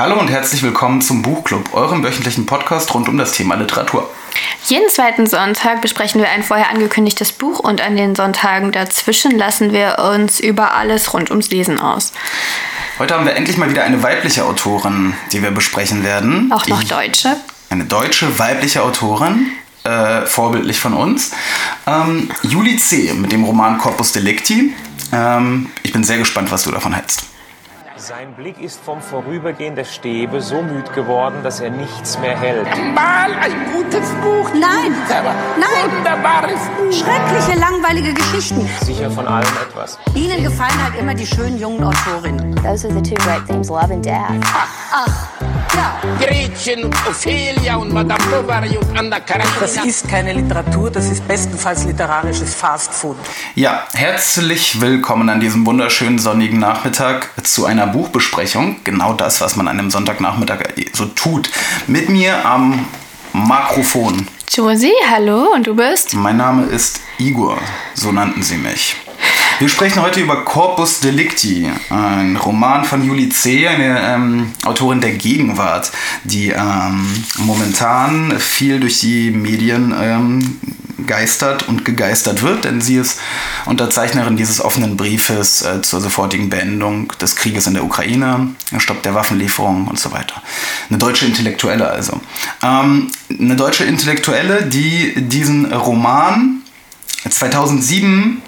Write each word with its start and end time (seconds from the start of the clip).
Hallo 0.00 0.18
und 0.18 0.30
herzlich 0.30 0.62
willkommen 0.62 1.02
zum 1.02 1.20
Buchclub, 1.20 1.74
eurem 1.74 2.02
wöchentlichen 2.02 2.46
Podcast 2.46 2.94
rund 2.94 3.06
um 3.10 3.18
das 3.18 3.32
Thema 3.32 3.56
Literatur. 3.56 4.08
Jeden 4.64 4.88
zweiten 4.88 5.26
Sonntag 5.26 5.82
besprechen 5.82 6.22
wir 6.22 6.30
ein 6.30 6.42
vorher 6.42 6.70
angekündigtes 6.70 7.32
Buch 7.32 7.58
und 7.58 7.82
an 7.82 7.96
den 7.96 8.14
Sonntagen 8.14 8.72
dazwischen 8.72 9.36
lassen 9.36 9.74
wir 9.74 9.98
uns 9.98 10.40
über 10.40 10.72
alles 10.72 11.12
rund 11.12 11.28
ums 11.28 11.50
Lesen 11.50 11.78
aus. 11.78 12.14
Heute 12.98 13.12
haben 13.12 13.26
wir 13.26 13.36
endlich 13.36 13.58
mal 13.58 13.68
wieder 13.68 13.84
eine 13.84 14.02
weibliche 14.02 14.46
Autorin, 14.46 15.12
die 15.32 15.42
wir 15.42 15.50
besprechen 15.50 16.02
werden. 16.02 16.50
Auch 16.50 16.66
noch 16.66 16.82
deutsche. 16.82 17.36
Eine 17.68 17.84
deutsche 17.84 18.38
weibliche 18.38 18.82
Autorin, 18.82 19.48
äh, 19.84 20.24
vorbildlich 20.24 20.80
von 20.80 20.94
uns. 20.94 21.32
Ähm, 21.86 22.30
Julie 22.42 22.78
C. 22.78 23.12
mit 23.12 23.32
dem 23.32 23.44
Roman 23.44 23.76
Corpus 23.76 24.12
Delicti. 24.12 24.74
Ähm, 25.12 25.68
ich 25.82 25.92
bin 25.92 26.04
sehr 26.04 26.16
gespannt, 26.16 26.50
was 26.50 26.62
du 26.62 26.70
davon 26.70 26.94
hältst. 26.94 27.26
Sein 28.00 28.32
Blick 28.32 28.58
ist 28.58 28.80
vom 28.80 29.02
Vorübergehen 29.02 29.74
der 29.76 29.84
Stäbe 29.84 30.40
so 30.40 30.62
müd 30.62 30.90
geworden, 30.94 31.42
dass 31.42 31.60
er 31.60 31.68
nichts 31.68 32.18
mehr 32.18 32.34
hält. 32.34 32.66
Mal 32.94 33.30
ein 33.34 33.52
gutes 33.74 34.08
Buch. 34.22 34.48
Nein, 34.54 34.94
nein. 35.10 35.96
Wunderbares 35.98 36.60
Buch. 36.78 36.90
Schreckliche, 36.90 37.60
langweilige 37.60 38.14
Geschichten. 38.14 38.66
Sicher 38.82 39.10
von 39.10 39.28
allem 39.28 39.46
etwas. 39.68 39.98
Ihnen 40.14 40.42
gefallen 40.42 40.82
halt 40.82 40.98
immer 40.98 41.12
die 41.12 41.26
schönen 41.26 41.58
jungen 41.58 41.84
Autorinnen. 41.84 42.56
Those 42.56 42.88
are 42.88 42.94
the 42.94 43.02
two 43.02 43.16
great 43.16 43.46
themes, 43.46 43.68
love 43.68 43.92
and 43.92 44.02
death. 44.02 44.30
Ach, 44.44 45.28
ja. 45.42 45.59
Gretchen 46.18 46.84
und 46.84 46.94
Ophelia 47.06 47.76
und 47.76 47.92
Madame 47.92 48.22
Bovary 48.30 48.76
und 48.76 48.98
Anna 48.98 49.20
Karenina. 49.20 49.50
Das 49.60 49.76
ist 49.84 50.08
keine 50.08 50.32
Literatur, 50.32 50.90
das 50.90 51.10
ist 51.10 51.26
bestenfalls 51.26 51.84
literarisches 51.84 52.54
Fastfood. 52.54 53.16
Ja, 53.54 53.86
herzlich 53.92 54.80
willkommen 54.80 55.28
an 55.28 55.40
diesem 55.40 55.64
wunderschönen 55.66 56.18
sonnigen 56.18 56.58
Nachmittag 56.58 57.30
zu 57.44 57.66
einer 57.66 57.86
Buchbesprechung. 57.86 58.76
Genau 58.84 59.12
das, 59.12 59.40
was 59.40 59.56
man 59.56 59.68
an 59.68 59.78
einem 59.78 59.90
Sonntagnachmittag 59.90 60.58
so 60.92 61.06
tut. 61.06 61.50
Mit 61.86 62.08
mir 62.08 62.44
am 62.44 62.86
Makrofon. 63.32 64.26
Josie, 64.50 64.92
hallo 65.08 65.52
und 65.54 65.66
du 65.66 65.76
bist? 65.76 66.14
Mein 66.14 66.36
Name 66.36 66.64
ist 66.64 67.00
Igor, 67.18 67.58
so 67.94 68.10
nannten 68.10 68.42
sie 68.42 68.56
mich. 68.56 68.96
Wir 69.60 69.68
sprechen 69.68 70.00
heute 70.00 70.20
über 70.20 70.42
Corpus 70.42 71.00
Delicti, 71.00 71.70
ein 71.90 72.36
Roman 72.36 72.82
von 72.86 73.04
Julie 73.04 73.28
C., 73.28 73.68
eine 73.68 74.00
ähm, 74.00 74.52
Autorin 74.64 75.02
der 75.02 75.12
Gegenwart, 75.12 75.92
die 76.24 76.48
ähm, 76.48 77.06
momentan 77.36 78.38
viel 78.38 78.80
durch 78.80 79.00
die 79.00 79.30
Medien 79.30 79.94
ähm, 80.00 80.58
geistert 81.06 81.68
und 81.68 81.84
gegeistert 81.84 82.40
wird, 82.40 82.64
denn 82.64 82.80
sie 82.80 82.96
ist 82.96 83.20
Unterzeichnerin 83.66 84.38
dieses 84.38 84.64
offenen 84.64 84.96
Briefes 84.96 85.60
äh, 85.60 85.82
zur 85.82 86.00
sofortigen 86.00 86.48
Beendigung 86.48 87.12
des 87.20 87.36
Krieges 87.36 87.66
in 87.66 87.74
der 87.74 87.84
Ukraine, 87.84 88.54
Stopp 88.78 89.02
der 89.02 89.14
Waffenlieferung 89.14 89.88
und 89.88 89.98
so 89.98 90.10
weiter. 90.10 90.40
Eine 90.88 90.96
deutsche 90.96 91.26
Intellektuelle 91.26 91.86
also. 91.86 92.18
Ähm, 92.62 93.10
eine 93.28 93.56
deutsche 93.56 93.84
Intellektuelle, 93.84 94.64
die 94.64 95.12
diesen 95.16 95.70
Roman 95.70 96.62
2007 97.28 98.40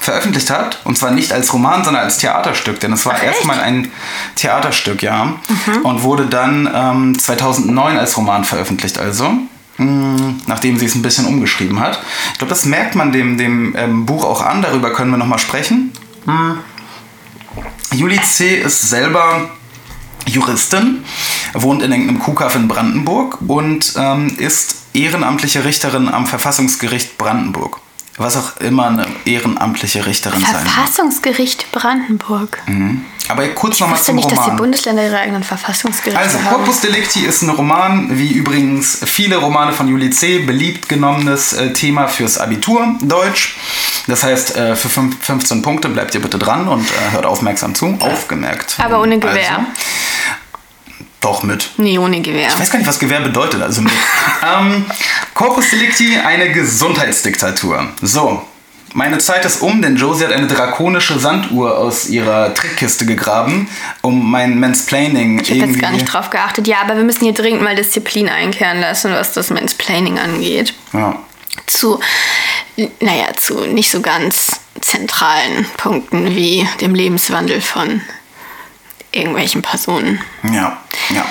veröffentlicht 0.00 0.50
hat. 0.50 0.80
Und 0.84 0.98
zwar 0.98 1.12
nicht 1.12 1.32
als 1.32 1.52
Roman, 1.52 1.84
sondern 1.84 2.02
als 2.02 2.18
Theaterstück. 2.18 2.80
Denn 2.80 2.92
es 2.92 3.06
war 3.06 3.22
erstmal 3.22 3.60
ein 3.60 3.92
Theaterstück, 4.34 5.02
ja. 5.02 5.26
Mhm. 5.26 5.82
Und 5.82 6.02
wurde 6.02 6.26
dann 6.26 6.68
ähm, 6.74 7.18
2009 7.18 7.98
als 7.98 8.16
Roman 8.16 8.44
veröffentlicht, 8.44 8.98
also. 8.98 9.32
Mh, 9.76 10.34
nachdem 10.46 10.78
sie 10.78 10.86
es 10.86 10.94
ein 10.94 11.02
bisschen 11.02 11.26
umgeschrieben 11.26 11.80
hat. 11.80 12.00
Ich 12.32 12.38
glaube, 12.38 12.50
das 12.50 12.64
merkt 12.64 12.94
man 12.94 13.12
dem, 13.12 13.38
dem 13.38 13.74
ähm, 13.76 14.06
Buch 14.06 14.24
auch 14.24 14.42
an. 14.42 14.62
Darüber 14.62 14.92
können 14.92 15.10
wir 15.10 15.18
nochmal 15.18 15.38
sprechen. 15.38 15.92
Mhm. 16.24 16.58
Julie 17.92 18.22
C. 18.22 18.56
ist 18.56 18.88
selber 18.88 19.50
Juristin, 20.26 21.04
wohnt 21.54 21.82
in 21.82 21.90
irgendeinem 21.90 22.20
Kuhkaff 22.20 22.54
in 22.54 22.68
Brandenburg 22.68 23.38
und 23.46 23.94
ähm, 23.96 24.28
ist 24.38 24.76
ehrenamtliche 24.92 25.64
Richterin 25.64 26.08
am 26.08 26.26
Verfassungsgericht 26.26 27.18
Brandenburg 27.18 27.80
was 28.16 28.36
auch 28.36 28.56
immer 28.58 28.88
eine 28.88 29.06
ehrenamtliche 29.24 30.06
Richterin 30.06 30.40
sein 30.40 30.66
Verfassungsgericht 30.66 31.70
Brandenburg. 31.72 32.58
Mhm. 32.66 33.04
Aber 33.28 33.46
kurz 33.48 33.78
nochmal 33.78 34.00
zum 34.00 34.16
nicht, 34.16 34.24
Roman. 34.24 34.36
dass 34.36 34.46
die 34.46 34.56
Bundesländer 34.56 35.04
ihre 35.04 35.18
eigenen 35.18 35.44
Verfassungsgerichte 35.44 36.18
also, 36.18 36.42
haben. 36.42 36.56
Corpus 36.56 36.80
Delicti 36.80 37.20
ist 37.20 37.42
ein 37.42 37.50
Roman, 37.50 38.18
wie 38.18 38.32
übrigens 38.32 38.98
viele 39.04 39.36
Romane 39.36 39.72
von 39.72 39.86
Julie 39.88 40.10
C., 40.10 40.40
beliebt 40.40 40.88
genommenes 40.88 41.52
äh, 41.52 41.72
Thema 41.72 42.08
fürs 42.08 42.38
Abitur, 42.38 42.96
Deutsch. 43.02 43.56
Das 44.08 44.24
heißt, 44.24 44.56
äh, 44.56 44.74
für 44.74 44.88
15 44.88 45.62
Punkte 45.62 45.88
bleibt 45.88 46.14
ihr 46.14 46.20
bitte 46.20 46.38
dran 46.38 46.66
und 46.66 46.82
äh, 46.82 47.12
hört 47.12 47.26
aufmerksam 47.26 47.74
zu. 47.74 47.96
Aufgemerkt. 48.00 48.78
Aber 48.82 49.00
ohne 49.00 49.18
Gewehr. 49.20 49.58
Also, 49.58 49.66
doch, 51.20 51.42
mit. 51.42 51.70
Nee, 51.76 51.98
ohne 51.98 52.20
Gewehr. 52.22 52.48
Ich 52.48 52.58
weiß 52.58 52.70
gar 52.70 52.78
nicht, 52.78 52.88
was 52.88 52.98
Gewehr 52.98 53.20
bedeutet, 53.20 53.62
also 53.62 53.82
mit. 53.82 53.92
ähm, 54.42 54.86
Corpus 55.34 55.70
Delicti, 55.70 56.16
eine 56.16 56.50
Gesundheitsdiktatur. 56.52 57.88
So, 58.00 58.42
meine 58.94 59.18
Zeit 59.18 59.44
ist 59.44 59.62
um, 59.62 59.82
denn 59.82 59.96
Josie 59.96 60.24
hat 60.24 60.32
eine 60.32 60.46
drakonische 60.46 61.18
Sanduhr 61.18 61.78
aus 61.78 62.08
ihrer 62.08 62.54
Trickkiste 62.54 63.06
gegraben, 63.06 63.68
um 64.00 64.30
mein 64.30 64.58
Mansplaining 64.58 65.40
ich 65.40 65.50
irgendwie... 65.50 65.56
Ich 65.56 65.62
habe 65.62 65.72
jetzt 65.72 65.80
gar 65.82 65.92
nicht 65.92 66.12
drauf 66.12 66.30
geachtet. 66.30 66.66
Ja, 66.66 66.78
aber 66.80 66.96
wir 66.96 67.04
müssen 67.04 67.24
hier 67.24 67.34
dringend 67.34 67.62
mal 67.62 67.76
Disziplin 67.76 68.28
einkehren 68.28 68.80
lassen, 68.80 69.12
was 69.12 69.32
das 69.32 69.50
Mansplaining 69.50 70.18
angeht. 70.18 70.74
Ja. 70.92 71.16
Zu, 71.66 72.00
naja, 73.00 73.28
zu 73.36 73.66
nicht 73.66 73.90
so 73.90 74.00
ganz 74.00 74.60
zentralen 74.80 75.66
Punkten 75.76 76.34
wie 76.34 76.66
dem 76.80 76.94
Lebenswandel 76.94 77.60
von 77.60 78.00
irgendwelchen 79.12 79.62
Personen. 79.62 80.20
Ja, 80.52 80.78
ja. 81.14 81.26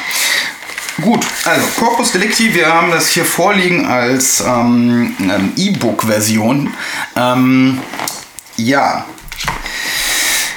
Gut, 1.01 1.25
also 1.45 1.65
Corpus 1.77 2.11
Delicti, 2.11 2.53
wir 2.53 2.73
haben 2.73 2.91
das 2.91 3.07
hier 3.07 3.23
vorliegen 3.23 3.85
als 3.85 4.43
ähm, 4.45 5.15
E-Book-Version. 5.55 6.73
Ähm, 7.15 7.79
ja, 8.57 9.05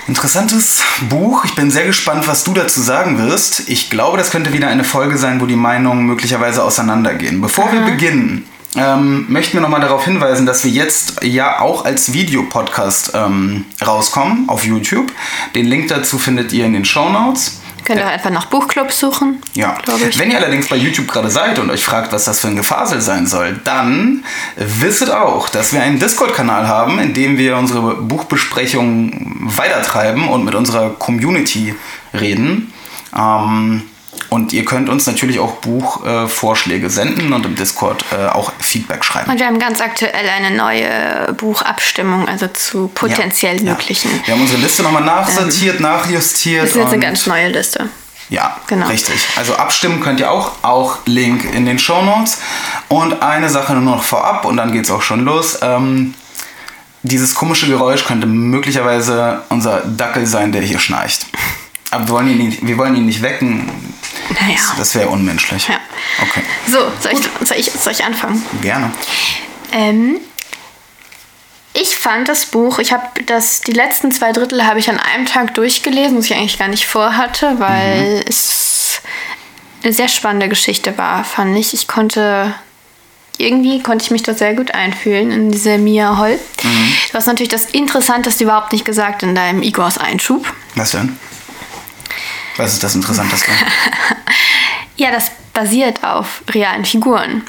interessantes 0.09 0.83
Buch. 1.09 1.45
Ich 1.45 1.55
bin 1.55 1.71
sehr 1.71 1.87
gespannt, 1.87 2.27
was 2.27 2.43
du 2.45 2.53
dazu 2.55 2.81
sagen 2.81 3.19
wirst. 3.19 3.69
Ich 3.69 3.89
glaube, 3.89 4.19
das 4.19 4.31
könnte 4.31 4.53
wieder 4.53 4.69
eine 4.69 4.85
Folge 4.85 5.17
sein, 5.17 5.41
wo 5.41 5.47
die 5.47 5.57
Meinungen 5.57 6.07
möglicherweise 6.07 6.65
auseinandergehen. 6.65 7.41
Bevor 7.41 7.67
Aha. 7.67 7.73
wir 7.75 7.81
beginnen, 7.83 8.47
ähm, 8.75 9.27
möchten 9.29 9.55
wir 9.55 9.61
nochmal 9.61 9.81
darauf 9.81 10.05
hinweisen, 10.05 10.45
dass 10.45 10.65
wir 10.65 10.71
jetzt 10.71 11.23
ja 11.23 11.61
auch 11.61 11.85
als 11.85 12.13
Videopodcast 12.13 13.13
ähm, 13.15 13.65
rauskommen 13.85 14.49
auf 14.49 14.65
YouTube. 14.65 15.13
Den 15.55 15.67
Link 15.67 15.89
dazu 15.89 16.19
findet 16.19 16.53
ihr 16.53 16.67
in 16.67 16.73
den 16.73 16.85
Show 16.85 17.09
Notes. 17.09 17.62
Könnt 17.85 18.01
ihr 18.01 18.07
einfach 18.07 18.31
nach 18.31 18.47
Buchclubs 18.47 18.99
suchen. 18.99 19.41
Ja. 19.55 19.77
Wenn 20.17 20.31
ihr 20.31 20.37
allerdings 20.39 20.69
bei 20.69 20.77
YouTube 20.77 21.09
gerade 21.09 21.31
seid 21.31 21.59
und 21.59 21.71
euch 21.71 21.85
fragt, 21.85 22.13
was 22.13 22.25
das 22.25 22.41
für 22.41 22.49
ein 22.49 22.57
Gefasel 22.57 23.01
sein 23.01 23.27
soll, 23.27 23.61
dann 23.65 24.25
wisset 24.57 25.11
auch, 25.11 25.49
dass 25.49 25.73
wir 25.73 25.83
einen 25.83 25.99
Discord-Kanal 25.99 26.69
haben, 26.69 26.99
in 26.99 27.15
dem 27.15 27.39
wir 27.39 27.57
unsere 27.57 27.95
Buchbesprechungen 27.97 29.37
weitertreiben 29.41 30.29
und 30.29 30.45
mit 30.45 30.55
unserer 30.55 30.91
Community 30.91 31.75
reden. 32.15 32.73
Ähm, 33.17 33.83
und 34.33 34.55
ihr 34.55 34.65
könnt 34.65 34.89
uns 34.89 35.07
natürlich 35.07 35.39
auch 35.41 35.57
Buchvorschläge 35.57 36.87
äh, 36.87 36.91
senden 36.91 37.35
und 37.35 37.45
im 37.45 37.55
Discord 37.55 38.03
äh, 38.13 38.29
auch 38.29 38.51
Feedback 38.61 39.05
schreiben. 39.05 39.31
Und 39.31 39.39
wir 39.39 39.47
haben 39.47 39.59
ganz 39.59 39.83
aktuell 39.83 40.27
eine 40.27 40.57
neue 40.57 41.35
Buchabstimmung, 41.35 42.27
also 42.27 42.47
zu 42.47 42.89
potenziell 42.95 43.63
ja, 43.63 43.73
möglichen. 43.73 44.11
Ja. 44.11 44.27
Wir 44.29 44.35
haben 44.35 44.41
unsere 44.41 44.63
Liste 44.63 44.85
nochmal 44.85 45.05
nachsortiert, 45.05 45.77
ähm, 45.77 45.83
nachjustiert. 45.83 46.63
Das 46.63 46.71
ist 46.71 46.77
jetzt 46.77 46.95
eine 46.95 47.03
ganz 47.03 47.27
neue 47.27 47.49
Liste. 47.49 47.91
Ja, 48.31 48.57
genau. 48.69 48.87
richtig. 48.87 49.17
Also 49.37 49.57
abstimmen 49.57 50.01
könnt 50.01 50.19
ihr 50.19 50.31
auch, 50.31 50.53
auch 50.63 51.01
Link 51.05 51.45
in 51.55 51.67
den 51.67 51.79
Show 51.79 52.01
Notes. 52.01 52.39
Und 52.89 53.21
eine 53.21 53.51
Sache 53.51 53.75
nur 53.75 53.97
noch 53.97 54.03
vorab 54.03 54.47
und 54.47 54.57
dann 54.57 54.73
geht 54.73 54.87
es 54.87 54.91
auch 54.91 55.03
schon 55.03 55.27
los. 55.27 55.59
Ähm, 55.61 56.15
dieses 57.03 57.35
komische 57.35 57.67
Geräusch 57.67 58.07
könnte 58.07 58.27
möglicherweise 58.27 59.43
unser 59.51 59.81
Dackel 59.81 60.27
sein, 60.27 60.53
der 60.53 60.63
hier 60.63 60.79
schnarcht. 60.79 61.27
Aber 61.91 62.09
wir 62.09 62.15
wollen 62.15 62.29
ihn 62.29 62.39
nicht, 62.39 62.67
wir 62.67 62.79
wollen 62.79 62.97
ihn 62.97 63.05
nicht 63.05 63.21
wecken. 63.21 63.69
Naja. 64.31 64.55
Das, 64.57 64.77
das 64.77 64.95
wäre 64.95 65.09
unmenschlich. 65.09 65.69
Ja. 65.69 65.81
Okay. 66.23 66.43
So, 66.67 66.79
soll 67.01 67.13
ich, 67.13 67.47
soll, 67.47 67.57
ich, 67.59 67.71
soll 67.71 67.93
ich 67.93 68.05
anfangen? 68.05 68.45
Gerne. 68.61 68.93
Ähm, 69.73 70.21
ich 71.75 71.97
fand 71.97 72.29
das 72.29 72.47
Buch, 72.47 72.79
ich 72.79 72.93
habe 72.93 73.05
das, 73.27 73.63
die 73.63 73.73
letzten 73.73 74.13
zwei 74.13 74.33
Drittel 74.33 74.67
habe 74.67 74.79
ich 74.79 74.91
an 74.91 74.99
einem 74.99 75.27
Tag 75.27 75.55
durchgelesen, 75.55 76.19
was 76.19 76.27
ich 76.27 76.35
eigentlich 76.35 76.59
gar 76.59 76.69
nicht 76.69 76.87
vorhatte, 76.87 77.57
weil 77.59 78.17
mhm. 78.17 78.25
es 78.27 79.01
eine 79.83 79.93
sehr 79.93 80.09
spannende 80.09 80.49
Geschichte 80.49 80.97
war, 80.99 81.25
fand 81.25 81.57
ich. 81.57 81.75
Ich 81.75 81.89
konnte 81.89 82.55
irgendwie 83.39 83.83
konnte 83.83 84.05
ich 84.05 84.11
mich 84.11 84.23
da 84.23 84.35
sehr 84.35 84.55
gut 84.55 84.73
einfühlen 84.73 85.33
in 85.33 85.51
diese 85.51 85.79
Mia 85.79 86.19
Holl. 86.19 86.39
Mhm. 86.63 86.93
Du 87.11 87.15
hast 87.15 87.27
natürlich 87.27 87.51
das 87.51 87.65
Interessanteste 87.67 88.45
überhaupt 88.45 88.73
nicht 88.73 88.85
gesagt 88.85 89.23
in 89.23 89.35
deinem 89.35 89.63
Igors 89.63 89.99
Einschub. 89.99 90.53
Was 90.75 90.93
denn? 90.93 91.19
Was 92.57 92.75
ist 92.75 92.83
das 92.85 92.95
Interessanteste? 92.95 93.51
ja, 94.97 95.11
das 95.11 95.31
basiert 95.55 96.03
auf 96.05 96.43
realen 96.51 96.85
Figuren 96.85 97.43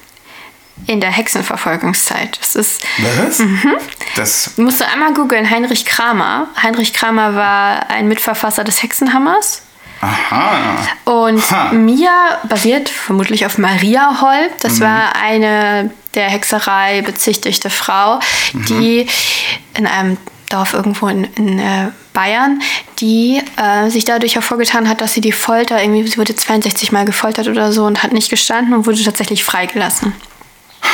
in 0.88 1.00
der 1.00 1.12
Hexenverfolgungszeit. 1.12 2.38
Das 2.40 2.56
ist. 2.56 2.82
Was? 2.98 3.40
Mhm. 3.40 3.74
Das 4.16 4.58
musst 4.58 4.82
du 4.82 4.88
einmal 4.88 5.14
googeln, 5.14 5.50
Heinrich 5.50 5.86
Kramer. 5.86 6.48
Heinrich 6.62 6.94
Kramer 6.94 7.36
war 7.36 7.90
ein 7.90 8.08
Mitverfasser 8.08 8.64
des 8.64 8.82
Hexenhammers. 8.84 9.62
Aha. 10.02 10.86
Und 11.06 11.50
Ha. 11.50 11.72
Mia 11.72 12.40
basiert 12.50 12.90
vermutlich 12.90 13.46
auf 13.46 13.58
Maria 13.58 14.20
Holl. 14.20 14.50
Das 14.60 14.80
Mhm. 14.80 14.82
war 14.82 15.16
eine 15.16 15.92
der 16.16 16.30
Hexerei 16.30 17.02
bezichtigte 17.04 17.70
Frau, 17.70 18.20
Mhm. 18.52 18.66
die 18.66 19.08
in 19.76 19.88
einem 19.88 20.18
Dorf 20.54 20.74
irgendwo 20.74 21.08
in, 21.08 21.24
in 21.36 21.60
äh, 21.60 21.90
Bayern, 22.14 22.62
die 23.00 23.42
äh, 23.58 23.90
sich 23.90 24.06
dadurch 24.06 24.36
hervorgetan 24.36 24.88
hat, 24.88 25.02
dass 25.02 25.14
sie 25.14 25.22
die 25.22 25.32
Folter, 25.32 25.82
irgendwie, 25.82 26.08
sie 26.08 26.18
wurde 26.18 26.36
62 26.36 26.92
Mal 26.92 27.06
gefoltert 27.06 27.48
oder 27.48 27.72
so 27.72 27.86
und 27.86 28.04
hat 28.04 28.14
nicht 28.14 28.30
gestanden 28.30 28.74
und 28.74 28.86
wurde 28.86 29.04
tatsächlich 29.04 29.44
freigelassen. 29.44 30.14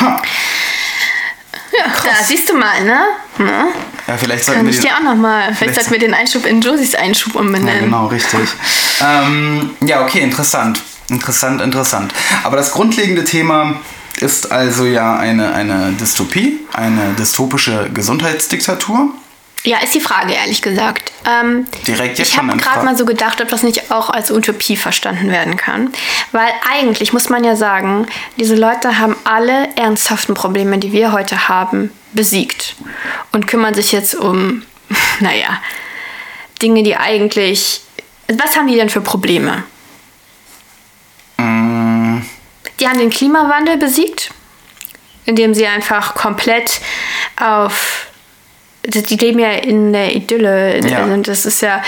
Ja, 0.00 1.86
da 2.04 2.24
siehst 2.24 2.48
du 2.48 2.54
mal, 2.54 2.82
ne? 2.84 3.00
ne? 3.38 3.68
Ja, 4.06 4.16
vielleicht 4.16 4.44
sollten 4.44 4.60
Kann 4.60 4.66
wir 4.66 4.74
ich 4.74 4.80
dir 4.80 4.96
auch 4.96 5.02
nochmal. 5.02 5.42
Vielleicht, 5.44 5.58
vielleicht- 5.58 5.74
sollten 5.76 5.90
wir 5.92 5.98
den 6.00 6.14
Einschub 6.14 6.44
in 6.46 6.60
Josies 6.60 6.94
Einschub 6.94 7.34
Ja, 7.34 7.40
umbenennen. 7.40 7.84
genau, 7.84 8.06
richtig. 8.06 8.40
ähm, 9.00 9.70
ja, 9.82 10.02
okay, 10.02 10.20
interessant. 10.20 10.80
Interessant, 11.08 11.60
interessant. 11.60 12.12
Aber 12.44 12.56
das 12.56 12.72
grundlegende 12.72 13.24
Thema 13.24 13.80
ist 14.20 14.50
also 14.52 14.84
ja 14.84 15.16
eine, 15.16 15.52
eine 15.54 15.92
Dystopie, 15.92 16.60
eine 16.72 17.14
dystopische 17.18 17.90
Gesundheitsdiktatur. 17.92 19.08
Ja, 19.62 19.78
ist 19.78 19.94
die 19.94 20.00
Frage, 20.00 20.32
ehrlich 20.32 20.62
gesagt. 20.62 21.12
Ähm, 21.26 21.66
Direkt 21.86 22.18
jetzt 22.18 22.30
ich 22.30 22.38
habe 22.38 22.56
gerade 22.56 22.82
mal 22.82 22.96
so 22.96 23.04
gedacht, 23.04 23.42
ob 23.42 23.48
das 23.48 23.62
nicht 23.62 23.90
auch 23.90 24.08
als 24.08 24.30
Utopie 24.30 24.76
verstanden 24.76 25.30
werden 25.30 25.56
kann. 25.58 25.92
Weil 26.32 26.50
eigentlich 26.70 27.12
muss 27.12 27.28
man 27.28 27.44
ja 27.44 27.56
sagen, 27.56 28.06
diese 28.38 28.56
Leute 28.56 28.98
haben 28.98 29.16
alle 29.24 29.68
ernsthaften 29.76 30.34
Probleme, 30.34 30.78
die 30.78 30.92
wir 30.92 31.12
heute 31.12 31.48
haben, 31.48 31.92
besiegt. 32.12 32.74
Und 33.32 33.46
kümmern 33.46 33.74
sich 33.74 33.92
jetzt 33.92 34.14
um, 34.14 34.62
naja, 35.20 35.60
Dinge, 36.62 36.82
die 36.82 36.96
eigentlich... 36.96 37.82
Was 38.28 38.56
haben 38.56 38.68
die 38.68 38.76
denn 38.76 38.88
für 38.88 39.00
Probleme? 39.02 39.64
Mm. 41.36 42.20
Die 42.78 42.88
haben 42.88 42.98
den 42.98 43.10
Klimawandel 43.10 43.76
besiegt, 43.76 44.30
indem 45.26 45.52
sie 45.52 45.66
einfach 45.66 46.14
komplett 46.14 46.80
auf. 47.36 48.06
Die 48.84 49.16
leben 49.16 49.38
ja 49.38 49.50
in 49.52 49.92
der 49.92 50.14
Idylle. 50.14 50.80
Ja. 50.88 51.04
Also 51.04 51.16
das 51.22 51.46
ist 51.46 51.62
ja. 51.62 51.82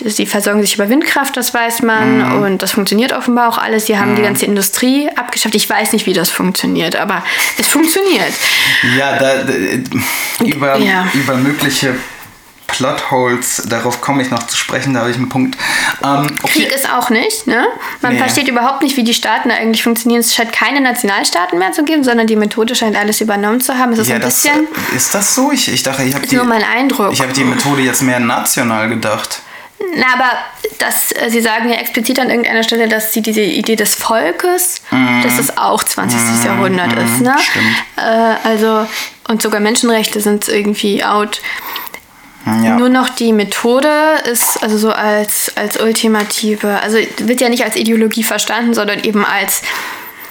Die 0.00 0.26
versorgen 0.26 0.60
sich 0.60 0.74
über 0.74 0.88
Windkraft, 0.88 1.36
das 1.36 1.54
weiß 1.54 1.82
man. 1.82 2.18
Mhm. 2.18 2.42
Und 2.42 2.62
das 2.62 2.72
funktioniert 2.72 3.12
offenbar 3.12 3.48
auch 3.48 3.58
alles. 3.58 3.84
Die 3.84 3.96
haben 3.96 4.16
die 4.16 4.22
ganze 4.22 4.44
Industrie 4.44 5.08
abgeschafft. 5.14 5.54
Ich 5.54 5.70
weiß 5.70 5.92
nicht, 5.92 6.06
wie 6.06 6.12
das 6.12 6.30
funktioniert, 6.30 6.96
aber 6.96 7.22
es 7.58 7.68
funktioniert. 7.68 8.32
Ja, 8.98 9.16
da, 9.16 9.44
da, 9.44 9.52
über, 10.44 10.78
Ja. 10.78 11.06
über 11.14 11.36
mögliche 11.36 11.94
Plotholes, 12.76 13.62
darauf 13.68 14.00
komme 14.00 14.22
ich 14.22 14.30
noch 14.30 14.42
zu 14.44 14.56
sprechen, 14.56 14.94
da 14.94 15.00
habe 15.00 15.10
ich 15.10 15.16
einen 15.16 15.28
Punkt. 15.28 15.56
Ähm, 16.04 16.26
Krieg 16.44 16.72
ist 16.74 16.90
auch 16.92 17.08
nicht, 17.10 17.46
ne? 17.46 17.66
Man 18.02 18.12
Nee. 18.14 18.18
versteht 18.18 18.48
überhaupt 18.48 18.82
nicht, 18.82 18.96
wie 18.96 19.04
die 19.04 19.14
Staaten 19.14 19.48
da 19.48 19.54
eigentlich 19.54 19.82
funktionieren. 19.82 20.20
Es 20.20 20.34
scheint 20.34 20.52
keine 20.52 20.80
Nationalstaaten 20.80 21.58
mehr 21.58 21.72
zu 21.72 21.84
geben, 21.84 22.02
sondern 22.04 22.26
die 22.26 22.36
Methode 22.36 22.74
scheint 22.74 22.96
alles 22.96 23.20
übernommen 23.20 23.60
zu 23.60 23.78
haben. 23.78 23.92
Es 23.92 24.00
ist 24.00 24.08
ja, 24.08 24.16
ein 24.16 24.20
das, 24.20 24.42
bisschen. 24.42 24.66
ist 24.94 25.14
das 25.14 25.34
so? 25.34 25.52
Ich, 25.52 25.72
ich 25.72 25.82
dachte, 25.82 26.02
ich 26.02 26.14
habe 26.14 26.24
Ist 26.24 26.32
nur 26.32 26.44
mein 26.44 26.64
Eindruck. 26.64 27.12
Ich 27.12 27.20
habe 27.20 27.32
die 27.32 27.44
Methode 27.44 27.82
jetzt 27.82 28.02
mehr 28.02 28.20
national 28.20 28.88
gedacht. 28.88 29.40
Na, 29.96 30.06
aber 30.14 30.30
das, 30.78 31.12
äh, 31.12 31.28
Sie 31.30 31.40
sagen 31.40 31.68
ja 31.68 31.76
explizit 31.76 32.18
an 32.18 32.30
irgendeiner 32.30 32.62
Stelle, 32.62 32.88
dass 32.88 33.12
Sie 33.12 33.20
diese 33.22 33.40
Idee 33.42 33.76
des 33.76 33.94
Volkes, 33.94 34.80
dass 35.22 35.36
das 35.36 35.58
auch 35.58 35.84
20. 35.84 36.18
Jahrhundert 36.44 36.92
ist. 36.94 37.20
Ne? 37.20 37.34
stimmt. 37.38 37.76
Äh, 37.96 38.48
also, 38.48 38.86
und 39.28 39.42
sogar 39.42 39.60
Menschenrechte 39.60 40.20
sind 40.20 40.48
irgendwie 40.48 41.04
out. 41.04 41.40
Ja. 42.46 42.76
Nur 42.76 42.88
noch 42.90 43.08
die 43.08 43.32
Methode 43.32 43.88
ist 44.30 44.62
also 44.62 44.76
so 44.76 44.92
als, 44.92 45.50
als 45.56 45.80
ultimative, 45.80 46.80
also 46.80 46.98
wird 47.18 47.40
ja 47.40 47.48
nicht 47.48 47.64
als 47.64 47.76
Ideologie 47.76 48.22
verstanden, 48.22 48.74
sondern 48.74 49.02
eben 49.02 49.24
als 49.24 49.62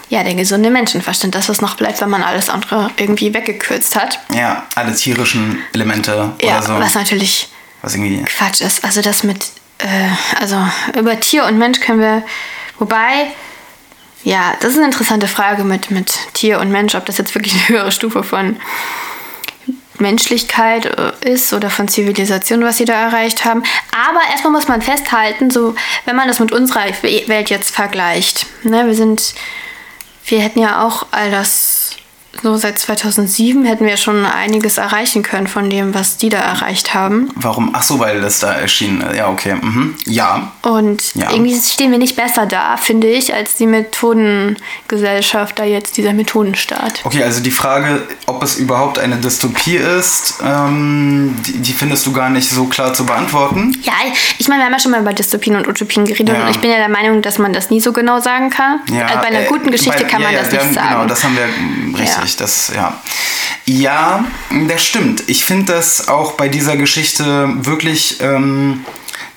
ja, 0.09 0.23
der 0.23 0.35
gesunde 0.35 0.69
Menschenverstand, 0.69 1.33
das, 1.33 1.49
was 1.49 1.59
noch 1.61 1.75
bleibt, 1.75 1.99
wenn 2.01 2.09
man 2.09 2.21
alles 2.21 2.49
andere 2.49 2.91
irgendwie 2.97 3.33
weggekürzt 3.33 3.95
hat. 3.95 4.19
ja, 4.31 4.63
alle 4.75 4.93
tierischen 4.93 5.57
Elemente 5.73 6.33
Ja, 6.41 6.57
oder 6.59 6.67
so. 6.67 6.79
was 6.79 6.93
natürlich 6.93 7.49
Was 7.81 7.95
irgendwie. 7.95 8.21
Quatsch 8.23 8.61
ist. 8.61 8.83
Also 8.85 9.01
das 9.01 9.23
mit, 9.23 9.45
äh, 9.79 9.87
also 10.39 10.57
über 10.99 11.19
Tier 11.19 11.45
und 11.45 11.57
Mensch 11.57 11.79
können 11.79 11.99
wir, 11.99 12.21
wobei, 12.77 13.31
ja, 14.23 14.53
das 14.59 14.71
ist 14.73 14.77
eine 14.77 14.85
interessante 14.85 15.27
Frage 15.27 15.63
mit, 15.63 15.89
mit 15.89 16.13
Tier 16.33 16.59
und 16.59 16.69
Mensch, 16.71 16.93
ob 16.93 17.07
das 17.07 17.17
jetzt 17.17 17.33
wirklich 17.33 17.53
eine 17.55 17.69
höhere 17.69 17.91
Stufe 17.91 18.21
von 18.23 18.57
Menschlichkeit 19.99 20.85
äh, 20.85 21.29
ist 21.29 21.53
oder 21.53 21.69
von 21.69 21.87
Zivilisation, 21.87 22.63
was 22.63 22.77
sie 22.77 22.85
da 22.85 22.93
erreicht 22.93 23.45
haben. 23.45 23.63
Aber 23.91 24.19
erstmal 24.31 24.53
muss 24.53 24.67
man 24.67 24.81
festhalten, 24.81 25.51
so 25.51 25.75
wenn 26.05 26.15
man 26.15 26.27
das 26.27 26.39
mit 26.39 26.51
unserer 26.51 26.85
Welt 27.01 27.49
jetzt 27.49 27.75
vergleicht, 27.75 28.45
ne, 28.63 28.85
wir 28.87 28.95
sind, 28.95 29.35
wir 30.25 30.39
hätten 30.39 30.59
ja 30.59 30.85
auch 30.85 31.07
all 31.11 31.31
das 31.31 31.91
so 32.41 32.57
seit 32.57 32.79
2007 32.79 33.63
hätten 33.63 33.85
wir 33.85 33.95
schon 33.95 34.25
einiges 34.25 34.77
erreichen 34.77 35.21
können 35.23 35.47
von 35.47 35.69
dem, 35.69 35.93
was 35.93 36.17
die 36.17 36.29
da 36.29 36.39
erreicht 36.39 36.93
haben. 36.93 37.29
Warum? 37.35 37.69
Ach 37.73 37.83
so, 37.83 37.99
weil 37.99 38.21
das 38.21 38.39
da 38.39 38.53
erschienen 38.53 39.01
ist. 39.01 39.15
Ja, 39.15 39.29
okay. 39.29 39.55
Mhm. 39.55 39.95
Ja. 40.05 40.51
Und 40.63 41.13
Ja. 41.15 41.31
irgendwie 41.31 41.55
stehen 41.55 41.91
wir 41.91 41.99
nicht 41.99 42.15
besser 42.15 42.45
da, 42.45 42.75
finde 42.77 43.07
ich, 43.07 43.33
als 43.33 43.55
die 43.55 43.67
Methodengesellschaft, 43.67 45.59
da 45.59 45.63
jetzt 45.63 45.97
dieser 45.97 46.13
Methodenstaat. 46.13 47.01
Okay, 47.03 47.23
also 47.23 47.41
die 47.41 47.51
Frage, 47.51 48.01
ob 48.25 48.41
es 48.43 48.57
überhaupt 48.57 48.99
eine 48.99 49.17
Dystopie 49.17 49.75
ist, 49.75 50.35
ähm, 50.43 51.35
die, 51.45 51.59
die 51.59 51.73
findest 51.73 52.05
du 52.05 52.13
gar 52.13 52.29
nicht 52.29 52.49
so 52.49 52.65
klar 52.65 52.93
zu 52.93 53.05
beantworten. 53.05 53.77
Ja, 53.83 53.93
ich 54.37 54.47
meine, 54.47 54.61
wir 54.61 54.65
haben 54.65 54.73
ja 54.73 54.79
schon 54.79 54.91
mal 54.91 55.01
über 55.01 55.13
Dystopien 55.13 55.55
und 55.55 55.67
Utopien 55.67 56.05
geredet 56.05 56.35
Ja. 56.35 56.43
und 56.45 56.49
ich 56.51 56.59
bin 56.59 56.71
ja 56.71 56.77
der 56.77 56.89
Meinung, 56.89 57.21
dass 57.21 57.37
man 57.37 57.53
das 57.53 57.69
nie 57.69 57.79
so 57.79 57.93
genau 57.93 58.19
sagen 58.19 58.49
kann. 58.49 58.79
Ja, 58.91 59.05
also 59.05 59.19
bei 59.19 59.27
einer 59.27 59.41
äh, 59.41 59.45
guten 59.45 59.71
Geschichte 59.71 60.03
bei- 60.03 60.09
kann 60.09 60.21
man 60.21 60.33
das 60.33 60.51
nicht 60.51 60.61
haben, 60.63 60.73
sagen. 60.73 60.89
Genau, 60.89 61.05
das 61.05 61.23
haben 61.23 61.35
wir 61.37 61.45
mm, 61.47 61.95
richtig. 62.23 62.37
Das, 62.37 62.71
ja. 62.75 63.01
ja, 63.65 64.25
das 64.67 64.83
stimmt. 64.83 65.23
Ich 65.27 65.45
finde 65.45 65.73
das 65.73 66.07
auch 66.07 66.33
bei 66.33 66.49
dieser 66.49 66.77
Geschichte 66.77 67.49
wirklich 67.65 68.17
ähm, 68.21 68.85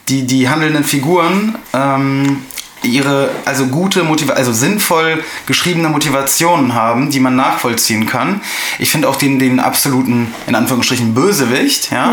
die, 0.09 0.27
die 0.27 0.49
handelnden 0.49 0.85
Figuren 0.85 1.57
ähm, 1.73 2.45
ihre 2.87 3.31
also 3.45 3.67
gute 3.67 4.03
Motiva 4.03 4.35
also 4.35 4.53
sinnvoll 4.53 5.23
geschriebene 5.47 5.89
Motivationen 5.89 6.75
haben, 6.75 7.11
die 7.11 7.21
man 7.21 7.37
nachvollziehen 7.37 8.07
kann. 8.07 8.41
Ich 8.79 8.91
finde 8.91 9.09
auch 9.09 9.17
den, 9.17 9.39
den 9.39 9.61
absoluten, 9.61 10.33
in 10.47 10.55
Anführungsstrichen, 10.55 11.15
Bösewicht, 11.15 11.91
ja. 11.91 12.13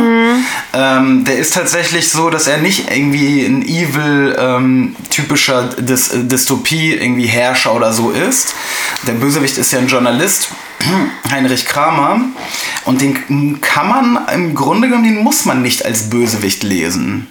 Ähm, 0.74 1.24
der 1.24 1.38
ist 1.38 1.54
tatsächlich 1.54 2.10
so, 2.10 2.30
dass 2.30 2.48
er 2.48 2.58
nicht 2.58 2.92
irgendwie 2.92 3.46
ein 3.46 3.64
evil, 3.64 4.36
ähm, 4.40 4.96
typischer 5.10 5.70
Dys 5.78 6.12
Dystopie, 6.14 6.94
irgendwie 6.94 7.26
Herrscher 7.26 7.74
oder 7.74 7.94
so 7.94 8.12
ist. 8.12 8.56
Der 9.08 9.14
Bösewicht 9.14 9.58
ist 9.58 9.72
ja 9.72 9.80
ein 9.80 9.88
Journalist, 9.88 10.50
Heinrich 11.32 11.66
Kramer. 11.66 12.22
Und 12.86 13.02
den 13.02 13.62
kann 13.62 13.88
man 13.88 14.20
im 14.34 14.56
Grunde 14.56 14.88
genommen, 14.88 15.06
den 15.06 15.24
muss 15.24 15.46
man 15.46 15.62
nicht 15.62 15.86
als 15.86 16.10
Bösewicht 16.10 16.64
lesen. 16.64 17.28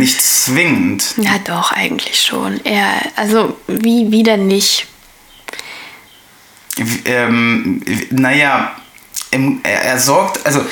Nicht 0.00 0.22
zwingend. 0.22 1.12
ja, 1.18 1.36
doch, 1.44 1.72
eigentlich 1.72 2.22
schon. 2.22 2.58
Er, 2.64 3.02
also, 3.16 3.58
wie, 3.66 4.10
wie 4.10 4.22
denn 4.22 4.46
nicht? 4.46 4.86
Ähm, 7.04 7.82
naja, 8.08 8.76
er, 9.30 9.82
er 9.82 9.98
sorgt, 9.98 10.46
also 10.46 10.64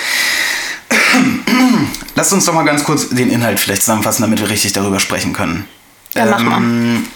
lasst 2.14 2.32
uns 2.32 2.46
doch 2.46 2.54
mal 2.54 2.64
ganz 2.64 2.84
kurz 2.84 3.10
den 3.10 3.28
Inhalt 3.28 3.60
vielleicht 3.60 3.82
zusammenfassen, 3.82 4.22
damit 4.22 4.40
wir 4.40 4.48
richtig 4.48 4.72
darüber 4.72 4.98
sprechen 4.98 5.34
können. 5.34 5.68
Ja, 6.14 6.24
mach 6.24 6.40
mal. 6.40 6.56
Ähm, 6.56 7.06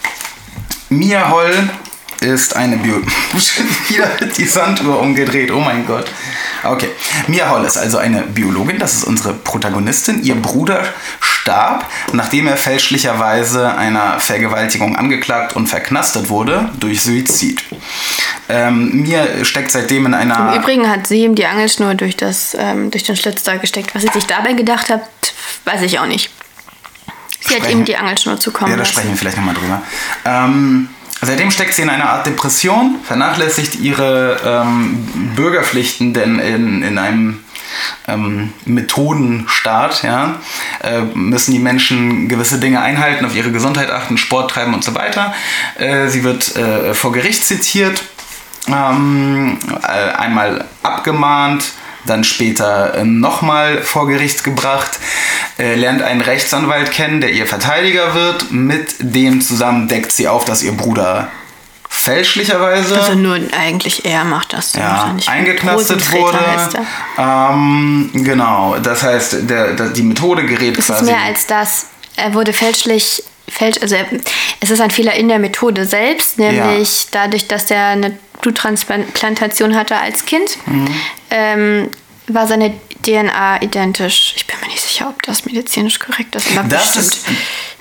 Mia 0.91 1.31
Holl 1.31 1.71
ist 2.23 2.57
eine 2.57 2.77
Bio... 2.77 2.97
Wieder 3.89 4.09
die 4.37 4.45
Sanduhr 4.45 5.01
umgedreht, 5.01 5.51
oh 5.51 5.61
mein 5.61 5.87
Gott. 5.87 6.11
Okay. 6.65 6.89
Mia 7.27 7.51
Holl 7.51 7.65
ist 7.65 7.77
also 7.77 7.99
eine 7.99 8.23
Biologin, 8.23 8.79
das 8.79 8.95
ist 8.95 9.05
unsere 9.05 9.35
Protagonistin. 9.35 10.23
Ihr 10.23 10.37
Bruder 10.37 10.85
starb, 11.21 11.87
nachdem 12.13 12.47
er 12.47 12.57
fälschlicherweise 12.57 13.75
einer 13.75 14.21
Vergewaltigung 14.21 14.97
angeklagt 14.97 15.57
und 15.57 15.67
verknastet 15.67 16.29
wurde 16.29 16.71
durch 16.79 17.03
Suizid. 17.03 17.63
Ähm, 18.49 19.03
Mia 19.03 19.45
steckt 19.45 19.71
seitdem 19.73 20.07
in 20.07 20.15
einer... 20.15 20.55
Im 20.55 20.61
Übrigen 20.63 20.89
hat 20.89 21.07
sie 21.07 21.25
ihm 21.25 21.35
die 21.35 21.47
Angelschnur 21.47 21.95
durch, 21.95 22.17
das, 22.17 22.57
ähm, 22.59 22.91
durch 22.91 23.03
den 23.05 23.17
Schlitz 23.17 23.43
da 23.43 23.57
gesteckt. 23.57 23.95
Was 23.95 24.03
sie 24.03 24.09
sich 24.13 24.27
dabei 24.27 24.53
gedacht 24.53 24.89
hat, 24.91 25.03
weiß 25.65 25.83
ich 25.83 25.99
auch 25.99 26.07
nicht. 26.07 26.31
Sie 27.41 27.55
hat 27.55 27.63
Sprechen- 27.63 27.81
ihm 27.81 27.85
die 27.85 27.97
Angelschnur 27.97 28.39
zukommen 28.39 28.71
Ja, 28.71 28.77
da 28.77 28.85
sprechen 28.85 29.11
wir 29.11 29.17
vielleicht 29.17 29.37
nochmal 29.37 29.55
drüber. 29.55 29.83
Ähm, 30.25 30.89
seitdem 31.27 31.51
steckt 31.51 31.75
sie 31.75 31.83
in 31.83 31.91
einer 31.91 32.11
Art 32.11 32.27
Depression, 32.27 32.97
vernachlässigt 33.05 33.77
ihre 33.77 34.39
ähm, 34.45 35.33
Bürgerpflichten, 35.37 36.15
denn 36.15 36.39
in, 36.39 36.83
in 36.83 36.99
einem 36.99 37.41
ähm, 38.09 38.53
Methodenstaat 38.65 40.03
ja, 40.03 40.37
äh, 40.83 41.01
müssen 41.15 41.53
die 41.53 41.59
Menschen 41.59 42.29
gewisse 42.29 42.59
Dinge 42.59 42.81
einhalten, 42.81 43.25
auf 43.25 43.35
ihre 43.35 43.53
Gesundheit 43.53 43.91
achten, 43.91 44.19
Sport 44.19 44.51
treiben 44.51 44.75
und 44.75 44.85
so 44.85 44.95
weiter. 44.95 45.35
Äh, 45.79 46.09
sie 46.09 46.25
wird 46.25 46.57
äh, 46.57 46.95
vor 46.95 47.13
Gericht 47.13 47.45
zitiert, 47.45 48.03
ähm, 48.69 49.59
äh, 49.83 49.87
einmal 49.87 50.65
abgemahnt, 50.83 51.73
dann 52.07 52.25
später 52.25 52.95
äh, 52.95 53.05
nochmal 53.05 53.83
vor 53.83 54.07
Gericht 54.09 54.45
gebracht. 54.45 54.99
äh, 55.59 55.75
lernt 55.75 56.03
einen 56.03 56.21
Rechtsanwalt 56.21 56.91
kennen, 56.93 57.21
der 57.21 57.31
ihr 57.31 57.47
Verteidiger 57.47 58.15
wird. 58.15 58.51
Mit 58.53 58.95
dem 59.01 59.41
zusammen 59.41 59.89
deckt 59.89 60.13
sie 60.13 60.29
auf, 60.29 60.45
dass 60.45 60.63
ihr 60.63 60.73
Bruder 60.73 61.29
fälschlicherweise 61.89 62.99
Also 63.01 63.15
nur 63.15 63.39
eigentlich 63.53 64.05
er 64.07 64.25
macht 64.25 64.55
das. 64.55 64.73
ja, 64.73 65.15
eingeknastet 65.27 66.11
wurde. 66.13 66.39
Ähm, 67.19 68.11
genau, 68.15 68.77
das 68.83 69.03
heißt, 69.03 69.49
der, 69.49 69.75
der, 69.75 69.89
die 69.91 70.03
Methode 70.03 70.47
gerät 70.47 70.79
Es 70.79 70.89
ist 70.89 70.97
quasi. 70.97 71.05
mehr 71.11 71.21
als 71.21 71.47
das. 71.47 71.87
Er 72.17 72.33
wurde 72.35 72.53
fälschlich, 72.55 73.23
fälsch, 73.49 73.77
also 73.83 73.95
es 74.61 74.71
ist 74.71 74.81
ein 74.81 74.91
Fehler 74.91 75.15
in 75.15 75.29
der 75.29 75.39
Methode 75.39 75.85
selbst, 75.85 76.39
nämlich 76.39 77.09
dadurch, 77.11 77.47
dass 77.47 77.71
er 77.71 77.89
eine 77.89 78.17
Bluttransplantation 78.43 79.75
hatte 79.75 79.97
als 79.97 80.27
Kind, 80.27 80.59
Mhm. 80.67 80.89
ähm, 81.31 81.89
war 82.29 82.47
seine 82.47 82.73
DNA 83.05 83.63
identisch. 83.63 84.35
Ich 84.37 84.47
bin 84.47 84.55
mir 84.61 84.69
nicht 84.69 84.81
sicher, 84.81 85.09
ob 85.09 85.21
das 85.25 85.45
medizinisch 85.45 85.99
korrekt 85.99 86.37
ist, 86.37 86.47
aber 86.57 86.69
Das 86.69 86.95
bestimmt. 86.95 87.07
ist- 87.07 87.27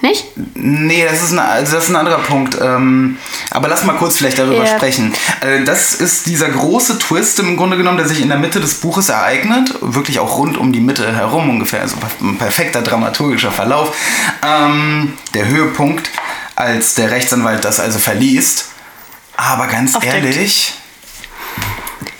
nicht? 0.02 0.26
Nee, 0.56 1.06
das 1.08 1.22
ist, 1.22 1.32
ein, 1.34 1.38
also 1.38 1.76
das 1.76 1.84
ist 1.84 1.90
ein 1.92 1.96
anderer 1.96 2.18
Punkt. 2.24 2.58
Ähm, 2.60 3.18
aber 3.52 3.68
lass 3.68 3.84
mal 3.84 3.94
kurz 3.98 4.18
vielleicht 4.18 4.40
darüber 4.40 4.66
Ja. 4.66 4.76
sprechen. 4.78 5.14
Äh, 5.42 5.64
das 5.64 5.94
ist 5.94 6.26
dieser 6.26 6.50
große 6.50 6.98
Twist 6.98 7.38
im 7.38 7.56
Grunde 7.56 7.78
genommen, 7.78 7.98
der 7.98 8.08
sich 8.08 8.20
in 8.20 8.30
der 8.30 8.40
Mitte 8.40 8.60
des 8.60 8.76
Buches 8.82 9.10
ereignet. 9.10 9.76
Wirklich 9.82 10.18
auch 10.18 10.40
rund 10.40 10.58
um 10.58 10.74
die 10.74 10.80
Mitte 10.80 11.16
herum 11.16 11.52
ungefähr. 11.52 11.82
Also 11.82 11.98
ein 12.20 12.40
perfekter 12.40 12.82
dramaturgischer 12.82 13.52
Verlauf. 13.52 13.96
Ähm, 14.44 15.14
der 15.36 15.48
Höhepunkt, 15.48 16.10
als 16.56 16.96
der 16.96 17.12
Rechtsanwalt 17.12 17.64
das 17.64 17.80
also 17.80 18.00
verliest. 18.00 18.71
Aber 19.38 19.68
ganz 19.68 19.96
Aufdeckt. 19.96 20.14
ehrlich, 20.26 20.74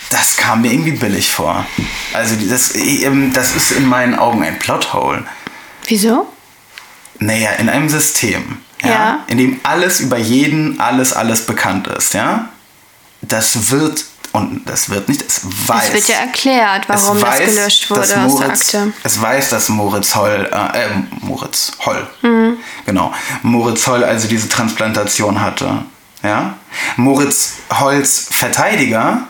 das 0.10 0.36
kam 0.38 0.62
mir 0.62 0.72
irgendwie 0.72 0.92
billig 0.92 1.32
vor. 1.32 1.66
Also 2.14 2.36
das, 2.50 2.76
ähm, 2.76 3.32
das 3.34 3.56
ist 3.56 3.72
in 3.72 3.86
meinen 3.86 4.16
Augen 4.16 4.44
ein 4.44 4.60
Plothole. 4.60 5.24
Wieso? 5.86 6.28
Naja, 7.20 7.52
in 7.52 7.70
einem 7.70 7.88
System, 7.90 8.58
ja, 8.82 8.90
Ja. 8.90 9.20
in 9.28 9.38
dem 9.38 9.60
alles 9.64 10.00
über 10.00 10.18
jeden, 10.18 10.80
alles, 10.80 11.14
alles 11.14 11.46
bekannt 11.46 11.88
ist, 11.88 12.14
ja. 12.14 12.50
Das 13.22 13.70
wird, 13.70 14.04
und 14.32 14.64
das 14.68 14.90
wird 14.90 15.08
nicht, 15.08 15.22
es 15.22 15.42
weiß. 15.44 15.90
Es 15.90 15.94
wird 15.94 16.08
ja 16.08 16.16
erklärt, 16.22 16.90
warum 16.90 17.18
es 17.18 17.24
das 17.24 17.40
weiß, 17.40 17.56
gelöscht 17.56 17.90
wurde 17.92 18.02
dass 18.02 18.10
aus 18.10 18.16
der 18.16 18.24
Moritz, 18.48 18.62
Akte. 18.76 18.94
Es 19.04 19.22
weiß, 19.22 19.50
dass 19.50 19.70
Moritz 19.70 20.16
Holl, 20.16 20.50
äh, 20.52 20.86
äh, 20.86 20.90
Moritz 21.22 21.74
Holl, 21.86 22.08
Mhm. 22.24 22.58
genau, 22.86 23.14
Moritz 23.44 23.86
Holl 23.86 24.04
also 24.04 24.28
diese 24.28 24.50
Transplantation 24.50 25.40
hatte, 25.42 25.86
ja. 26.24 26.58
Moritz 26.98 27.54
Holls 27.72 28.28
Verteidiger, 28.32 29.22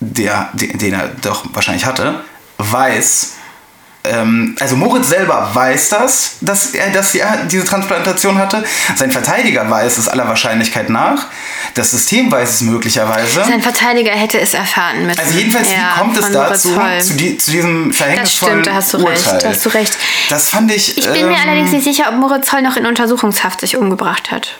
der, 0.00 0.50
den, 0.52 0.92
er 0.92 1.08
doch 1.22 1.44
wahrscheinlich 1.52 1.86
hatte, 1.86 2.20
weiß, 2.58 3.32
ähm, 4.04 4.56
also 4.60 4.76
Moritz 4.76 5.08
selber 5.08 5.50
weiß 5.52 5.88
das, 5.90 6.36
dass 6.40 6.74
er, 6.74 6.90
dass 6.90 7.14
er 7.14 7.44
diese 7.44 7.64
Transplantation 7.64 8.38
hatte. 8.38 8.64
Sein 8.94 9.10
Verteidiger 9.10 9.68
weiß 9.68 9.98
es 9.98 10.08
aller 10.08 10.28
Wahrscheinlichkeit 10.28 10.90
nach. 10.90 11.26
Das 11.74 11.90
System 11.90 12.30
weiß 12.30 12.50
es 12.50 12.60
möglicherweise. 12.62 13.44
Sein 13.44 13.62
Verteidiger 13.62 14.12
hätte 14.12 14.38
es 14.40 14.54
erfahren 14.54 15.06
müssen. 15.06 15.18
Also 15.20 15.36
jedenfalls, 15.36 15.68
Ja, 15.70 15.94
wie 15.94 16.00
kommt 16.00 16.16
es 16.18 16.32
dazu, 16.32 16.80
zu, 17.00 17.14
die, 17.14 17.36
zu 17.38 17.50
diesem 17.50 17.88
Das 17.88 17.96
verhängnisvollen 17.98 18.62
stimmt, 18.62 18.66
da 18.66 18.74
hast 18.74 18.94
du 18.94 18.98
Urteil? 18.98 19.12
recht. 19.12 19.44
Da 19.44 19.48
hast 19.48 19.64
du 19.64 19.68
recht. 19.70 19.98
Das 20.28 20.48
fand 20.50 20.70
ich. 20.70 20.96
Ich 20.98 21.04
bin 21.04 21.26
mir 21.26 21.34
ähm, 21.34 21.42
allerdings 21.42 21.72
nicht 21.72 21.84
sicher, 21.84 22.04
ob 22.08 22.14
Moritz 22.16 22.52
Holl 22.52 22.62
noch 22.62 22.76
in 22.76 22.86
Untersuchungshaft 22.86 23.60
sich 23.60 23.76
umgebracht 23.76 24.30
hat. 24.30 24.58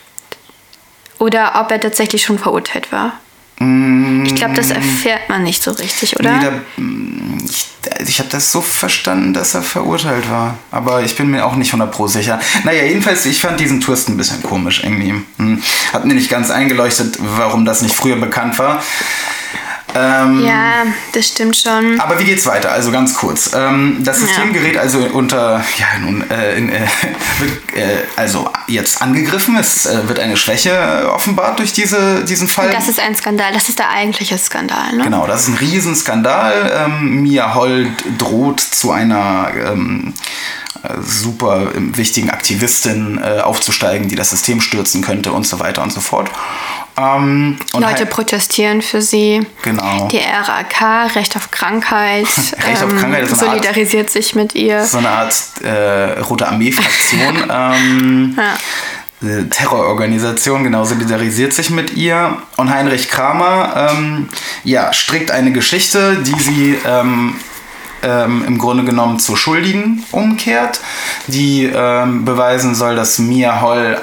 Oder 1.19 1.59
ob 1.59 1.71
er 1.71 1.79
tatsächlich 1.79 2.23
schon 2.23 2.39
verurteilt 2.39 2.91
war. 2.91 3.13
Ich 3.59 4.35
glaube, 4.35 4.53
das 4.53 4.69
erfährt 4.69 5.29
man 5.29 5.41
nicht 5.41 5.63
so 5.63 5.71
richtig, 5.71 6.19
oder? 6.19 6.37
Nee, 6.37 6.45
da, 6.45 6.81
mm, 6.81 7.39
ich 7.49 7.65
ich 8.05 8.19
habe 8.19 8.29
das 8.29 8.51
so 8.51 8.61
verstanden, 8.61 9.33
dass 9.33 9.55
er 9.55 9.61
verurteilt 9.61 10.29
war. 10.29 10.57
Aber 10.71 11.03
ich 11.03 11.15
bin 11.15 11.29
mir 11.29 11.45
auch 11.45 11.55
nicht 11.55 11.69
100 11.69 11.91
pro 11.91 12.07
sicher. 12.07 12.39
Naja, 12.63 12.83
jedenfalls, 12.83 13.25
ich 13.25 13.41
fand 13.41 13.59
diesen 13.59 13.81
Twist 13.81 14.09
ein 14.09 14.17
bisschen 14.17 14.43
komisch 14.43 14.83
irgendwie. 14.83 15.13
Hm. 15.37 15.61
Hat 15.93 16.05
mir 16.05 16.13
nicht 16.13 16.29
ganz 16.29 16.49
eingeleuchtet, 16.49 17.17
warum 17.19 17.65
das 17.65 17.81
nicht 17.81 17.95
früher 17.95 18.17
bekannt 18.17 18.57
war. 18.59 18.83
Ähm, 19.95 20.45
ja, 20.45 20.83
das 21.13 21.27
stimmt 21.27 21.55
schon. 21.55 21.99
Aber 21.99 22.19
wie 22.19 22.25
geht's 22.25 22.45
weiter? 22.45 22.71
Also 22.71 22.91
ganz 22.91 23.15
kurz. 23.15 23.51
Ähm, 23.55 23.97
das 24.03 24.19
System 24.19 24.47
Ja. 24.47 24.59
gerät 24.59 24.77
also 24.77 24.99
unter, 24.99 25.63
ja, 25.77 25.99
nun, 25.99 26.29
äh, 26.29 26.57
in, 26.57 26.69
äh, 26.69 26.81
wird 27.39 27.75
äh, 27.75 28.03
also 28.15 28.49
jetzt 28.67 29.01
angegriffen. 29.01 29.55
Es 29.57 29.85
äh, 29.85 30.07
wird 30.07 30.19
eine 30.19 30.37
Schwäche 30.37 31.09
offenbart 31.13 31.59
durch 31.59 31.73
diese, 31.73 32.23
diesen 32.25 32.47
Fall. 32.47 32.69
Das 32.71 32.87
ist 32.87 32.99
ein 32.99 33.15
Skandal. 33.15 33.53
Das 33.53 33.69
ist 33.69 33.79
der 33.79 33.89
eigentliche 33.89 34.37
Skandal, 34.37 34.93
ne? 34.93 35.03
Genau, 35.03 35.25
das 35.25 35.43
ist 35.43 35.47
ein 35.49 35.55
Riesenskandal. 35.55 36.85
Ähm, 36.85 37.21
Mia 37.21 37.55
Holl 37.55 37.89
droht 38.17 38.59
zu 38.59 38.91
einer 38.91 39.51
ähm, 39.55 40.13
äh, 40.83 41.01
super 41.01 41.71
ähm, 41.75 41.95
wichtigen 41.97 42.29
Aktivistin 42.29 43.19
äh, 43.23 43.39
aufzusteigen, 43.39 44.09
die 44.09 44.15
das 44.15 44.29
System 44.31 44.61
stürzen 44.61 45.01
könnte 45.01 45.31
und 45.31 45.47
so 45.47 45.59
weiter 45.59 45.81
und 45.81 45.91
so 45.91 46.01
fort. 46.01 46.29
Ähm, 46.99 47.57
Leute 47.73 47.85
halt- 47.87 48.09
protestieren 48.09 48.81
für 48.81 49.01
sie. 49.01 49.45
Genau. 49.61 50.07
Die 50.07 50.17
RAK, 50.19 51.15
Recht 51.15 51.35
auf 51.35 51.51
Krankheit, 51.51 52.25
ähm, 52.25 52.63
Recht 52.69 52.83
auf 52.83 52.95
Krankheit 52.97 53.23
ist 53.23 53.33
eine 53.33 53.51
Art- 53.51 53.57
solidarisiert 53.59 54.09
sich 54.09 54.33
mit 54.35 54.55
ihr. 54.55 54.83
so 54.83 54.97
eine 54.97 55.09
Art 55.09 55.35
äh, 55.63 56.19
Rote 56.21 56.47
Armee-Fraktion. 56.47 57.43
ähm, 57.51 58.37
Ja. 59.21 59.27
äh, 59.29 59.43
Terrororganisation, 59.49 60.63
genau, 60.63 60.85
solidarisiert 60.85 61.53
sich 61.53 61.69
mit 61.69 61.93
ihr. 61.95 62.37
Und 62.57 62.71
Heinrich 62.73 63.09
Kramer, 63.09 63.89
ähm, 63.91 64.29
ja, 64.63 64.91
strickt 64.93 65.29
eine 65.31 65.51
Geschichte, 65.51 66.17
die 66.23 66.39
sie 66.39 66.77
ähm, 66.85 67.35
ähm, 68.03 68.43
im 68.45 68.57
Grunde 68.57 68.83
genommen 68.83 69.19
zur 69.19 69.37
Schuldigen 69.37 70.03
umkehrt, 70.11 70.79
die 71.27 71.65
ähm, 71.65 72.25
beweisen 72.25 72.75
soll, 72.75 72.95
dass 72.95 73.17
Mia 73.19 73.61
Holl 73.61 73.99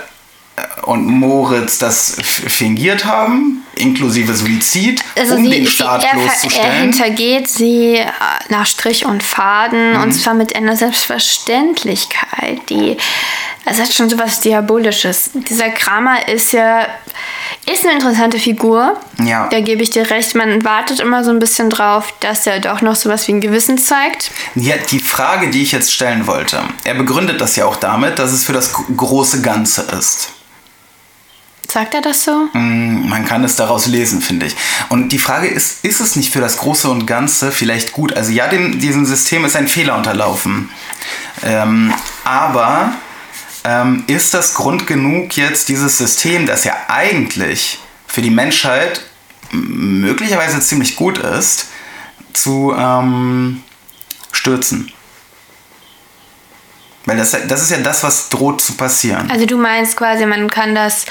und 0.87 1.07
Moritz 1.07 1.79
das 1.79 2.17
fingiert 2.23 3.05
haben, 3.05 3.65
inklusive 3.75 4.35
Suizid, 4.35 5.01
Also 5.19 5.35
um 5.37 5.45
sie, 5.45 5.51
den 5.51 5.65
sie, 5.67 5.71
Staat 5.71 6.03
er, 6.05 6.11
ver- 6.11 6.17
er 6.19 6.23
bloßzustellen. 6.25 6.81
hintergeht 6.93 7.49
sie 7.49 7.97
äh, 7.97 8.07
nach 8.49 8.67
Strich 8.67 9.05
und 9.05 9.23
Faden 9.23 9.95
Mhm. 9.97 10.03
und 10.03 10.13
zwar 10.13 10.35
mit 10.35 10.55
einer 10.55 10.77
Selbstverständlichkeit, 10.77 12.69
die 12.69 12.97
es 13.67 13.81
hat 13.81 13.95
schon 13.95 14.11
so 14.11 14.19
was 14.19 14.41
Diabolisches. 14.41 15.31
Dieser 15.33 15.71
Kramer 15.71 16.29
ist 16.29 16.53
ja 16.53 16.87
ist 17.65 17.83
eine 17.85 17.95
interessante 17.95 18.39
Figur. 18.39 19.01
Ja. 19.25 19.49
Da 19.49 19.61
gebe 19.61 19.83
ich 19.83 19.89
dir 19.89 20.11
recht. 20.11 20.35
Man 20.35 20.63
wartet 20.65 21.01
immer 21.01 21.25
so 21.25 21.31
ein 21.31 21.39
bisschen 21.39 21.71
drauf, 21.71 22.13
dass 22.21 22.47
er 22.47 22.61
doch 22.61 22.83
noch 22.83 22.95
sowas 22.95 23.27
wie 23.27 23.33
ein 23.33 23.41
Gewissen 23.41 23.79
zeigt. 23.79 24.31
Ja, 24.55 24.75
die 24.91 24.99
Frage, 25.01 25.49
die 25.49 25.63
ich 25.63 25.73
jetzt 25.73 25.95
stellen 25.95 26.27
wollte, 26.27 26.61
er 26.85 26.93
begründet 26.95 27.41
das 27.41 27.57
ja 27.57 27.65
auch 27.65 27.77
damit, 27.77 28.19
dass 28.19 28.33
es 28.33 28.45
für 28.45 28.53
das 28.53 28.71
gro- 28.75 28.85
große 28.95 29.41
Ganze 29.41 29.81
ist. 29.99 30.29
Sagt 31.75 31.93
er 31.95 32.03
das 32.03 32.23
so? 32.23 32.49
Mm, 32.53 33.09
Man 33.09 33.25
kann 33.25 33.43
es 33.43 33.57
daraus 33.57 33.87
lesen, 33.87 34.21
finde 34.23 34.47
ich. 34.47 34.55
Und 34.91 35.09
die 35.09 35.19
Frage 35.19 35.49
ist, 35.49 35.85
ist 35.85 35.99
es 35.99 36.15
nicht 36.15 36.33
für 36.33 36.41
das 36.41 36.59
Große 36.59 36.89
und 36.89 37.05
Ganze 37.05 37.51
vielleicht 37.51 37.91
gut? 37.91 38.13
Also 38.13 38.31
ja, 38.31 38.47
dem, 38.47 38.79
diesem 38.79 39.05
System 39.05 39.45
ist 39.45 39.57
ein 39.57 39.67
Fehler 39.67 39.97
unterlaufen. 39.97 40.71
Ähm, 41.43 41.93
aber 42.23 42.93
ähm, 43.65 44.05
ist 44.07 44.35
das 44.35 44.55
Grund 44.55 44.87
genug 44.87 45.37
jetzt, 45.37 45.69
dieses 45.69 45.99
System, 45.99 46.47
das 46.47 46.63
ja 46.63 46.77
eigentlich 46.87 47.81
für 48.07 48.23
die 48.23 48.31
Menschheit 48.31 49.03
möglicherweise 49.51 50.61
ziemlich 50.61 50.95
gut 50.95 51.19
ist, 51.19 51.67
zu 52.35 52.73
ähm, 52.79 53.65
stürzen? 54.31 54.93
Weil 57.05 57.17
das, 57.17 57.33
das 57.49 57.63
ist 57.63 57.73
ja 57.73 57.79
das, 57.79 58.05
was 58.05 58.29
droht 58.29 58.61
zu 58.61 58.75
passieren. 58.75 59.29
Also 59.29 59.45
du 59.45 59.59
meinst 59.59 59.97
quasi, 59.97 60.25
man 60.25 60.49
kann 60.49 60.77
das, 60.77 61.05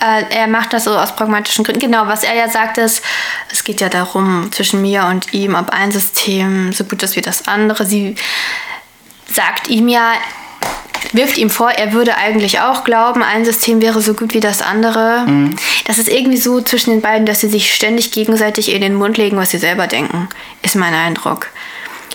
er 0.00 0.46
macht 0.46 0.72
das 0.72 0.84
so 0.84 0.96
aus 0.96 1.16
pragmatischen 1.16 1.64
Gründen. 1.64 1.80
Genau, 1.80 2.06
was 2.06 2.22
er 2.22 2.34
ja 2.34 2.48
sagt 2.48 2.78
ist, 2.78 3.02
es 3.50 3.64
geht 3.64 3.80
ja 3.80 3.88
darum, 3.88 4.50
zwischen 4.52 4.80
mir 4.80 5.04
und 5.06 5.32
ihm, 5.34 5.54
ob 5.54 5.70
ein 5.70 5.90
System 5.90 6.72
so 6.72 6.84
gut 6.84 7.02
ist 7.02 7.16
wie 7.16 7.20
das 7.20 7.48
andere. 7.48 7.84
Sie 7.84 8.14
sagt 9.32 9.68
ihm 9.68 9.88
ja, 9.88 10.12
wirft 11.12 11.38
ihm 11.38 11.50
vor, 11.50 11.70
er 11.70 11.92
würde 11.92 12.16
eigentlich 12.16 12.60
auch 12.60 12.84
glauben, 12.84 13.22
ein 13.22 13.44
System 13.44 13.80
wäre 13.80 14.00
so 14.00 14.14
gut 14.14 14.34
wie 14.34 14.40
das 14.40 14.62
andere. 14.62 15.24
Das 15.86 15.98
ist 15.98 16.08
irgendwie 16.08 16.38
so 16.38 16.60
zwischen 16.60 16.90
den 16.90 17.00
beiden, 17.00 17.26
dass 17.26 17.40
sie 17.40 17.48
sich 17.48 17.74
ständig 17.74 18.12
gegenseitig 18.12 18.72
in 18.72 18.80
den 18.80 18.94
Mund 18.94 19.16
legen, 19.16 19.36
was 19.36 19.50
sie 19.50 19.58
selber 19.58 19.86
denken, 19.86 20.28
ist 20.62 20.76
mein 20.76 20.94
Eindruck. 20.94 21.48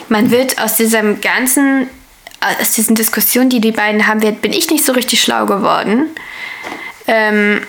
Man 0.09 0.31
wird 0.31 0.61
aus 0.61 0.75
diesem 0.75 1.21
ganzen, 1.21 1.87
aus 2.61 2.71
diesen 2.71 2.95
Diskussionen, 2.95 3.49
die 3.49 3.61
die 3.61 3.71
beiden 3.71 4.07
haben, 4.07 4.21
wird, 4.21 4.41
bin 4.41 4.53
ich 4.53 4.69
nicht 4.69 4.85
so 4.85 4.91
richtig 4.91 5.21
schlau 5.21 5.45
geworden. 5.45 6.09
Ähm, 7.07 7.61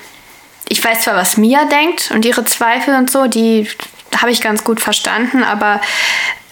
ich 0.69 0.83
weiß 0.83 1.03
zwar, 1.03 1.17
was 1.17 1.37
Mia 1.37 1.64
denkt 1.67 2.11
und 2.12 2.25
ihre 2.25 2.45
Zweifel 2.45 2.95
und 2.95 3.11
so, 3.11 3.26
die 3.26 3.69
habe 4.17 4.31
ich 4.31 4.41
ganz 4.41 4.64
gut 4.64 4.81
verstanden, 4.81 5.43
aber 5.43 5.81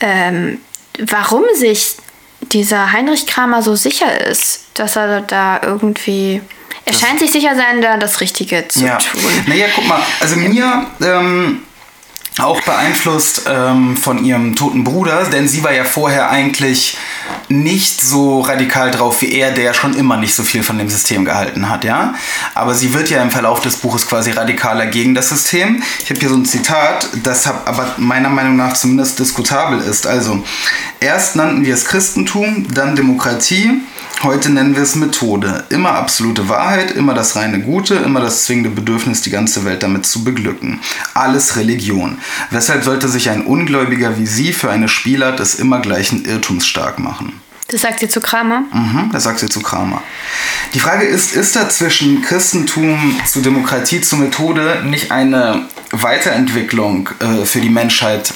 ähm, 0.01 0.61
warum 0.99 1.45
sich 1.55 1.97
dieser 2.41 2.93
Heinrich 2.93 3.27
Kramer 3.27 3.63
so 3.63 3.77
sicher 3.77 4.27
ist, 4.27 4.67
dass 4.75 4.97
er 4.97 5.23
da 5.23 5.61
irgendwie. 5.63 6.43
Er 6.85 6.93
scheint 6.93 7.21
sich 7.21 7.31
sicher 7.31 7.55
sein, 7.55 7.81
da 7.81 7.97
das 7.97 8.21
Richtige 8.21 8.67
zu 8.67 8.85
ja. 8.85 8.99
tun. 8.99 9.21
Naja, 9.47 9.67
guck 9.75 9.87
mal, 9.87 10.01
also 10.21 10.37
mir, 10.37 10.87
ähm, 11.01 11.63
Auch 12.39 12.63
beeinflusst 12.63 13.43
ähm, 13.47 13.97
von 13.97 14.25
ihrem 14.25 14.57
toten 14.57 14.85
Bruder, 14.85 15.25
denn 15.25 15.49
sie 15.49 15.63
war 15.63 15.73
ja 15.73 15.85
vorher 15.85 16.31
eigentlich 16.31 16.97
nicht 17.49 18.01
so 18.01 18.41
radikal 18.41 18.91
drauf 18.91 19.21
wie 19.21 19.33
er, 19.33 19.51
der 19.51 19.75
schon 19.75 19.95
immer 19.95 20.17
nicht 20.17 20.35
so 20.35 20.43
viel 20.43 20.63
von 20.63 20.79
dem 20.79 20.89
System 20.89 21.27
gehalten 21.27 21.69
hat, 21.69 21.85
ja. 21.85 22.15
Aber 22.55 22.75
sie 22.75 22.95
wird 22.95 23.11
ja 23.11 23.23
im 23.23 23.31
Verlauf 23.31 23.61
des 23.61 23.77
Buches 23.77 24.07
quasi 24.07 24.31
radikaler 24.31 24.87
gegen 24.87 25.15
das 25.15 25.29
System. 25.29 25.83
Ich 26.03 26.09
habe 26.09 26.21
hier 26.21 26.31
so 26.31 26.37
ein 26.37 26.47
Zitat, 26.47 27.09
das 27.23 27.47
aber 27.47 27.95
meiner 27.99 28.31
Meinung 28.31 28.57
nach 28.57 28.73
zumindest 28.73 29.19
diskutabel 29.19 29.81
ist. 29.81 30.07
Also, 30.07 30.43
erst 31.01 31.37
nannten 31.37 31.67
wir 31.67 31.75
es 31.75 31.85
Christentum, 31.85 32.67
dann 32.73 32.97
Demokratie, 32.97 33.83
Heute 34.23 34.51
nennen 34.51 34.77
wir 34.77 34.85
es 34.85 34.95
Methode. 34.95 35.65
Immer 35.71 35.95
absolute 35.95 36.49
Wahrheit, 36.49 36.93
immer 36.93 37.13
das 37.13 37.35
reine 37.35 37.61
Gute, 37.61 37.97
immer 37.97 38.21
das 38.21 38.45
zwingende 38.45 38.71
Bedürfnis, 38.71 39.21
die 39.23 39.31
ganze 39.31 39.65
Welt 39.65 39.83
damit 39.83 40.07
zu 40.07 40.23
beglücken. 40.23 40.79
Alles 41.13 41.57
Religion. 41.57 42.19
Weshalb 42.51 42.85
sollte 42.85 43.09
sich 43.09 43.31
ein 43.31 43.45
Ungläubiger 43.45 44.19
wie 44.19 44.27
Sie 44.27 44.53
für 44.53 44.71
eine 44.71 44.87
Spielart 44.87 45.41
des 45.41 45.57
immer 45.57 45.81
gleichen 45.81 46.25
Irrtums 46.25 46.69
stark 46.69 47.01
machen? 47.01 47.41
Das 47.67 47.81
sagt 47.81 47.99
sie 47.99 48.09
zu 48.09 48.21
Kramer. 48.21 48.65
Mhm, 48.73 49.11
das 49.13 49.25
sagt 49.25 49.41
sie 49.41 49.49
zu 49.49 49.61
Kramer. 49.61 50.03
Die 50.75 50.81
Frage 50.81 51.05
ist, 51.05 51.35
ist 51.35 51.57
da 51.57 51.69
zwischen 51.69 52.23
Christentum 52.23 53.19
zu 53.27 53.41
Demokratie 53.41 54.03
zu 54.03 54.17
Methode 54.17 54.85
nicht 54.85 55.11
eine 55.11 55.67
Weiterentwicklung 55.91 57.09
äh, 57.19 57.45
für 57.45 57.61
die 57.61 57.71
Menschheit, 57.71 58.33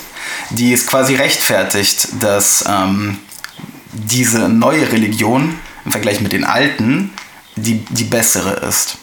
die 0.51 0.73
es 0.73 0.87
quasi 0.87 1.15
rechtfertigt, 1.15 2.09
dass 2.19 2.65
ähm, 2.67 3.19
diese 3.93 4.49
neue 4.49 4.91
Religion 4.91 5.55
im 5.87 5.93
Vergleich 5.93 6.21
mit 6.21 6.33
den 6.33 6.45
alten 6.45 7.13
die, 7.55 7.79
die 7.87 8.05
bessere 8.05 8.51
ist. 8.69 8.99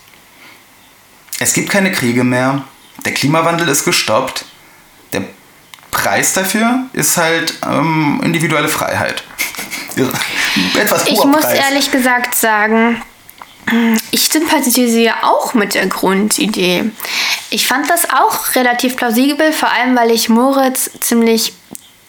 Es 1.39 1.53
gibt 1.53 1.69
keine 1.69 1.91
Kriege 1.91 2.23
mehr, 2.23 2.63
der 3.03 3.13
Klimawandel 3.13 3.67
ist 3.67 3.85
gestoppt, 3.85 4.45
der 5.11 5.23
Preis 5.89 6.33
dafür 6.33 6.85
ist 6.93 7.17
halt 7.17 7.55
ähm, 7.67 8.21
individuelle 8.23 8.67
Freiheit. 8.67 9.23
Etwas 10.75 11.07
Ich 11.07 11.23
muss 11.23 11.45
ehrlich 11.45 11.91
gesagt 11.91 12.35
sagen, 12.35 13.01
ich 14.11 14.27
sympathisiere 14.27 15.23
auch 15.23 15.53
mit 15.53 15.73
der 15.73 15.87
Grundidee. 15.87 16.91
Ich 17.49 17.67
fand 17.67 17.89
das 17.89 18.09
auch 18.09 18.55
relativ 18.55 18.95
plausibel, 18.97 19.51
vor 19.53 19.71
allem 19.71 19.95
weil 19.95 20.11
ich 20.11 20.29
Moritz 20.29 20.91
ziemlich 20.99 21.53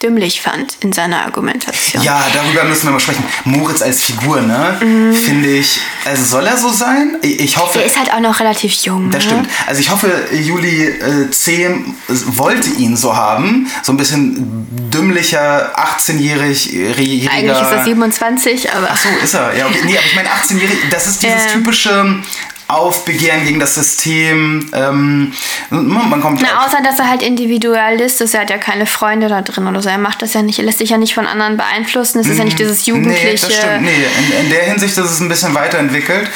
dümmlich 0.03 0.41
fand 0.41 0.77
in 0.81 0.93
seiner 0.93 1.23
Argumentation. 1.23 2.03
Ja, 2.03 2.23
darüber 2.35 2.65
müssen 2.65 2.85
wir 2.85 2.93
mal 2.93 3.01
sprechen. 3.01 3.25
Moritz 3.45 3.81
als 3.83 4.03
Figur, 4.03 4.41
ne? 4.43 4.77
Finde 4.79 5.49
ich. 5.49 5.79
Also 6.05 6.25
soll 6.25 6.47
er 6.47 6.57
so 6.57 6.71
sein? 6.71 7.17
Ich 7.23 7.57
hoffe. 7.57 7.79
Der 7.79 7.87
ist 7.87 7.99
halt 7.99 8.13
auch 8.13 8.21
noch 8.21 8.39
relativ 8.41 8.73
jung. 8.85 9.11
Das 9.11 9.25
ne? 9.25 9.31
stimmt. 9.31 9.49
Also 9.67 9.81
ich 9.81 9.91
hoffe, 9.91 10.11
Juli 10.33 10.89
äh, 10.89 11.31
C. 11.31 11.75
wollte 12.09 12.69
ihn 12.71 12.97
so 12.97 13.17
haben. 13.17 13.71
So 13.83 13.93
ein 13.93 13.97
bisschen 13.97 14.67
dümmlicher, 14.91 15.73
18-jähriger. 15.79 17.31
Eigentlich 17.31 17.61
ist 17.61 17.73
er 17.73 17.85
27, 17.85 18.73
aber. 18.73 18.89
Ach 18.91 18.97
so, 18.97 19.09
ist 19.23 19.35
er. 19.35 19.57
Ja, 19.57 19.67
okay. 19.67 19.79
Nee, 19.85 19.97
aber 19.97 20.07
ich 20.07 20.15
meine 20.15 20.29
18-jährig, 20.29 20.79
das 20.91 21.07
ist 21.07 21.23
dieses 21.23 21.45
Ja. 21.47 21.53
typische 21.53 22.23
Aufbegehren 22.67 23.45
gegen 23.45 23.61
das 23.61 23.75
System. 23.75 24.71
Ähm, 24.73 25.33
man 25.71 26.21
kommt 26.21 26.41
Na, 26.43 26.65
außer 26.65 26.79
dass 26.83 26.99
er 26.99 27.11
halt 27.11 27.23
Individualist 27.23 28.21
ist, 28.23 28.35
er 28.35 28.41
hat 28.43 28.51
ja 28.51 28.59
keine 28.59 28.87
Freunde 28.87 29.29
da 29.29 29.43
drin 29.43 29.67
oder 29.67 29.83
so. 29.83 29.89
Er 29.91 29.99
macht 29.99 30.23
das 30.23 30.33
ja 30.33 30.43
nicht, 30.43 30.59
er 30.59 30.65
lässt 30.65 30.79
sich 30.79 30.91
ja 30.91 30.97
nicht 30.97 31.15
von 31.15 31.27
anderen 31.27 31.57
beeinflussen. 31.57 32.21
Es 32.21 32.27
ist 32.27 32.39
ja 32.39 32.45
nicht 32.45 32.59
dieses 32.59 32.87
jugendliche. 32.87 33.27
Mhm. 33.27 33.33
Nee, 33.33 33.39
das 33.39 33.55
stimmt. 33.55 33.83
Nee, 33.83 34.07
in, 34.19 34.45
in 34.45 34.51
der 34.51 34.63
Hinsicht 34.65 34.97
ist 34.97 35.11
es 35.11 35.21
ein 35.21 35.29
bisschen 35.29 35.55
weiterentwickelt. 35.55 36.31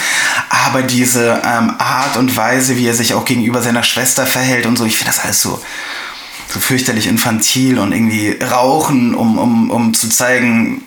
Aber 0.66 0.82
diese 0.82 1.40
ähm, 1.44 1.74
Art 1.78 2.16
und 2.16 2.36
Weise, 2.36 2.76
wie 2.76 2.86
er 2.86 2.94
sich 2.94 3.14
auch 3.14 3.24
gegenüber 3.24 3.62
seiner 3.62 3.82
Schwester 3.82 4.26
verhält 4.26 4.66
und 4.66 4.76
so, 4.76 4.84
ich 4.84 4.96
finde 4.96 5.12
das 5.12 5.24
alles 5.24 5.40
so, 5.40 5.60
so 6.48 6.60
fürchterlich 6.60 7.06
infantil 7.06 7.78
und 7.78 7.92
irgendwie 7.92 8.36
rauchen, 8.42 9.14
um, 9.14 9.38
um, 9.38 9.70
um 9.70 9.94
zu 9.94 10.08
zeigen, 10.08 10.82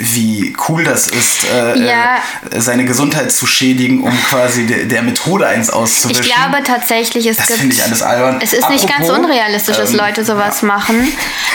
wie 0.00 0.54
cool 0.68 0.84
das 0.84 1.08
ist, 1.08 1.44
äh, 1.52 1.78
Ja. 1.78 2.16
äh, 2.50 2.60
seine 2.60 2.84
Gesundheit 2.84 3.32
zu 3.32 3.46
schädigen, 3.46 4.02
um 4.02 4.16
quasi 4.30 4.64
der, 4.66 4.84
der 4.84 5.02
Methode 5.02 5.46
eins 5.46 5.70
auszuwischen. 5.70 6.22
Ich 6.24 6.32
glaube 6.34 6.62
tatsächlich, 6.62 7.26
es 7.26 7.36
Das 7.36 7.48
gibt. 7.48 7.72
ich 7.72 7.82
alles 7.82 8.02
albern. 8.02 8.38
Es 8.40 8.52
ist 8.52 8.68
nicht 8.70 8.88
ganz 8.88 9.08
Apropos, 9.08 9.26
unrealistisch, 9.26 9.76
dass 9.76 9.90
ähm, 9.90 9.96
Leute 9.96 10.24
sowas 10.24 10.62
machen. 10.62 11.12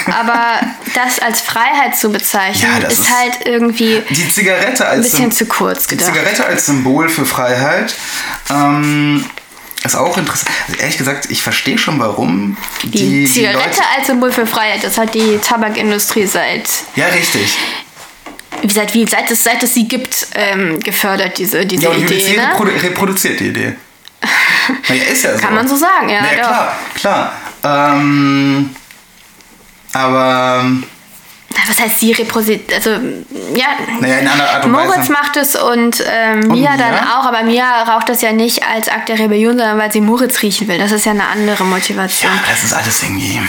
Aber 0.08 0.60
das 0.94 1.20
als 1.20 1.42
Freiheit 1.42 1.96
zu 1.98 2.12
bezeichnen, 2.12 2.70
Ja, 2.82 2.88
ist, 2.88 3.00
ist- 3.00 3.10
halt 3.10 3.34
irgendwie 3.46 4.02
Die 4.10 4.30
Zigarette 4.30 4.86
als 4.86 4.98
ein 5.06 5.12
bisschen 5.12 5.32
zu 5.32 5.46
kurz 5.46 5.88
Die 5.88 5.96
gedacht. 5.98 6.14
Zigarette 6.14 6.46
als 6.46 6.66
Symbol 6.66 7.08
für 7.10 7.26
Freiheit 7.26 7.96
ähm, 8.50 9.26
ist 9.84 9.96
auch 9.96 10.18
interessant. 10.18 10.50
Also 10.68 10.80
ehrlich 10.80 10.98
gesagt, 10.98 11.28
ich 11.30 11.44
verstehe 11.44 11.78
schon, 11.78 12.00
warum 12.00 12.58
die, 12.84 12.90
Die, 12.90 13.26
die 13.26 13.32
Zigarette 13.32 13.60
Leute. 13.70 13.82
als 13.98 14.08
Symbol 14.08 14.32
für 14.32 14.46
Freiheit, 14.48 14.84
das 14.84 14.98
hat 14.98 15.14
die 15.14 15.38
Tabakindustrie 15.42 16.26
seit, 16.26 16.70
Ja, 16.96 17.08
richtig. 17.08 17.58
Seit, 18.72 18.94
wie, 18.94 19.06
seit, 19.08 19.30
es, 19.32 19.44
seit 19.44 19.62
es 19.64 19.74
sie 19.74 19.88
gibt, 19.88 20.28
ähm, 20.36 20.80
gefördert, 20.80 21.38
diese, 21.38 21.66
diese 21.66 21.84
Ja, 21.84 21.90
und 21.90 22.04
Idee. 22.04 22.18
Idee, 22.18 22.38
Ne? 22.38 22.48
reprodu 22.52 22.72
reproduziert 22.82 23.40
die 23.40 23.48
Idee. 23.50 23.76
Ja, 24.88 24.96
ist 24.96 25.24
ja 25.26 25.34
so. 25.36 25.40
Kann 25.42 25.56
man 25.56 25.68
so 25.68 25.76
sagen, 25.76 26.08
ja, 26.10 26.20
Na 26.22 26.30
doch. 26.30 27.02
klar, 27.02 27.34
klar. 27.62 27.96
Ähm, 27.98 28.74
aber 29.92 30.62
ähm, 30.64 30.84
Was 31.68 31.80
heißt 31.80 32.00
sie 32.00 32.12
reproduziert? 32.14 32.72
Also, 32.74 32.92
ja. 32.92 33.66
Naja, 34.00 34.18
in 34.20 34.28
einer 34.28 34.50
Art 34.50 34.66
und 34.66 34.72
Moritz 34.72 34.98
Weise. 34.98 35.12
macht 35.12 35.38
es 35.38 35.56
und 35.56 36.04
ähm, 36.08 36.50
Und 36.50 36.60
Mia 36.60 36.78
dann 36.78 36.96
auch, 37.08 37.26
aber 37.26 37.44
Mia 37.44 37.84
raucht 37.84 38.08
das 38.10 38.22
ja 38.22 38.32
nicht 38.32 38.64
als 38.64 38.88
Akt 38.90 39.10
der 39.10 39.20
Rebellion, 39.20 39.58
sondern 39.58 39.78
weil 39.78 39.92
sie 39.92 40.02
Moritz 40.02 40.42
riechen 40.42 40.68
will. 40.70 40.78
Das 40.78 40.92
ist 40.92 41.06
ja 41.06 41.12
eine 41.12 41.28
andere 41.28 41.64
Motivation. 41.66 42.32
ja, 42.32 42.40
das 42.50 42.64
ist 42.64 42.74
alles 42.74 43.04
irgendwie. 43.04 43.40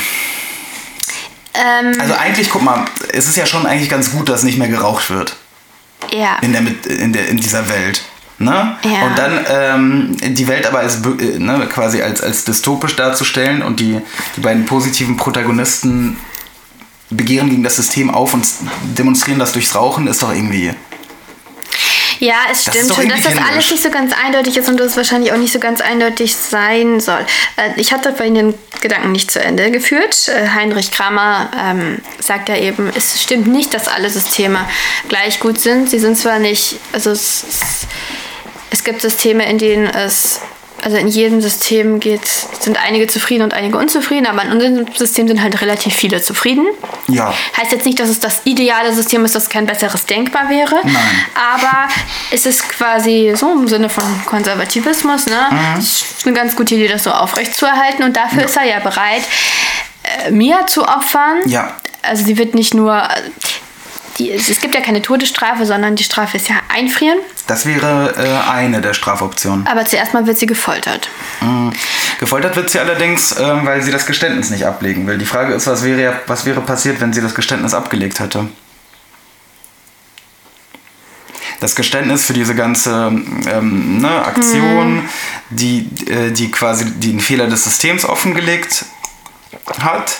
Ähm, 1.55 1.95
Also 2.01 2.15
eigentlich, 2.15 2.51
guck 2.51 2.63
mal, 2.63 2.85
es 3.13 3.29
ist 3.29 3.37
ja 3.37 3.47
schon 3.47 3.67
eigentlich 3.67 3.89
ganz 3.89 4.11
gut, 4.11 4.29
dass 4.29 4.43
nicht 4.43 4.59
mehr 4.59 4.69
geraucht 4.69 5.11
wird. 5.11 5.37
ja. 6.13 6.37
in, 6.43 6.53
der, 6.53 6.63
in, 6.99 7.13
der, 7.13 7.29
in 7.29 7.37
dieser 7.39 7.69
Welt. 7.69 8.03
Ne? 8.39 8.77
Ja. 8.83 9.07
Und 9.07 9.17
dann 9.17 9.47
ähm, 9.49 10.35
die 10.35 10.49
Welt 10.49 10.67
aber 10.67 10.81
als 10.81 10.97
äh, 10.97 11.39
ne, 11.39 11.67
quasi 11.73 12.03
als, 12.03 12.21
als 12.21 12.45
dystopisch 12.45 12.97
darzustellen 12.97 13.63
und 13.63 13.79
die, 13.79 14.01
die 14.37 14.41
beiden 14.41 14.65
positiven 14.67 15.17
Protagonisten 15.17 16.19
begehren 17.11 17.49
gegen 17.49 17.63
das 17.63 17.77
System 17.77 18.11
auf 18.11 18.35
und 18.35 18.45
demonstrieren 18.99 19.39
das 19.39 19.53
durchs 19.53 19.75
Rauchen, 19.77 20.09
ist 20.09 20.23
doch 20.23 20.33
irgendwie. 20.33 20.73
Ja, 22.21 22.35
es 22.51 22.65
Das 22.65 22.75
stimmt 22.75 22.95
schon, 22.95 23.09
dass 23.09 23.23
das 23.23 23.37
alles 23.37 23.71
nicht 23.71 23.83
so 23.83 23.91
ganz 23.91 24.13
eindeutig 24.13 24.57
ist 24.57 24.69
und 24.69 24.79
das 24.79 24.97
wahrscheinlich 24.97 25.33
auch 25.33 25.37
nicht 25.37 25.53
so 25.53 25.59
ganz 25.59 25.81
eindeutig 25.81 26.35
sein 26.35 27.01
soll. 27.01 27.25
Äh, 27.57 27.71
Ich 27.81 27.93
hatte 27.93 28.13
bei 28.13 28.29
den 28.29 28.55
Gedanken 28.81 29.13
nicht 29.13 29.31
zu 29.31 29.41
Ende 29.41 29.71
geführt. 29.71 30.29
Äh, 30.29 30.49
Heinrich 30.51 30.91
Kramer 30.91 31.51
ähm, 31.59 31.99
sagt 32.21 32.49
ja 32.49 32.57
eben, 32.57 32.91
es 32.95 33.23
stimmt 33.23 33.47
nicht, 33.47 33.75
dass 33.75 33.89
alle 33.89 34.11
Systeme 34.11 34.61
gleich 35.09 35.41
gut 35.41 35.61
sind. 35.61 35.91
Sie 35.91 35.99
sind 35.99 36.17
zwar 36.17 36.39
nicht, 36.39 36.77
also 36.93 37.11
es, 37.11 37.45
es 38.71 38.85
gibt 38.85 39.01
Systeme, 39.01 39.49
in 39.49 39.59
denen 39.59 39.87
es, 39.87 40.41
also 40.85 40.99
in 40.99 41.09
jedem 41.09 41.41
System 41.41 41.99
geht, 41.99 42.27
sind 42.61 42.79
einige 42.79 43.07
zufrieden 43.07 43.43
und 43.43 43.55
einige 43.55 43.79
unzufrieden, 43.79 44.27
aber 44.27 44.43
in 44.43 44.53
unserem 44.53 44.87
System 44.95 45.27
sind 45.27 45.43
halt 45.43 45.63
relativ 45.63 45.95
viele 45.95 46.21
zufrieden. 46.21 46.67
Ja. 47.09 47.33
Heißt 47.57 47.73
jetzt 47.73 47.87
nicht, 47.87 47.99
dass 47.99 48.11
es 48.11 48.21
das 48.21 48.43
ideale 48.45 48.93
System 48.93 49.25
ist, 49.25 49.35
dass 49.35 49.49
kein 49.49 49.65
besseres 49.65 50.05
denkbar 50.05 50.51
wäre. 50.51 50.75
Nein. 50.85 50.95
Aber 51.35 51.89
es 52.31 52.45
ist 52.45 52.69
quasi 52.69 53.33
so 53.35 53.51
im 53.53 53.67
Sinne 53.67 53.89
von 53.89 54.05
Konservativismus, 54.27 55.27
ne? 55.27 55.47
Mhm. 55.51 55.79
Es 55.79 56.03
ist 56.03 56.27
eine 56.27 56.37
ganz 56.37 56.55
gute 56.55 56.75
Idee, 56.75 56.89
das 56.89 57.05
so 57.05 57.13
aufrechtzuerhalten. 57.13 58.05
Und 58.05 58.17
dafür 58.19 58.45
ist 58.45 58.57
er 58.57 58.65
ja 58.65 58.81
bereit, 58.81 59.23
äh, 60.03 60.31
Mia 60.31 60.67
zu 60.67 60.83
opfern. 60.83 61.39
Ja. 61.47 61.77
Also 62.03 62.25
sie 62.25 62.37
wird 62.37 62.55
nicht 62.55 62.75
nur. 62.75 63.09
Die, 64.19 64.31
es 64.31 64.61
gibt 64.61 64.75
ja 64.75 64.81
keine 64.81 65.03
Todesstrafe, 65.03 65.67
sondern 65.67 65.97
die 65.97 66.05
Strafe 66.05 66.37
ist 66.37 66.49
ja 66.49 66.57
einfrieren. 66.69 67.19
Das 67.49 67.67
wäre 67.67 68.15
äh, 68.17 68.51
eine 68.51 68.81
der 68.81 68.95
Strafoptionen. 68.95 69.67
Aber 69.67 69.85
zuerst 69.87 70.15
mal 70.15 70.25
wird 70.27 70.39
sie 70.39 70.47
gefoltert. 70.47 71.09
Mhm. 71.41 71.73
Gefoltert 72.21 72.55
wird 72.55 72.71
sie 72.71 72.79
allerdings, 72.79 73.35
ähm, 73.39 73.67
weil 73.67 73.83
sie 73.83 73.91
das 73.91 74.07
Geständnis 74.07 74.51
nicht 74.51 74.67
ablegen 74.67 75.07
will. 75.09 75.19
Die 75.19 75.27
Frage 75.27 75.53
ist, 75.55 75.67
was 75.67 75.83
wäre, 75.83 76.21
was 76.29 76.45
wäre 76.47 76.61
passiert, 76.61 77.01
wenn 77.01 77.13
sie 77.13 77.21
das 77.21 77.35
Geständnis 77.35 77.75
abgelegt 77.75 78.21
hätte? 78.21 78.47
Das 81.61 81.75
Geständnis 81.75 82.27
für 82.27 82.35
diese 82.35 82.55
ganze 82.55 82.91
ähm, 83.51 83.99
ne, 84.01 84.25
Aktion, 84.25 84.97
Mhm. 84.97 85.09
die, 85.51 85.89
äh, 86.09 86.31
die 86.31 86.51
quasi 86.51 86.85
den 87.01 87.21
Fehler 87.21 87.47
des 87.47 87.65
Systems 87.65 88.05
offengelegt 88.05 88.85
hat. 89.81 90.19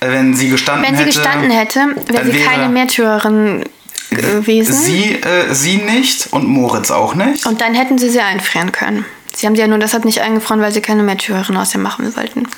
Äh, 0.00 0.08
Wenn 0.10 0.34
sie 0.34 0.48
gestanden 0.50 0.84
Wenn 0.84 0.96
sie 0.96 1.02
hätte. 1.04 1.14
gestanden 1.16 1.50
hätte, 1.50 1.80
wäre 2.06 2.24
sie 2.26 2.34
wäre 2.34 2.44
keine 2.50 2.68
Märtyrerin 2.68 3.64
gewesen. 4.10 4.72
Sie, 4.74 5.14
äh, 5.14 5.52
sie 5.54 5.76
nicht 5.78 6.32
und 6.32 6.46
Moritz 6.46 6.90
auch 6.90 7.14
nicht. 7.14 7.46
Und 7.46 7.60
dann 7.60 7.74
hätten 7.74 7.98
sie 7.98 8.08
sie 8.10 8.20
einfrieren 8.20 8.72
können. 8.72 9.04
Sie 9.34 9.46
haben 9.46 9.54
sie 9.54 9.60
ja 9.60 9.66
nur 9.68 9.78
deshalb 9.78 10.04
nicht 10.04 10.20
eingefroren, 10.20 10.60
weil 10.62 10.72
sie 10.72 10.80
keine 10.80 11.02
Märtyrerin 11.02 11.56
aus 11.56 11.74
ihr 11.74 11.80
machen 11.80 12.14
wollten. 12.16 12.48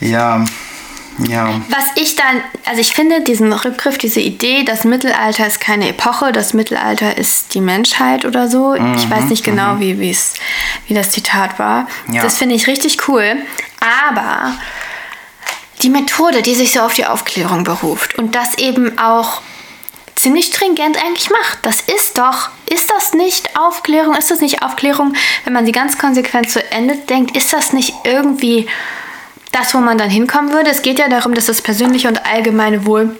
Ja, 0.00 0.44
ja. 1.18 1.60
Was 1.68 1.84
ich 1.96 2.16
dann, 2.16 2.42
also 2.64 2.80
ich 2.80 2.92
finde 2.94 3.20
diesen 3.22 3.52
Rückgriff, 3.52 3.98
diese 3.98 4.20
Idee, 4.20 4.64
das 4.64 4.84
Mittelalter 4.84 5.46
ist 5.46 5.60
keine 5.60 5.88
Epoche, 5.90 6.32
das 6.32 6.54
Mittelalter 6.54 7.16
ist 7.16 7.54
die 7.54 7.60
Menschheit 7.60 8.24
oder 8.24 8.48
so. 8.48 8.74
ich 8.74 9.08
weiß 9.10 9.24
nicht 9.26 9.44
genau, 9.44 9.78
wie, 9.78 10.00
wie 10.00 10.10
es- 10.10 10.34
wie 10.88 10.94
das 10.94 11.10
Zitat 11.10 11.58
war. 11.58 11.86
Ja. 12.10 12.22
Das 12.22 12.38
finde 12.38 12.54
ich 12.56 12.66
richtig 12.66 13.08
cool. 13.08 13.36
Aber 14.08 14.52
die 15.82 15.90
Methode, 15.90 16.42
die 16.42 16.54
sich 16.54 16.72
so 16.72 16.80
auf 16.80 16.94
die 16.94 17.06
Aufklärung 17.06 17.64
beruft 17.64 18.18
und 18.18 18.34
das 18.34 18.58
eben 18.58 18.98
auch 18.98 19.42
ziemlich 20.14 20.46
stringent 20.46 21.02
eigentlich 21.04 21.30
macht. 21.30 21.58
Das 21.62 21.80
ist 21.80 22.18
doch, 22.18 22.50
ist 22.70 22.90
das 22.90 23.12
nicht 23.12 23.56
Aufklärung? 23.58 24.14
Ist 24.14 24.30
das 24.30 24.40
nicht 24.40 24.62
Aufklärung, 24.62 25.14
wenn 25.44 25.52
man 25.52 25.66
sie 25.66 25.72
ganz 25.72 25.98
konsequent 25.98 26.50
zu 26.50 26.62
Ende 26.70 26.96
denkt? 26.96 27.36
Ist 27.36 27.52
das 27.52 27.72
nicht 27.72 27.94
irgendwie 28.04 28.68
das, 29.50 29.74
wo 29.74 29.78
man 29.78 29.98
dann 29.98 30.10
hinkommen 30.10 30.52
würde? 30.52 30.70
Es 30.70 30.82
geht 30.82 30.98
ja 30.98 31.08
darum, 31.08 31.34
dass 31.34 31.46
das 31.46 31.60
persönliche 31.60 32.08
und 32.08 32.24
allgemeine 32.24 32.86
Wohl 32.86 33.16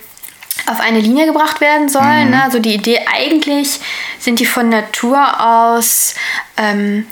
auf 0.66 0.80
eine 0.80 1.00
Linie 1.00 1.26
gebracht 1.26 1.60
werden 1.60 1.88
sollen. 1.88 2.30
Ne? 2.30 2.42
Also 2.42 2.58
die 2.58 2.74
Idee, 2.74 3.00
eigentlich 3.12 3.80
sind 4.20 4.38
die 4.38 4.46
von 4.46 4.68
Natur 4.68 5.40
aus 5.40 6.14
ähm, 6.56 7.06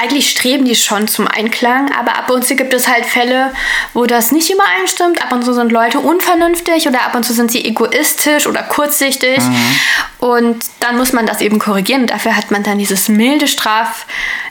eigentlich 0.00 0.30
streben 0.30 0.64
die 0.64 0.74
schon 0.76 1.08
zum 1.08 1.28
Einklang, 1.28 1.90
aber 1.98 2.16
ab 2.16 2.30
und 2.30 2.44
zu 2.46 2.56
gibt 2.56 2.72
es 2.72 2.88
halt 2.88 3.04
Fälle, 3.04 3.52
wo 3.92 4.06
das 4.06 4.32
nicht 4.32 4.50
übereinstimmt. 4.50 5.22
Ab 5.22 5.32
und 5.32 5.44
zu 5.44 5.52
sind 5.52 5.70
Leute 5.72 5.98
unvernünftig 6.00 6.88
oder 6.88 7.02
ab 7.02 7.14
und 7.14 7.24
zu 7.24 7.32
sind 7.32 7.50
sie 7.50 7.64
egoistisch 7.64 8.46
oder 8.46 8.62
kurzsichtig. 8.62 9.38
Und 10.18 10.64
dann 10.80 10.96
muss 10.96 11.12
man 11.12 11.26
das 11.26 11.40
eben 11.40 11.58
korrigieren. 11.58 12.02
Und 12.02 12.10
dafür 12.10 12.36
hat 12.36 12.50
man 12.50 12.62
dann 12.62 12.78
dieses 12.78 13.08
milde 13.08 13.46
Straf, 13.48 14.06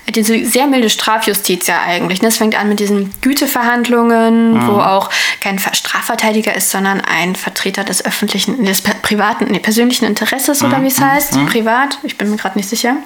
diese 0.09 0.43
sehr 0.45 0.67
milde 0.67 0.89
Strafjustiz 0.89 1.67
ja 1.67 1.81
eigentlich. 1.81 2.19
Das 2.19 2.37
fängt 2.37 2.55
an 2.59 2.69
mit 2.69 2.79
diesen 2.79 3.11
Güteverhandlungen, 3.21 4.67
wo 4.67 4.79
auch 4.79 5.09
kein 5.41 5.59
Ver- 5.59 5.73
Strafverteidiger 5.75 6.55
ist, 6.55 6.71
sondern 6.71 7.01
ein 7.01 7.35
Vertreter 7.35 7.83
des 7.83 8.03
öffentlichen, 8.03 8.65
des 8.65 8.81
privaten, 8.81 9.45
nee, 9.51 9.59
persönlichen 9.59 10.05
Interesses 10.05 10.63
oder 10.63 10.81
wie 10.83 10.87
es 10.87 10.99
heißt. 10.99 11.33
Privat, 11.47 11.97
ich 12.03 12.17
bin 12.17 12.29
mir 12.29 12.37
gerade 12.37 12.57
nicht 12.57 12.69
sicher. 12.69 12.97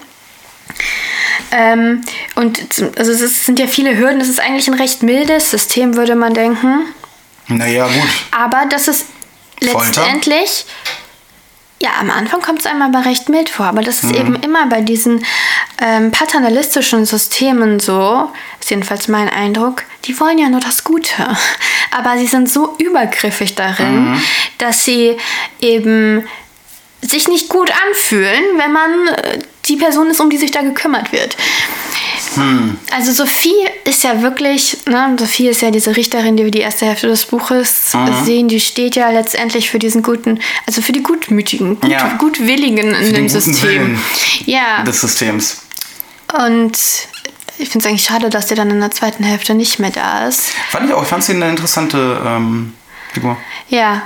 Ähm, 1.51 2.01
und 2.35 2.59
also 2.97 3.11
es 3.11 3.45
sind 3.45 3.59
ja 3.59 3.67
viele 3.67 3.97
Hürden. 3.97 4.21
Es 4.21 4.29
ist 4.29 4.39
eigentlich 4.39 4.67
ein 4.67 4.73
recht 4.73 5.03
mildes 5.03 5.51
System, 5.51 5.95
würde 5.95 6.15
man 6.15 6.33
denken. 6.33 6.85
Naja, 7.47 7.87
gut. 7.87 8.09
Aber 8.31 8.65
das 8.69 8.87
ist 8.87 9.05
letztendlich. 9.59 10.65
Ja, 11.81 11.91
am 11.99 12.09
Anfang 12.09 12.41
kommt 12.41 12.59
es 12.61 12.65
einem 12.65 12.81
aber 12.81 13.05
recht 13.05 13.27
mild 13.27 13.49
vor. 13.49 13.65
Aber 13.65 13.81
das 13.81 14.03
ist 14.03 14.11
Mhm. 14.13 14.15
eben 14.15 14.35
immer 14.37 14.67
bei 14.67 14.79
diesen 14.81 15.25
ähm, 15.81 16.11
paternalistischen 16.11 17.05
Systemen 17.05 17.79
so, 17.81 18.31
ist 18.61 18.69
jedenfalls 18.69 19.09
mein 19.09 19.27
Eindruck, 19.27 19.83
die 20.05 20.17
wollen 20.19 20.37
ja 20.37 20.47
nur 20.47 20.61
das 20.61 20.85
Gute. 20.85 21.11
Aber 21.91 22.17
sie 22.17 22.27
sind 22.27 22.49
so 22.49 22.75
übergriffig 22.77 23.55
darin, 23.55 24.11
Mhm. 24.13 24.23
dass 24.59 24.85
sie 24.85 25.17
eben 25.59 26.25
sich 27.01 27.27
nicht 27.27 27.49
gut 27.49 27.69
anfühlen, 27.89 28.41
wenn 28.57 28.71
man 28.71 29.07
äh, 29.09 29.39
die 29.65 29.77
Person 29.77 30.09
ist, 30.09 30.19
um 30.19 30.29
die 30.29 30.37
sich 30.37 30.51
da 30.51 30.61
gekümmert 30.61 31.11
wird. 31.11 31.35
Also 32.91 33.11
Sophie 33.11 33.53
ist 33.85 34.03
ja 34.03 34.21
wirklich, 34.21 34.77
ne, 34.87 35.15
Sophie 35.19 35.49
ist 35.49 35.61
ja 35.61 35.69
diese 35.71 35.95
Richterin, 35.95 36.35
die 36.35 36.43
wir 36.43 36.51
die 36.51 36.59
erste 36.61 36.85
Hälfte 36.87 37.07
des 37.07 37.25
Buches 37.25 37.93
Mhm. 37.93 38.25
sehen, 38.25 38.47
die 38.47 38.59
steht 38.59 38.95
ja 38.95 39.09
letztendlich 39.11 39.69
für 39.69 39.77
diesen 39.79 40.01
guten, 40.01 40.39
also 40.65 40.81
für 40.81 40.91
die 40.93 41.03
Gutmütigen, 41.03 41.79
gut, 41.79 41.91
Ja. 41.91 42.15
Gutwilligen 42.17 42.93
in 42.95 43.03
den 43.05 43.13
dem 43.13 43.29
System. 43.29 43.99
Ja, 44.45 44.83
Des 44.83 45.01
Systems. 45.01 45.61
und 46.47 46.75
ich 47.59 47.69
finde 47.69 47.85
es 47.85 47.89
eigentlich 47.91 48.03
schade, 48.05 48.29
dass 48.31 48.47
der 48.47 48.57
dann 48.57 48.71
in 48.71 48.79
der 48.79 48.89
zweiten 48.91 49.23
Hälfte 49.23 49.53
nicht 49.53 49.77
mehr 49.79 49.91
da 49.91 50.27
ist. 50.27 50.49
Fand 50.71 50.87
ich 50.87 50.93
auch. 50.93 51.03
Ich 51.03 51.07
fand 51.09 51.23
sie 51.23 51.33
eine 51.33 51.49
interessante 51.49 52.19
ähm, 52.25 52.73
Figur. 53.13 53.37
Ja. 53.69 54.01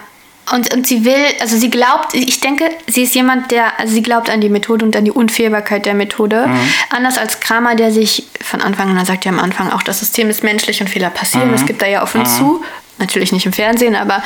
Und, 0.54 0.74
und 0.74 0.88
sie 0.88 1.04
will, 1.04 1.26
also 1.42 1.58
sie 1.58 1.70
glaubt, 1.70 2.14
ich 2.14 2.40
denke, 2.40 2.70
sie 2.88 3.04
ist 3.04 3.16
jemand, 3.16 3.52
der, 3.52 3.80
also 3.80 3.94
sie 3.94 4.02
glaubt 4.02 4.30
an 4.30 4.40
die 4.40 4.50
Methode 4.50 4.86
und 4.86 4.96
an 4.96 5.04
die 5.04 5.12
Unfehlbarkeit 5.12 5.86
der 5.86 5.94
Methode. 5.94 6.50
Anders 6.90 7.18
als 7.18 7.40
Kramer, 7.40 7.76
der 7.76 7.92
sich 7.92 8.28
von 8.42 8.62
Anfang 8.62 8.90
an, 8.90 8.98
er 8.98 9.06
sagt 9.06 9.26
ja 9.26 9.32
am 9.32 9.40
Anfang 9.40 9.72
auch, 9.72 9.84
das 9.84 10.00
System 10.00 10.30
ist 10.30 10.44
menschlich 10.44 10.80
und 10.80 10.90
Fehler 10.90 11.10
passieren. 11.10 11.52
Das 11.52 11.66
gibt 11.66 11.82
er 11.82 11.90
ja 11.90 12.04
offen 12.04 12.26
zu. 12.26 12.64
Natürlich 12.98 13.32
nicht 13.32 13.46
im 13.46 13.54
Fernsehen, 13.54 13.96
aber 13.96 14.24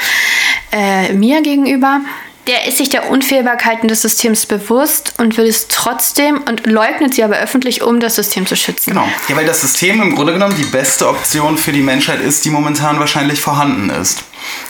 äh, 0.71 1.11
mir 1.13 1.41
gegenüber. 1.41 2.01
Der 2.47 2.67
ist 2.67 2.77
sich 2.77 2.89
der 2.89 3.09
Unfehlbarkeiten 3.09 3.87
des 3.87 4.01
Systems 4.01 4.47
bewusst 4.47 5.13
und 5.19 5.37
will 5.37 5.45
es 5.45 5.67
trotzdem 5.67 6.41
und 6.47 6.65
leugnet 6.65 7.13
sie 7.13 7.23
aber 7.23 7.37
öffentlich, 7.37 7.83
um 7.83 7.99
das 7.99 8.15
System 8.15 8.47
zu 8.47 8.55
schützen. 8.55 8.91
Genau. 8.91 9.07
Ja, 9.27 9.35
weil 9.35 9.45
das 9.45 9.61
System 9.61 10.01
im 10.01 10.15
Grunde 10.15 10.33
genommen 10.33 10.55
die 10.57 10.65
beste 10.65 11.07
Option 11.07 11.57
für 11.57 11.71
die 11.71 11.81
Menschheit 11.81 12.19
ist, 12.19 12.43
die 12.43 12.49
momentan 12.49 12.99
wahrscheinlich 12.99 13.39
vorhanden 13.39 13.91
ist. 13.91 14.23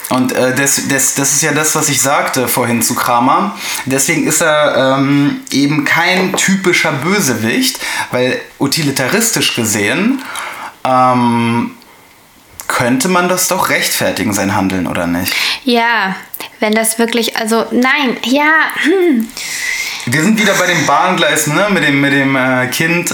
Und 0.10 0.34
äh, 0.34 0.54
das, 0.54 0.90
das, 0.90 1.16
das 1.16 1.32
ist 1.32 1.42
ja 1.42 1.54
das, 1.54 1.74
was 1.76 1.88
ich 1.88 2.02
sagte 2.02 2.50
vorhin 2.50 2.82
zu 2.82 2.94
Kramer. 2.96 3.56
Deswegen 3.86 4.28
ist 4.28 4.42
er 4.42 4.98
ähm, 4.98 5.42
eben 5.52 5.86
kein 5.86 6.36
typischer 6.36 6.92
Bösewicht, 6.92 7.80
weil 8.12 8.42
utilitaristisch 8.60 9.56
gesehen 9.56 10.22
ähm, 10.84 11.72
könnte 12.68 13.10
man 13.10 13.30
das 13.30 13.48
doch 13.48 13.70
rechtfertigen, 13.70 14.34
sein 14.34 14.56
Handeln, 14.56 14.88
oder 14.88 15.06
nicht? 15.06 15.34
Ja, 15.64 16.16
wenn 16.60 16.74
das 16.74 17.00
wirklich, 17.00 17.38
also 17.38 17.66
nein, 17.72 18.18
ja, 18.26 18.52
hm. 18.84 19.28
Wir 20.08 20.24
sind 20.24 20.40
wieder 20.42 20.54
bei 20.56 20.66
den 20.66 20.84
Bahngleisen, 20.88 21.54
ne? 21.56 21.68
Mit 21.70 21.84
dem, 21.84 22.02
mit 22.02 22.12
dem 22.12 22.36
äh, 22.36 22.66
Kind 22.68 23.14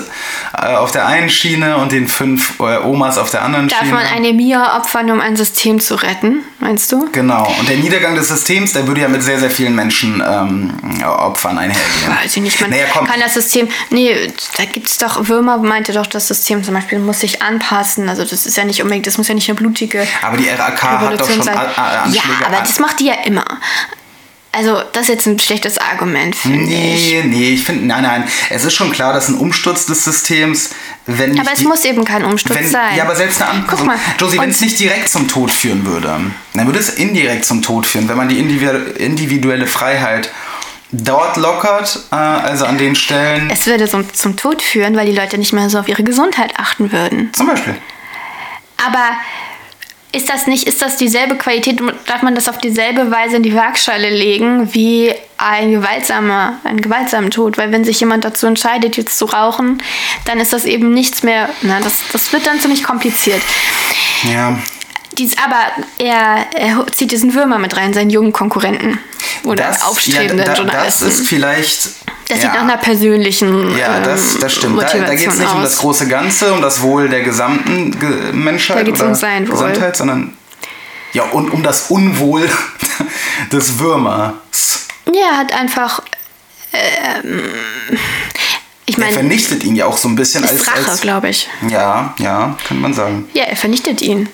äh, 0.57 0.67
auf 0.75 0.91
der 0.91 1.05
einen 1.05 1.29
Schiene 1.29 1.75
und 1.77 1.91
den 1.91 2.07
fünf 2.07 2.57
äh, 2.61 2.77
Omas 2.77 3.17
auf 3.17 3.29
der 3.29 3.41
anderen 3.43 3.67
Darf 3.67 3.79
Schiene. 3.79 3.91
man 3.93 4.05
eine 4.05 4.31
Mia 4.31 4.77
opfern, 4.77 5.11
um 5.11 5.19
ein 5.19 5.35
System 5.35 5.81
zu 5.81 5.95
retten, 5.95 6.45
meinst 6.59 6.89
du? 6.93 7.09
Genau. 7.11 7.45
Und 7.59 7.67
der 7.67 7.75
Niedergang 7.75 8.15
des 8.15 8.29
Systems, 8.29 8.71
der 8.71 8.87
würde 8.87 9.01
ja 9.01 9.09
mit 9.09 9.21
sehr, 9.21 9.37
sehr 9.37 9.51
vielen 9.51 9.75
Menschen 9.75 10.23
ähm, 10.25 11.03
Opfern 11.05 11.57
einhergehen. 11.57 12.15
Weiß 12.23 12.37
ich 12.37 12.41
nicht, 12.41 12.61
man 12.61 12.69
naja, 12.69 12.85
komm. 12.93 13.05
kann 13.05 13.19
das 13.19 13.33
System. 13.33 13.67
Nee, 13.89 14.31
da 14.55 14.63
gibt 14.63 14.87
es 14.87 14.97
doch, 14.97 15.27
Würmer 15.27 15.57
meinte 15.57 15.91
doch, 15.91 16.07
das 16.07 16.29
System 16.29 16.63
zum 16.63 16.73
Beispiel 16.73 16.99
muss 16.99 17.19
sich 17.19 17.41
anpassen. 17.41 18.07
Also 18.07 18.23
das 18.23 18.45
ist 18.45 18.55
ja 18.55 18.63
nicht 18.63 18.81
unbedingt, 18.81 19.07
das 19.07 19.17
muss 19.17 19.27
ja 19.27 19.35
nicht 19.35 19.49
eine 19.49 19.55
blutige 19.57 20.07
Aber 20.21 20.37
die 20.37 20.47
RAK 20.47 20.81
hat 20.83 20.91
doch 20.93 21.01
Revolution 21.01 21.33
schon 21.35 21.43
sein. 21.43 21.57
Anschläge 21.57 22.15
Ja, 22.15 22.45
aber 22.47 22.57
an- 22.59 22.63
das 22.65 22.79
macht 22.79 23.01
die 23.01 23.07
ja 23.07 23.16
immer. 23.25 23.45
Also, 24.53 24.81
das 24.93 25.03
ist 25.03 25.09
jetzt 25.09 25.25
ein 25.27 25.37
schlechtes 25.37 25.77
Argument, 25.77 26.35
finde 26.35 26.63
ich. 26.63 26.71
Nee, 27.13 27.23
nee, 27.25 27.49
ich 27.51 27.63
finde, 27.63 27.85
nein, 27.85 28.01
nein. 28.01 28.23
Es 28.49 28.63
ist 28.65 28.73
schon 28.73 28.91
klar, 28.91 29.13
dass 29.13 29.27
ein 29.27 29.35
Umsturz 29.35 29.85
des 29.85 30.03
Systems, 30.03 30.71
wenn 31.05 31.39
Aber 31.39 31.51
es 31.51 31.59
die- 31.59 31.65
muss 31.65 31.85
eben 31.85 32.03
kein 32.05 32.23
Umsturz 32.25 32.57
wenn, 32.57 32.67
sein. 32.67 32.95
Ja, 32.95 33.03
aber 33.03 33.15
selbst 33.15 33.39
eine 33.41 33.51
Guck 33.51 33.81
Anpassung. 33.81 33.85
mal. 33.87 33.97
Josie, 34.19 34.39
wenn 34.39 34.49
es 34.49 34.61
nicht 34.61 34.79
direkt 34.79 35.09
zum 35.09 35.27
Tod 35.27 35.51
führen 35.51 35.85
würde, 35.85 36.07
dann 36.55 36.65
würde 36.65 36.79
es 36.79 36.89
indirekt 36.89 37.45
zum 37.45 37.61
Tod 37.61 37.85
führen, 37.85 38.07
wenn 38.09 38.17
man 38.17 38.29
die 38.29 38.39
individu- 38.41 38.93
individuelle 38.95 39.67
Freiheit 39.67 40.31
dort 40.91 41.37
lockert, 41.37 41.99
äh, 42.11 42.15
also 42.15 42.65
an 42.65 42.77
den 42.79 42.95
Stellen. 42.95 43.49
Es 43.51 43.67
würde 43.67 43.87
zum, 43.87 44.11
zum 44.13 44.37
Tod 44.37 44.61
führen, 44.63 44.95
weil 44.95 45.05
die 45.05 45.15
Leute 45.15 45.37
nicht 45.37 45.53
mehr 45.53 45.69
so 45.69 45.77
auf 45.77 45.87
ihre 45.87 46.03
Gesundheit 46.03 46.53
achten 46.57 46.91
würden. 46.91 47.31
Zum 47.33 47.45
Beispiel. 47.45 47.75
Aber 48.83 49.11
ist 50.13 50.29
das 50.29 50.47
nicht, 50.47 50.67
ist 50.67 50.81
das 50.81 50.95
dieselbe 50.95 51.35
Qualität, 51.35 51.81
darf 52.05 52.21
man 52.21 52.33
das 52.33 52.47
auf 52.47 52.57
dieselbe 52.57 53.11
Weise 53.11 53.37
in 53.37 53.43
die 53.43 53.53
Waagschale 53.53 54.09
legen 54.09 54.73
wie 54.73 55.13
ein 55.37 55.71
gewaltsamer, 55.71 56.59
einen 56.63 56.81
gewaltsamen 56.81 57.29
Tod? 57.29 57.57
Weil 57.57 57.71
wenn 57.71 57.83
sich 57.83 57.99
jemand 57.99 58.23
dazu 58.23 58.47
entscheidet, 58.47 58.95
jetzt 58.95 59.17
zu 59.17 59.25
rauchen, 59.25 59.81
dann 60.25 60.39
ist 60.39 60.53
das 60.53 60.65
eben 60.65 60.93
nichts 60.93 61.23
mehr, 61.23 61.49
na, 61.61 61.81
das, 61.81 61.99
das 62.13 62.31
wird 62.31 62.47
dann 62.47 62.59
ziemlich 62.59 62.83
kompliziert. 62.83 63.41
Ja. 64.23 64.57
Dies, 65.17 65.35
aber 65.37 65.83
er, 65.97 66.45
er 66.53 66.87
zieht 66.93 67.11
diesen 67.11 67.33
Würmer 67.33 67.57
mit 67.57 67.75
rein, 67.75 67.93
seinen 67.93 68.09
jungen 68.09 68.31
Konkurrenten 68.31 68.99
oder 69.43 69.75
aufstrebenden 69.87 70.39
ja, 70.39 70.43
da, 70.45 70.51
das 70.51 70.59
Journalisten. 70.59 71.07
ist 71.07 71.27
vielleicht. 71.27 71.89
Das 72.27 72.37
ja, 72.37 72.43
sieht 72.43 72.53
nach 72.55 72.61
einer 72.63 72.77
persönlichen 72.77 73.77
Ja, 73.77 73.99
das, 74.01 74.35
ähm, 74.35 74.41
das 74.41 74.53
stimmt. 74.53 74.81
Da, 74.81 74.85
da 74.85 75.15
geht 75.15 75.19
es 75.19 75.25
Motivation 75.27 75.37
nicht 75.39 75.55
um 75.55 75.61
das 75.61 75.73
aus. 75.75 75.79
große 75.79 76.07
Ganze, 76.07 76.53
um 76.53 76.61
das 76.61 76.81
Wohl 76.81 77.07
der 77.09 77.21
gesamten 77.23 77.97
Ge 77.97 78.31
Menschheit 78.33 78.79
Da 78.79 78.83
geht's 78.83 78.99
oder 78.99 79.09
um 79.09 79.15
sein 79.15 79.47
Wohl. 79.47 79.53
Gesamtheit, 79.55 79.95
sondern 79.95 80.35
ja, 81.13 81.23
und 81.23 81.49
um 81.51 81.63
das 81.63 81.89
Unwohl 81.89 82.49
des 83.51 83.79
Würmers. 83.79 84.87
Ja, 85.13 85.21
er 85.31 85.37
hat 85.37 85.53
einfach. 85.53 86.01
Ähm, 86.73 87.43
ich 88.85 88.95
Er 88.97 89.01
meine, 89.01 89.13
vernichtet 89.13 89.63
ihn 89.63 89.75
ja 89.75 89.85
auch 89.85 89.97
so 89.97 90.07
ein 90.09 90.15
bisschen 90.15 90.43
als. 90.43 90.51
ist 90.53 90.67
Rache, 90.67 90.91
als 90.91 91.01
glaube 91.01 91.29
ich. 91.29 91.47
ja, 91.69 92.13
ja, 92.19 92.57
kann 92.67 92.79
man 92.81 92.93
sagen. 92.93 93.27
Ja, 93.33 93.43
er 93.45 93.55
vernichtet 93.55 94.01
ihn. 94.01 94.27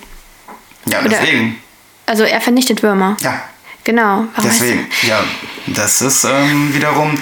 Ja, 0.86 1.00
Oder- 1.00 1.10
deswegen. 1.10 1.58
Also 2.06 2.24
er 2.24 2.42
vernichtet 2.42 2.82
Würmer. 2.84 3.18
Ja, 3.22 3.42
Genau. 3.86 4.26
Warum 4.36 4.50
deswegen. 4.50 4.88
Ja, 5.08 5.24
das 5.68 6.02
ist 6.02 6.24
ähm, 6.24 6.74
wiederum. 6.74 7.18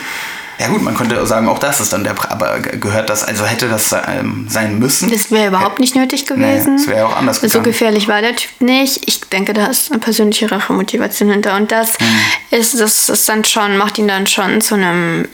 Ja 0.62 0.68
gut, 0.68 0.82
man 0.84 0.96
könnte 0.96 1.26
sagen, 1.26 1.50
auch 1.50 1.60
das 1.60 1.80
ist 1.82 1.92
dann 1.92 2.04
der. 2.04 2.16
Aber 2.30 2.60
ge- 2.60 2.78
gehört 2.78 3.10
das, 3.10 3.24
also 3.24 3.46
hätte 3.46 3.68
das 3.68 3.94
ähm, 4.08 4.46
sein 4.48 4.78
müssen? 4.80 5.10
Das 5.12 5.32
wäre 5.32 5.48
überhaupt 5.48 5.80
nicht 5.80 5.96
nötig 5.96 6.26
gewesen. 6.26 6.78
das 6.78 6.88
wäre 6.88 7.06
auch 7.08 7.16
anders 7.18 7.38
So 7.38 7.48
gegangen. 7.48 7.64
gefährlich 7.64 8.08
war 8.08 8.22
der 8.22 8.36
Typ 8.36 8.52
nicht. 8.62 9.02
Ich 9.08 9.22
denke, 9.22 9.54
da 9.54 9.66
ist 9.66 9.92
eine 9.92 10.00
persönliche 10.00 10.52
Rachemotivation 10.52 11.30
hinter. 11.32 11.56
Und 11.56 11.72
das 11.72 11.98
Hm. 12.00 12.60
ist, 12.60 12.80
das 12.80 13.10
ist 13.10 13.28
dann 13.28 13.44
schon, 13.44 13.76
macht 13.78 13.98
ihn 13.98 14.08
dann 14.08 14.28
schon 14.28 14.62
zu 14.62 14.76
einem 14.76 15.28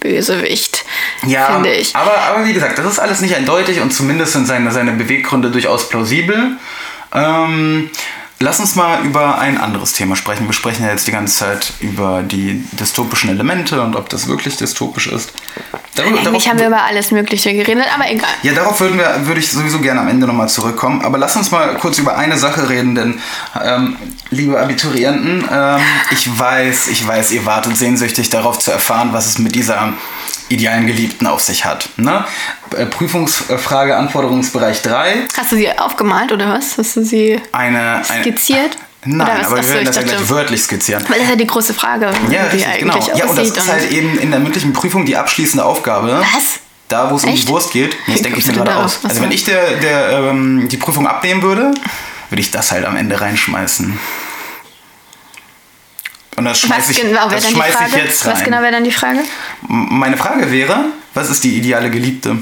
Bösewicht. 0.00 0.84
Ja, 1.26 1.46
Finde 1.46 1.72
ich. 1.72 1.96
Aber, 1.96 2.16
aber 2.18 2.44
wie 2.44 2.52
gesagt, 2.52 2.78
das 2.78 2.84
ist 2.86 2.98
alles 2.98 3.20
nicht 3.20 3.34
eindeutig 3.34 3.80
und 3.80 3.90
zumindest 3.92 4.32
sind 4.34 4.46
seine, 4.46 4.70
seine 4.70 4.92
Beweggründe 4.92 5.50
durchaus 5.50 5.88
plausibel. 5.88 6.58
Ähm, 7.14 7.90
lass 8.40 8.60
uns 8.60 8.74
mal 8.74 9.02
über 9.04 9.38
ein 9.38 9.58
anderes 9.58 9.92
Thema 9.92 10.16
sprechen. 10.16 10.46
Wir 10.46 10.52
sprechen 10.52 10.84
ja 10.84 10.90
jetzt 10.90 11.06
die 11.06 11.12
ganze 11.12 11.34
Zeit 11.38 11.72
über 11.80 12.22
die 12.22 12.64
dystopischen 12.72 13.30
Elemente 13.30 13.80
und 13.80 13.96
ob 13.96 14.08
das 14.08 14.26
wirklich 14.28 14.56
dystopisch 14.56 15.06
ist. 15.06 15.32
Darüber- 15.94 16.18
Eigentlich 16.18 16.48
haben 16.48 16.58
wir 16.58 16.66
über 16.66 16.82
alles 16.82 17.10
Mögliche 17.12 17.54
geredet, 17.54 17.86
aber 17.94 18.10
egal. 18.10 18.28
Ja, 18.42 18.52
darauf 18.52 18.80
würden 18.80 18.98
wir, 18.98 19.26
würde 19.26 19.40
ich 19.40 19.50
sowieso 19.50 19.78
gerne 19.80 20.00
am 20.00 20.08
Ende 20.08 20.26
nochmal 20.26 20.48
zurückkommen. 20.48 21.02
Aber 21.04 21.18
lass 21.18 21.36
uns 21.36 21.50
mal 21.52 21.76
kurz 21.76 21.98
über 21.98 22.16
eine 22.18 22.36
Sache 22.36 22.68
reden, 22.68 22.94
denn, 22.94 23.20
ähm, 23.62 23.96
liebe 24.30 24.58
Abiturienten, 24.60 25.44
ähm, 25.50 25.80
ich 26.10 26.38
weiß, 26.38 26.88
ich 26.88 27.06
weiß, 27.06 27.30
ihr 27.30 27.46
wartet 27.46 27.76
sehnsüchtig 27.76 28.28
darauf 28.30 28.58
zu 28.58 28.72
erfahren, 28.72 29.10
was 29.12 29.26
es 29.26 29.38
mit 29.38 29.54
dieser 29.54 29.92
idealen 30.48 30.86
Geliebten 30.86 31.26
auf 31.26 31.40
sich 31.40 31.64
hat. 31.64 31.88
Ne? 31.96 32.24
Äh, 32.76 32.86
Prüfungsfrage, 32.86 33.96
Anforderungsbereich 33.96 34.82
3. 34.82 35.26
Hast 35.36 35.52
du 35.52 35.56
sie 35.56 35.70
aufgemalt 35.78 36.32
oder 36.32 36.50
was? 36.50 36.78
Hast 36.78 36.96
du 36.96 37.04
sie 37.04 37.40
Eine, 37.52 38.02
eine, 38.08 38.22
skizziert? 38.22 38.76
Nein, 39.04 39.26
oder 39.26 39.40
was? 39.40 39.46
aber 39.46 39.56
wir 39.62 39.68
werden 39.68 39.84
das 39.86 39.96
ja 39.96 40.02
gleich 40.02 40.28
wörtlich 40.28 40.62
skizzieren. 40.62 41.04
Weil 41.08 41.16
das 41.16 41.24
ist 41.24 41.30
ja 41.30 41.36
die 41.36 41.46
große 41.46 41.74
Frage, 41.74 42.10
Ja, 42.30 42.44
richtig, 42.44 42.78
genau. 42.78 42.98
Ja, 43.14 43.26
und 43.26 43.38
das 43.38 43.48
ist 43.48 43.68
halt 43.68 43.90
eben 43.90 44.18
in 44.18 44.30
der 44.30 44.40
mündlichen 44.40 44.72
Prüfung 44.72 45.04
die 45.04 45.16
abschließende 45.16 45.64
Aufgabe. 45.64 46.22
Was? 46.34 46.60
Da, 46.88 47.10
wo 47.10 47.16
es 47.16 47.24
um 47.24 47.34
die? 47.34 47.48
Wurst 47.48 47.72
geht. 47.72 47.96
Das 48.06 48.20
denke 48.22 48.38
ich 48.38 48.46
mir 48.46 48.52
gerade 48.52 48.76
aus. 48.76 49.00
Also 49.02 49.22
wenn 49.22 49.32
ich 49.32 49.44
der, 49.44 49.76
der, 49.76 50.10
ähm, 50.10 50.68
die 50.68 50.76
Prüfung 50.76 51.06
abnehmen 51.06 51.42
würde, 51.42 51.72
würde 52.28 52.40
ich 52.40 52.50
das 52.50 52.72
halt 52.72 52.84
am 52.84 52.96
Ende 52.96 53.20
reinschmeißen. 53.20 53.98
Und 56.36 56.44
das 56.44 56.60
schmeiße 56.60 56.92
ich, 56.92 57.00
genau 57.00 57.28
das 57.28 57.50
schmeiß 57.50 57.76
ich 57.88 57.94
jetzt 57.94 58.26
rein. 58.26 58.32
Was 58.32 58.44
genau 58.44 58.60
wäre 58.60 58.72
dann 58.72 58.84
die 58.84 58.90
Frage? 58.90 59.20
Meine 59.68 60.16
Frage 60.16 60.50
wäre, 60.50 60.86
was 61.14 61.30
ist 61.30 61.44
die 61.44 61.56
ideale 61.56 61.90
Geliebte? 61.90 62.38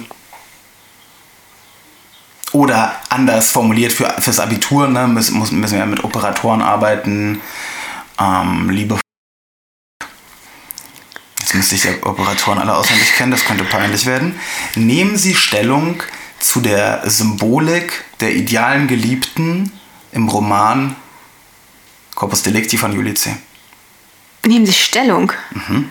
Oder 2.53 2.97
anders 3.09 3.51
formuliert 3.51 3.93
für, 3.93 4.15
fürs 4.19 4.41
Abitur, 4.41 4.89
ne, 4.89 5.07
müssen, 5.09 5.39
müssen 5.39 5.63
wir 5.73 5.79
ja 5.79 5.87
mit 5.87 6.05
Operatoren 6.05 6.63
arbeiten. 6.63 7.41
Ähm, 8.19 8.71
liebe 8.71 8.99
Jetzt 11.41 11.55
müsste 11.55 11.75
ich 11.75 11.83
die 11.83 12.07
Operatoren 12.07 12.59
alle 12.59 12.75
auswendig 12.75 13.15
kennen, 13.15 13.31
das 13.31 13.45
könnte 13.45 13.65
peinlich 13.65 14.07
werden. 14.07 14.39
Nehmen 14.75 15.17
Sie 15.17 15.35
Stellung 15.35 16.03
zu 16.39 16.61
der 16.61 17.03
Symbolik 17.11 18.05
der 18.21 18.35
idealen 18.35 18.87
Geliebten 18.87 19.73
im 20.13 20.29
Roman 20.29 20.97
Corpus 22.15 22.43
Delicti 22.43 22.79
von 22.79 22.93
Juli 22.93 23.15
C. 23.15 23.37
Nehmen 24.45 24.67
Sie 24.67 24.73
Stellung. 24.73 25.33
Mhm. 25.53 25.91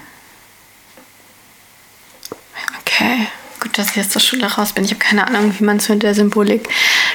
Okay. 2.81 3.27
Gut, 3.59 3.77
dass 3.77 3.91
ich 3.91 3.95
jetzt 3.97 4.11
zur 4.11 4.21
Schule 4.21 4.47
raus 4.47 4.73
bin. 4.73 4.83
Ich 4.83 4.91
habe 4.91 4.99
keine 4.99 5.27
Ahnung, 5.27 5.53
wie 5.57 5.63
man 5.63 5.79
zu 5.79 5.95
der 5.95 6.15
Symbolik 6.15 6.67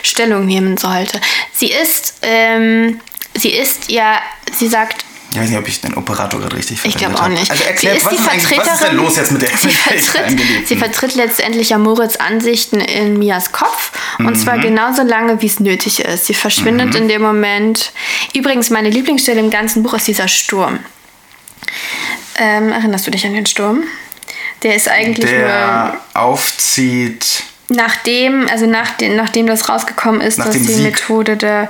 Stellung 0.02 0.46
nehmen 0.46 0.76
sollte. 0.76 1.20
Sie 1.52 1.70
ist, 1.72 2.14
ähm, 2.22 3.00
sie 3.34 3.50
ist 3.50 3.90
ja, 3.90 4.20
sie 4.52 4.68
sagt, 4.68 5.04
Ich 5.32 5.38
weiß 5.38 5.48
nicht, 5.50 5.58
ob 5.58 5.66
ich 5.66 5.80
den 5.80 5.94
Operator 5.94 6.40
gerade 6.40 6.56
richtig 6.56 6.76
ich 6.84 6.92
verwendet 6.92 7.00
glaube 7.16 7.20
auch 7.20 7.28
nicht. 7.28 7.50
Also 7.50 7.62
sie 7.62 7.68
erklärt, 7.68 7.96
ist 7.96 8.04
was, 8.06 8.12
was 8.22 8.74
ist 8.74 8.82
denn 8.84 8.96
los 8.96 9.16
jetzt 9.16 9.32
mit 9.32 9.42
der 9.42 9.56
sie 9.56 9.70
vertritt, 9.70 10.68
sie 10.68 10.76
vertritt 10.76 11.14
letztendlich 11.16 11.70
ja 11.70 11.78
Moritz 11.78 12.16
Ansichten 12.16 12.80
in 12.80 13.18
Mias 13.18 13.50
Kopf. 13.50 13.90
Und 14.18 14.26
Mhm. 14.26 14.34
zwar 14.36 14.58
genauso 14.58 15.02
lange, 15.02 15.42
wie 15.42 15.46
es 15.46 15.58
nötig 15.58 15.98
ist. 16.00 16.26
Sie 16.26 16.34
verschwindet 16.34 16.94
in 16.94 17.08
dem 17.08 17.22
Moment. 17.22 17.92
Übrigens, 18.34 18.70
meine 18.70 18.88
Lieblingsstelle 18.88 19.40
im 19.40 19.50
ganzen 19.50 19.82
Buch 19.82 19.94
ist 19.94 20.06
dieser 20.06 20.28
Sturm. 20.28 20.78
Ähm, 22.38 22.72
erinnerst 22.72 23.06
du 23.06 23.10
dich 23.10 23.26
an 23.26 23.34
den 23.34 23.46
Sturm? 23.46 23.84
Der 24.62 24.74
ist 24.74 24.88
eigentlich 24.88 25.30
nur 25.30 25.40
der 25.40 26.00
aufzieht. 26.14 27.42
nachdem, 27.68 28.48
also 28.48 28.66
nach 28.66 28.90
den, 28.96 29.16
nachdem 29.16 29.46
das 29.46 29.68
rausgekommen 29.68 30.20
ist, 30.20 30.38
Nach 30.38 30.46
dass 30.46 30.54
die 30.54 30.62
Sieg. 30.64 30.82
Methode 30.82 31.36
der, 31.36 31.68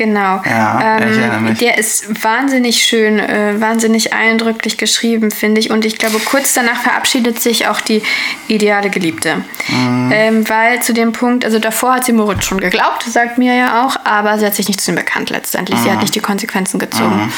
genau, 0.00 0.40
Ja, 0.46 0.80
ja, 0.80 0.98
ich 0.98 1.18
erinnere 1.18 1.40
mich. 1.40 1.58
der 1.58 1.76
ist 1.76 2.24
wahnsinnig 2.24 2.82
schön, 2.82 3.18
äh, 3.18 3.60
wahnsinnig 3.60 4.14
eindrücklich 4.14 4.78
geschrieben, 4.78 5.30
finde 5.30 5.60
ich. 5.60 5.70
Und 5.70 5.84
ich 5.84 5.98
glaube, 5.98 6.18
kurz 6.24 6.54
danach 6.54 6.80
verabschiedet 6.80 7.38
sich 7.38 7.68
auch 7.68 7.82
die 7.82 8.02
ideale 8.48 8.88
Geliebte. 8.88 9.44
Mhm. 9.68 10.10
Ähm, 10.10 10.48
weil 10.48 10.82
zu 10.82 10.94
dem 10.94 11.12
Punkt, 11.12 11.44
also 11.44 11.58
davor 11.58 11.96
hat 11.96 12.06
sie 12.06 12.14
Moritz 12.14 12.46
schon 12.46 12.60
geglaubt, 12.60 13.02
sagt 13.02 13.36
mir 13.36 13.54
ja 13.54 13.84
auch, 13.84 13.96
aber 14.04 14.38
sie 14.38 14.46
hat 14.46 14.54
sich 14.54 14.68
nicht 14.68 14.80
zu 14.80 14.90
ihm 14.90 14.96
bekannt 14.96 15.28
letztendlich. 15.28 15.78
Sie 15.80 15.90
hat 15.90 16.00
nicht 16.00 16.14
die 16.14 16.20
Konsequenzen 16.20 16.78
gezogen. 16.78 17.30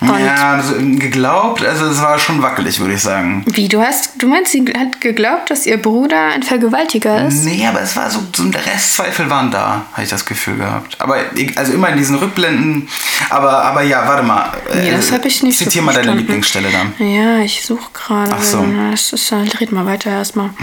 Mhm. 0.00 0.18
ja, 0.18 0.54
also, 0.54 0.74
geglaubt, 0.78 1.62
also 1.64 1.86
es 1.86 2.00
war 2.00 2.18
schon 2.18 2.40
wackelig, 2.40 2.80
würde 2.80 2.94
ich 2.94 3.02
sagen. 3.02 3.44
wie, 3.46 3.68
du 3.68 3.82
hast, 3.82 4.22
du 4.22 4.28
meinst, 4.28 4.52
sie 4.52 4.64
hat 4.76 5.00
geglaubt, 5.02 5.50
dass 5.50 5.66
ihr 5.66 5.76
Bruder 5.76 6.28
ein 6.34 6.42
Vergewaltiger 6.42 7.26
ist? 7.26 7.44
Nee, 7.44 7.66
aber 7.66 7.82
es 7.82 7.94
war 7.96 8.10
so, 8.10 8.20
so 8.34 8.44
ein 8.44 8.54
Restzweifel 8.54 9.28
waren 9.28 9.50
da, 9.50 9.82
habe 9.92 10.02
ich 10.02 10.08
das 10.08 10.24
Gefühl 10.24 10.56
gehabt. 10.56 10.96
Aber 10.98 11.16
also 11.56 11.72
immer 11.72 11.81
in 11.90 11.96
diesen 11.98 12.16
Rückblenden. 12.16 12.88
Aber, 13.30 13.64
aber 13.64 13.82
ja, 13.82 14.06
warte 14.06 14.22
mal. 14.22 14.52
Nee, 14.74 14.88
äh, 14.88 14.92
das 14.92 15.12
hab 15.12 15.24
ich 15.24 15.42
nicht 15.42 15.58
so 15.58 15.64
Zitier 15.64 15.82
mal 15.82 15.94
deine. 15.94 16.14
Lieblingsstelle 16.14 16.68
dann. 16.70 16.94
Ja, 16.98 17.40
ich 17.40 17.64
suche 17.64 17.90
gerade. 17.92 18.32
Ach 18.34 18.42
so. 18.42 18.64
Das 18.90 19.12
ist, 19.12 19.32
red 19.32 19.72
mal 19.72 19.86
weiter 19.86 20.10
erstmal. 20.10 20.50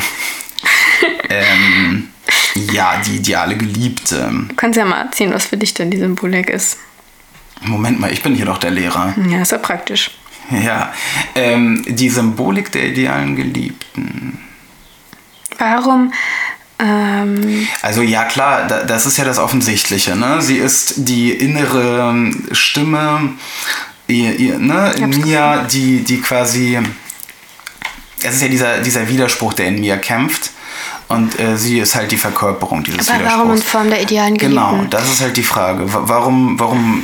Ähm, 1.30 2.10
ja, 2.74 3.00
die 3.06 3.18
ideale 3.18 3.56
Geliebte. 3.56 4.30
Du 4.50 4.56
kannst 4.56 4.78
ja 4.78 4.84
mal 4.84 5.02
erzählen, 5.02 5.34
was 5.34 5.46
für 5.46 5.58
dich 5.58 5.74
denn 5.74 5.92
die 5.92 5.98
Symbolik 5.98 6.50
ist. 6.50 6.78
Moment 7.62 8.00
mal, 8.00 8.12
ich 8.12 8.24
bin 8.24 8.36
hier 8.36 8.46
doch 8.46 8.58
der 8.58 8.72
Lehrer. 8.72 9.14
Ja, 9.30 9.42
ist 9.42 9.52
ja 9.52 9.58
praktisch. 9.58 10.12
Ja, 10.50 10.92
ähm, 11.36 11.84
die 11.88 12.10
Symbolik 12.10 12.72
der 12.72 12.88
idealen 12.88 13.36
Geliebten. 13.36 14.40
Warum? 15.58 16.14
Ähm, 16.80 17.68
Also 17.82 18.02
ja 18.02 18.24
klar, 18.26 18.68
da, 18.68 18.84
das 18.84 19.06
ist 19.06 19.18
ja 19.18 19.26
das 19.26 19.38
Offensichtliche. 19.38 20.16
Ne? 20.16 20.42
Sie 20.42 20.58
ist 20.58 20.94
die 20.98 21.32
innere 21.32 22.32
Stimme, 22.52 23.34
ihr, 24.08 24.40
ihr, 24.40 24.60
ne? 24.60 24.94
in 24.98 25.10
mir, 25.10 25.68
die, 25.72 26.04
die 26.04 26.22
quasi... 26.22 26.80
Es 28.22 28.36
ist 28.36 28.42
ja 28.42 28.48
dieser, 28.50 28.80
dieser 28.80 29.08
Widerspruch, 29.08 29.54
der 29.54 29.68
in 29.68 29.80
mir 29.80 29.98
kämpft. 29.98 30.52
Und 31.08 31.40
äh, 31.40 31.58
sie 31.58 31.80
ist 31.80 31.96
halt 31.96 32.12
die 32.12 32.18
Verkörperung 32.18 32.84
dieses 32.84 33.10
aber 33.10 33.20
Widerspruchs. 33.20 33.40
warum 33.46 33.56
in 33.58 33.62
Form 33.64 33.90
der 33.90 34.02
idealen 34.04 34.38
Geliebten? 34.38 34.64
Genau, 34.72 34.86
das 34.90 35.12
ist 35.12 35.22
halt 35.22 35.36
die 35.38 35.44
Frage. 35.44 35.92
Wa- 35.92 36.04
Warum, 36.06 36.60
warum, 36.60 37.02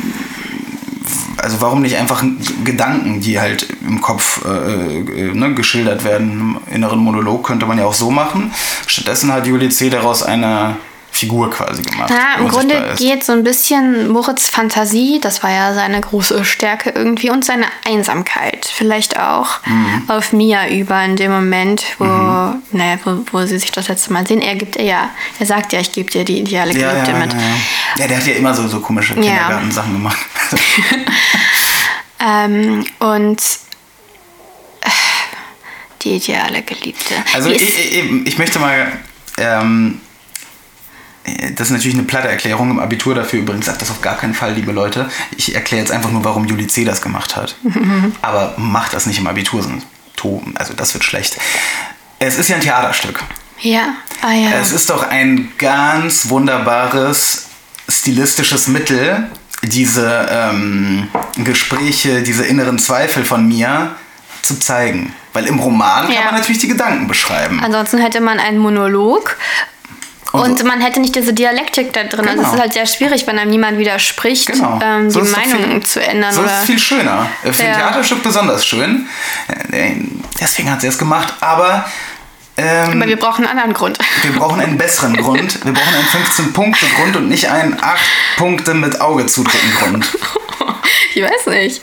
also 1.45 1.61
warum 1.61 1.83
nicht 1.83 1.95
einfach 1.95 2.23
Gedanken, 2.63 3.21
die 3.21 3.39
halt 3.39 3.67
im 3.87 4.01
Kopf 4.01 4.43
äh, 4.45 4.97
äh, 4.97 5.33
ne, 5.33 5.53
geschildert 5.53 6.03
werden, 6.03 6.57
im 6.67 6.73
inneren 6.73 6.99
Monolog 6.99 7.45
könnte 7.45 7.67
man 7.67 7.77
ja 7.77 7.85
auch 7.85 7.93
so 7.93 8.09
machen. 8.09 8.51
Stattdessen 8.87 9.31
hat 9.31 9.45
Julie 9.45 9.69
C. 9.69 9.91
daraus 9.91 10.23
eine 10.23 10.75
Figur 11.15 11.49
quasi 11.49 11.81
gemacht. 11.81 12.09
Ja, 12.09 12.39
im 12.39 12.47
Grunde 12.49 12.93
geht 12.97 13.23
so 13.23 13.31
ein 13.31 13.43
bisschen 13.43 14.09
Moritz 14.09 14.49
Fantasie, 14.49 15.19
das 15.21 15.41
war 15.43 15.49
ja 15.49 15.73
seine 15.73 16.01
große 16.01 16.43
Stärke 16.43 16.89
irgendwie, 16.89 17.29
und 17.29 17.45
seine 17.45 17.65
Einsamkeit 17.85 18.65
vielleicht 18.71 19.17
auch 19.19 19.59
Mhm. 19.65 20.03
auf 20.09 20.33
Mia 20.33 20.67
über 20.69 21.01
in 21.03 21.15
dem 21.15 21.31
Moment, 21.31 21.85
wo, 21.99 22.03
naja, 22.05 22.99
wo, 23.05 23.23
wo 23.31 23.45
sie 23.45 23.57
sich 23.59 23.71
das 23.71 23.87
letzte 23.87 24.11
Mal 24.13 24.27
sehen. 24.27 24.41
Er 24.41 24.55
gibt 24.55 24.75
ihr 24.75 24.83
ja, 24.83 25.09
er 25.39 25.45
sagt 25.45 25.71
ja, 25.73 25.79
ich 25.79 25.91
gebe 25.91 26.11
dir 26.11 26.25
die 26.25 26.39
ideale 26.39 26.73
ja, 26.77 26.91
Geliebte 26.91 27.11
ja, 27.11 27.17
mit. 27.17 27.33
ja, 27.33 27.39
ja. 27.99 28.07
der 28.07 28.17
hat 28.17 28.27
ja 28.27 28.33
immer 28.35 28.53
so, 28.53 28.67
so 28.67 28.79
komische 28.81 29.13
Kindergartensachen 29.13 29.93
gemacht. 29.93 30.17
Ähm, 32.19 32.85
und 32.99 33.39
äh, 34.81 34.89
die 36.01 36.15
ideale 36.15 36.61
Geliebte. 36.63 37.13
Also 37.33 37.49
Die 37.49 37.55
ich, 37.55 37.61
ist- 37.61 37.77
ich, 37.77 38.27
ich 38.27 38.37
möchte 38.37 38.57
mal, 38.59 38.91
ähm, 39.37 39.99
das 41.55 41.67
ist 41.67 41.73
natürlich 41.73 41.97
eine 41.97 42.05
platte 42.05 42.27
Erklärung 42.27 42.69
im 42.71 42.79
Abitur 42.79 43.15
dafür. 43.15 43.39
Übrigens 43.39 43.65
sagt 43.65 43.81
das 43.81 43.89
auf 43.91 44.01
gar 44.01 44.17
keinen 44.17 44.33
Fall, 44.33 44.53
liebe 44.53 44.71
Leute. 44.71 45.09
Ich 45.37 45.55
erkläre 45.55 45.81
jetzt 45.81 45.91
einfach 45.91 46.11
nur, 46.11 46.23
warum 46.23 46.45
Juli 46.45 46.67
C. 46.67 46.85
das 46.85 47.01
gemacht 47.01 47.35
hat. 47.35 47.55
Aber 48.21 48.53
macht 48.57 48.93
das 48.93 49.05
nicht 49.05 49.19
im 49.19 49.27
Abitur, 49.27 49.61
sonst 49.63 49.87
also 50.55 50.73
das 50.73 50.91
wird 50.95 51.03
schlecht. 51.03 51.37
Es 52.17 52.39
ist 52.39 52.49
ja 52.49 52.55
ein 52.55 52.61
Theaterstück. 52.61 53.19
ja, 53.61 53.95
ah 54.23 54.31
ja. 54.31 54.49
Es 54.59 54.71
ist 54.71 54.89
doch 54.89 55.07
ein 55.07 55.51
ganz 55.59 56.29
wunderbares 56.29 57.45
stilistisches 57.87 58.67
Mittel, 58.67 59.29
diese 59.61 60.27
ähm, 60.31 61.07
Gespräche, 61.43 62.23
diese 62.23 62.43
inneren 62.43 62.79
Zweifel 62.79 63.23
von 63.23 63.47
mir 63.47 63.95
zu 64.41 64.59
zeigen. 64.59 65.13
Weil 65.33 65.45
im 65.45 65.59
Roman 65.59 66.09
Ja. 66.09 66.15
kann 66.21 66.25
man 66.25 66.35
natürlich 66.35 66.59
die 66.61 66.69
Gedanken 66.69 67.07
beschreiben. 67.07 67.59
Ansonsten 67.63 67.99
hätte 67.99 68.21
man 68.21 68.39
einen 68.39 68.57
Monolog. 68.57 69.37
Und 70.43 70.63
man 70.63 70.81
hätte 70.81 70.99
nicht 70.99 71.15
diese 71.15 71.33
Dialektik 71.33 71.93
da 71.93 72.03
drin. 72.03 72.27
Also 72.27 72.31
es 72.31 72.35
Genau. 72.45 72.53
ist 72.53 72.59
halt 72.59 72.73
sehr 72.73 72.85
schwierig, 72.85 73.25
wenn 73.27 73.37
einem 73.39 73.51
niemand 73.51 73.77
widerspricht, 73.77 74.47
Genau. 74.51 74.79
ähm, 74.83 75.09
So 75.09 75.21
die 75.21 75.27
ist 75.27 75.35
Meinung 75.35 75.71
viel- 75.71 75.83
zu 75.83 76.01
ändern. 76.05 76.33
So 76.33 76.41
ist 76.41 76.47
oder 76.49 76.59
es 76.61 76.65
viel 76.65 76.79
schöner. 76.79 77.29
Äh, 77.43 77.51
Für 77.53 77.63
ein 77.63 77.69
Ja. 77.69 77.75
Theaterstück 77.77 78.23
besonders 78.23 78.65
schön. 78.65 79.07
Äh, 79.71 79.91
Deswegen 80.39 80.69
hat 80.71 80.81
sie 80.81 80.87
es 80.87 80.97
gemacht. 80.97 81.33
Aber, 81.41 81.85
ähm, 82.57 82.91
Aber 83.01 83.07
wir 83.07 83.17
brauchen 83.17 83.45
einen 83.45 83.51
anderen 83.57 83.73
Grund. 83.73 83.97
wir 84.23 84.31
brauchen 84.33 84.59
einen 84.59 84.77
besseren 84.77 85.15
Grund. 85.15 85.63
Wir 85.65 85.73
brauchen 85.73 85.93
einen 85.95 86.07
15-Punkte-Grund 86.25 87.15
und 87.15 87.27
nicht 87.29 87.49
einen 87.49 87.77
8 87.81 87.99
Punkte 88.37 88.73
mit 88.73 88.99
Auge 89.01 89.25
zudrücken 89.27 89.73
Grund. 89.79 90.05
Ich 91.13 91.23
weiß 91.23 91.47
nicht. 91.47 91.81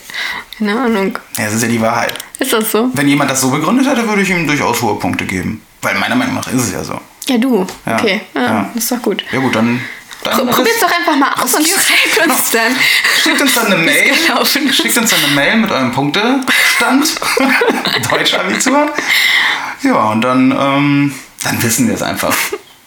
Keine 0.58 0.78
Ahnung. 0.78 1.18
Ja, 1.38 1.46
das 1.46 1.54
ist 1.54 1.62
ja 1.62 1.68
die 1.68 1.80
Wahrheit. 1.80 2.12
Ist 2.38 2.52
das 2.52 2.70
so? 2.70 2.90
Wenn 2.92 3.08
jemand 3.08 3.30
das 3.30 3.40
so 3.40 3.50
begründet 3.50 3.86
hätte, 3.88 4.06
würde 4.06 4.20
ich 4.20 4.28
ihm 4.28 4.46
durchaus 4.46 4.82
hohe 4.82 4.98
Punkte 4.98 5.24
geben. 5.24 5.62
Weil 5.80 5.94
meiner 5.94 6.14
Meinung 6.16 6.34
nach 6.34 6.46
ist 6.48 6.60
es 6.64 6.72
ja 6.72 6.84
so. 6.84 7.00
Ja, 7.32 7.38
du. 7.38 7.66
Ja. 7.86 7.96
Okay, 7.98 8.20
ja, 8.34 8.42
Ja. 8.42 8.70
das 8.74 8.84
ist 8.84 8.92
doch 8.92 9.02
gut. 9.02 9.24
Ja 9.32 9.38
gut, 9.40 9.54
dann... 9.56 9.80
dann 10.24 10.36
Pro- 10.36 10.46
Probier's 10.46 10.78
doch 10.80 10.90
einfach 10.90 11.16
mal 11.16 11.32
aus 11.42 11.54
und 11.54 11.66
schreibt 11.66 12.28
uns 12.28 12.50
dann. 12.52 12.76
Schickt 13.22 13.40
uns 13.40 13.54
dann 13.54 13.66
eine 13.66 13.76
Mail. 13.76 14.12
Schickt 14.72 14.96
uns 14.98 15.10
dann 15.10 15.24
eine 15.24 15.34
Mail 15.34 15.56
mit 15.56 15.70
eurem 15.70 15.92
Punktestand. 15.92 17.14
Deutschabitur. 18.10 18.92
Ja, 19.82 20.10
und 20.10 20.20
dann, 20.22 20.52
ähm, 20.52 21.14
dann 21.44 21.62
wissen 21.62 21.88
wir 21.88 21.94
es 21.94 22.02
einfach. 22.02 22.36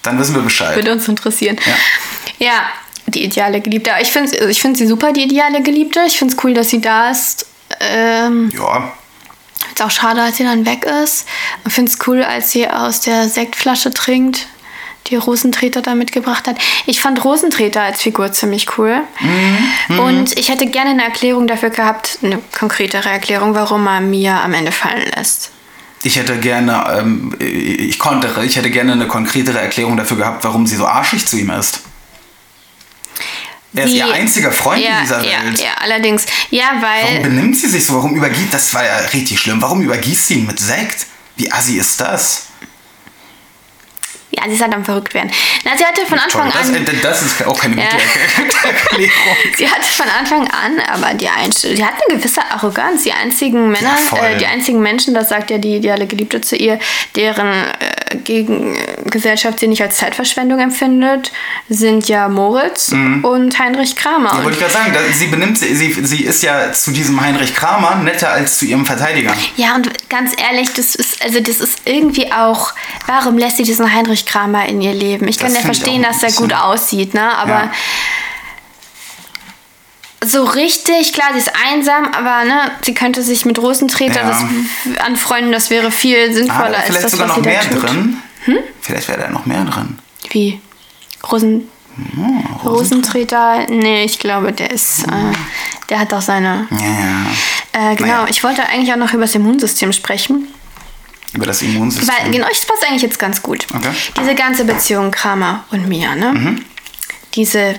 Dann 0.04 0.20
wissen 0.20 0.36
wir 0.36 0.42
Bescheid. 0.44 0.76
Würde 0.76 0.92
uns 0.94 1.08
interessieren. 1.08 1.58
Ja. 1.66 2.46
Ja, 2.48 2.66
die 3.08 3.24
ideale 3.24 3.62
Geliebte. 3.62 3.92
Ich 4.02 4.12
finde 4.12 4.50
ich 4.50 4.62
find 4.62 4.78
sie 4.78 4.88
super, 4.88 5.12
die 5.14 5.24
ideale 5.24 5.62
Geliebte. 5.62 6.02
Ich 6.08 6.18
finde 6.18 6.36
es 6.36 6.44
cool, 6.44 6.54
dass 6.54 6.70
sie 6.70 6.82
da 6.82 7.10
ist. 7.12 7.46
Ähm, 7.80 8.52
Ja, 8.54 8.92
ist 9.76 9.86
auch 9.86 9.92
schade, 9.92 10.22
als 10.22 10.38
sie 10.38 10.44
dann 10.44 10.66
weg 10.66 10.86
ist. 11.04 11.28
Ich 11.68 11.74
finde 11.74 11.92
es 11.92 12.08
cool, 12.08 12.24
als 12.24 12.52
sie 12.52 12.68
aus 12.68 13.02
der 13.02 13.28
Sektflasche 13.28 13.92
trinkt, 13.92 14.48
die 15.08 15.18
Rosentreter 15.18 15.82
da 15.82 15.96
mitgebracht 15.96 16.48
hat. 16.48 16.58
Ich 16.86 17.02
fand 17.02 17.24
Rosentreter 17.24 17.82
als 17.82 18.02
Figur 18.02 18.32
ziemlich 18.32 18.78
cool. 18.78 19.02
Und 20.00 20.38
ich 20.40 20.50
hätte 20.50 20.66
gerne 20.66 20.92
eine 20.92 21.04
Erklärung 21.04 21.46
dafür 21.46 21.70
gehabt, 21.70 22.20
eine 22.24 22.40
konkretere 22.58 23.10
Erklärung, 23.10 23.54
warum 23.54 23.86
er 23.88 24.02
Mia 24.02 24.44
am 24.44 24.54
Ende 24.54 24.72
fallen 24.72 25.12
lässt. 25.16 25.52
ich 26.04 26.18
hätte 26.18 26.38
gerne, 26.38 26.86
ähm, 27.00 27.36
ich 27.40 28.00
konnte, 28.00 28.30
ich 28.46 28.56
hätte 28.56 28.70
gerne 28.70 28.94
eine 28.94 29.08
konkretere 29.08 29.60
Erklärung 29.60 29.98
dafür 29.98 30.18
gehabt, 30.18 30.44
warum 30.44 30.66
sie 30.66 30.76
so 30.76 30.86
arschig 30.86 31.28
zu 31.28 31.38
ihm 31.38 31.50
ist. 31.50 31.82
Er 33.76 33.84
ist 33.86 33.92
Sie- 33.92 33.98
ihr 33.98 34.12
einziger 34.14 34.52
Freund 34.52 34.82
ja, 34.84 34.98
in 34.98 35.04
dieser 35.04 35.24
ja, 35.24 35.44
Welt. 35.44 35.60
Ja, 35.60 35.74
allerdings. 35.82 36.26
Ja, 36.50 36.66
Warum 36.80 36.82
weil. 37.16 37.20
benimmt 37.22 37.58
sie 37.58 37.68
sich 37.68 37.86
so? 37.86 37.96
Warum 37.96 38.16
übergießt, 38.16 38.54
das 38.54 38.74
war 38.74 38.86
ja 38.86 38.98
richtig 39.14 39.40
schlimm. 39.40 39.62
Warum 39.62 39.82
übergießt 39.82 40.28
sie 40.28 40.36
ihn 40.36 40.46
mit 40.48 40.60
Sekt? 40.60 41.06
Wie 41.36 41.52
assi 41.52 41.78
ist 41.78 42.00
das? 42.00 42.44
Ja, 44.38 44.44
sie 44.48 44.56
ist 44.56 44.62
halt 44.62 44.74
am 44.74 44.84
verrückt 44.86 45.14
werden. 45.14 45.32
Na, 45.64 45.72
sie 45.78 45.86
hatte 45.86 46.06
von 46.06 46.20
Anfang 46.20 46.52
das, 46.52 46.68
an. 46.70 46.76
äh, 46.76 46.84
das 47.02 47.22
ist 47.22 47.46
auch 47.46 47.60
keine 47.60 47.76
gute 47.76 47.88
Ja. 47.88 47.94
Erklärung. 48.68 49.12
Sie 49.58 49.70
hatte 49.70 49.88
von 49.88 50.08
Anfang 50.20 50.42
an, 50.50 50.80
aber 50.92 51.14
die 51.14 51.28
Einstellung, 51.30 51.78
sie 51.78 51.86
hat 51.86 51.94
eine 52.08 52.18
gewisse 52.20 52.42
Arroganz. 52.52 53.04
Die 53.04 53.12
einzigen 53.14 53.72
Männer, 53.72 53.96
Ja, 54.12 54.28
äh, 54.28 54.38
die 54.38 54.46
einzigen 54.46 54.82
Menschen, 54.82 55.14
das 55.14 55.30
sagt 55.30 55.50
ja 55.50 55.58
die 55.58 55.78
ideale 55.78 56.08
Geliebte 56.08 56.42
zu 56.42 56.56
ihr, 56.56 56.80
deren 57.16 57.48
äh, 57.48 58.18
gegen 58.24 58.76
äh, 58.76 58.80
Gesellschaft 59.06 59.60
sie 59.60 59.68
nicht 59.68 59.82
als 59.82 59.98
Zeitverschwendung 59.98 60.60
empfindet, 60.60 61.32
sind 61.70 62.08
ja 62.08 62.28
Moritz 62.28 62.90
und 62.92 63.58
Heinrich 63.60 63.96
Kramer. 63.96 64.32
Ja, 64.34 64.44
wollte 64.44 64.52
ich 64.58 64.60
gerade 64.60 64.74
sagen, 64.74 64.94
da, 64.94 65.00
sie 65.14 65.28
benimmt 65.28 65.58
sie, 65.58 65.74
sie 65.76 66.24
ist 66.24 66.44
ja 66.44 66.72
zu 66.74 66.92
diesem 66.92 67.20
Heinrich 67.22 67.56
Kramer 67.56 67.96
netter 67.96 68.30
als 68.32 68.58
zu 68.58 68.66
ihrem 68.66 68.86
Verteidiger. 68.86 69.34
Ja, 69.58 69.76
und 69.76 70.10
ganz 70.10 70.32
ehrlich, 70.42 70.74
das 70.74 70.96
ist, 70.96 71.24
also 71.24 71.40
das 71.40 71.58
ist 71.60 71.80
irgendwie 71.86 72.32
auch, 72.32 72.74
warum 73.08 73.38
lässt 73.38 73.58
sie 73.58 73.64
diesen 73.64 73.92
Heinrich 73.94 74.25
Kramer 74.26 74.66
in 74.68 74.82
ihr 74.82 74.94
Leben? 74.94 75.28
Ich 75.28 75.38
kann 75.38 75.48
Das 75.54 75.56
ja 75.58 75.62
find 75.62 75.74
ich 75.76 75.82
verstehen, 75.84 76.04
dass 76.04 76.24
er 76.24 76.32
gut 76.32 76.54
aussieht, 76.54 77.14
ne? 77.14 77.36
Aber 77.38 77.50
Ja. 77.66 77.72
so 80.24 80.44
richtig, 80.44 81.14
klar, 81.14 81.28
sie 81.34 81.40
ist 81.40 81.52
einsam, 81.72 82.06
aber 82.14 82.46
ne, 82.46 82.72
sie 82.82 82.94
könnte 82.94 83.22
sich 83.22 83.46
mit 83.46 83.60
Rosentreter 83.60 84.22
Ja. 84.22 84.30
das 84.30 84.44
anfreunden, 85.06 85.52
das 85.52 85.70
wäre 85.70 85.92
viel 85.92 86.18
Ah, 86.30 86.34
sinnvoller 86.34 86.70
da 86.72 86.78
als 86.78 86.86
vielleicht 86.88 87.04
das, 87.06 87.12
sogar 87.12 87.30
was 87.30 87.38
noch 87.38 87.44
sie 87.44 87.50
mehr 87.50 87.64
da 87.64 87.70
tut. 87.76 87.84
drin. 87.90 88.18
Vielleicht 88.82 89.08
wäre 89.08 89.22
da 89.22 89.30
noch 89.30 89.46
mehr 89.46 89.64
drin. 89.66 90.00
Wie? 90.30 90.60
Rosen 91.32 91.70
Rosentreter? 92.64 93.66
Nee, 93.70 94.04
ich 94.04 94.20
glaube, 94.20 94.52
der 94.52 94.72
ist, 94.72 95.04
äh, 95.04 95.34
der 95.90 96.00
hat 96.00 96.14
auch 96.14 96.22
seine. 96.22 96.68
Ja, 96.72 96.78
ja. 97.82 97.92
Äh, 97.92 97.96
genau, 97.96 98.08
Naja. 98.10 98.28
ich 98.30 98.44
wollte 98.44 98.64
eigentlich 98.68 98.92
auch 98.92 98.98
noch 98.98 99.14
über 99.14 99.22
das 99.24 99.34
Immunsystem 99.36 99.94
sprechen. 99.94 100.48
Über 101.36 101.46
das 101.46 101.62
Immunsystem. 101.62 102.10
Weil, 102.10 102.32
genau, 102.32 102.48
das 102.48 102.66
passt 102.66 102.84
eigentlich 102.88 103.04
jetzt 103.04 103.20
ganz 103.20 103.42
gut. 103.42 103.68
Okay. 103.74 103.92
Diese 104.20 104.36
ganze 104.36 104.66
Beziehung 104.66 105.12
Kramer 105.12 105.66
und 105.72 105.88
Mia, 105.88 106.16
ne? 106.16 106.34
Mhm. 106.34 106.66
Diese 107.34 107.76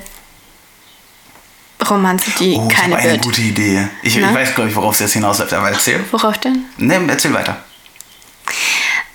Romanze, 1.88 2.30
die 2.38 2.54
oh, 2.54 2.68
ich 2.68 2.74
keine 2.74 2.94
habe 2.94 3.02
eine 3.02 3.12
wird. 3.12 3.22
gute 3.22 3.40
Idee. 3.40 3.88
Ich, 4.02 4.16
ich 4.16 4.34
weiß, 4.34 4.54
glaube 4.54 4.70
ich, 4.70 4.76
worauf 4.76 4.94
es 4.94 5.00
jetzt 5.00 5.12
hinausläuft, 5.12 5.52
aber 5.52 5.70
erzähl. 5.70 6.04
Worauf 6.10 6.38
denn? 6.38 6.64
Ne, 6.78 7.00
erzähl 7.08 7.32
weiter. 7.32 7.64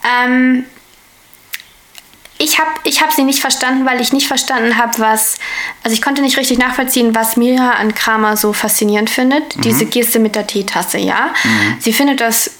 Ähm, 0.04 0.66
ich 2.38 2.60
habe 2.60 2.72
ich 2.86 3.02
hab 3.02 3.12
sie 3.12 3.24
nicht 3.24 3.40
verstanden, 3.40 3.86
weil 3.86 4.02
ich 4.02 4.14
nicht 4.14 4.28
verstanden 4.28 4.78
habe, 4.78 4.98
was. 4.98 5.36
Also, 5.84 5.94
ich 5.94 6.02
konnte 6.02 6.22
nicht 6.22 6.38
richtig 6.38 6.58
nachvollziehen, 6.58 7.14
was 7.14 7.38
Mira 7.38 7.72
an 7.72 7.94
Kramer 7.94 8.36
so 8.36 8.52
faszinierend 8.54 9.10
findet. 9.10 9.58
Mhm. 9.58 9.62
Diese 9.62 9.86
Geste 9.86 10.20
mit 10.20 10.36
der 10.36 10.48
Teetasse, 10.48 10.98
ja. 10.98 11.34
Sie 11.80 11.94
findet 11.94 12.20
das 12.20 12.52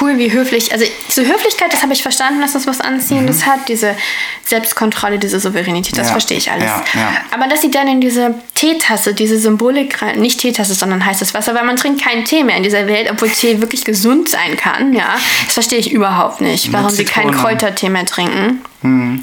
cool, 0.00 0.18
wie 0.18 0.32
höflich. 0.32 0.72
Also, 0.72 0.84
diese 1.08 1.26
Höflichkeit, 1.26 1.72
das 1.72 1.82
habe 1.82 1.92
ich 1.92 2.02
verstanden, 2.02 2.40
dass 2.40 2.52
das 2.52 2.66
was 2.66 2.80
Anziehendes 2.80 3.46
hat. 3.46 3.68
Diese 3.68 3.96
Selbstkontrolle, 4.44 5.18
diese 5.18 5.40
Souveränität, 5.40 5.96
das 5.96 6.06
Mhm. 6.06 6.08
Ja, 6.08 6.12
verstehe 6.12 6.38
ich 6.38 6.50
alles. 6.50 6.64
ja, 6.64 6.84
ja. 6.94 7.12
Aber 7.32 7.48
dass 7.48 7.62
sie 7.62 7.70
dann 7.70 7.88
in 7.88 8.00
diese 8.00 8.34
Teetasse, 8.54 9.14
diese 9.14 9.38
Symbolik 9.38 10.02
rein, 10.02 10.18
nicht 10.20 10.40
Teetasse, 10.40 10.74
sondern 10.74 11.04
heißes 11.04 11.34
Wasser, 11.34 11.54
weil 11.54 11.64
man 11.64 11.76
trinkt 11.76 12.02
keinen 12.02 12.24
Tee 12.24 12.44
mehr 12.44 12.56
in 12.56 12.62
dieser 12.62 12.86
Welt, 12.86 13.08
obwohl 13.10 13.28
Tee 13.30 13.60
wirklich 13.60 13.84
gesund 13.84 14.28
sein 14.28 14.56
kann, 14.56 14.92
ja. 14.92 15.16
Das 15.46 15.54
verstehe 15.54 15.78
ich 15.78 15.92
überhaupt 15.92 16.40
nicht, 16.40 16.72
warum 16.72 16.90
sie 16.90 17.04
keinen. 17.04 17.32
Kräutertee 17.32 17.88
mehr 17.88 18.06
trinken. 18.06 18.62
Über, 18.82 19.22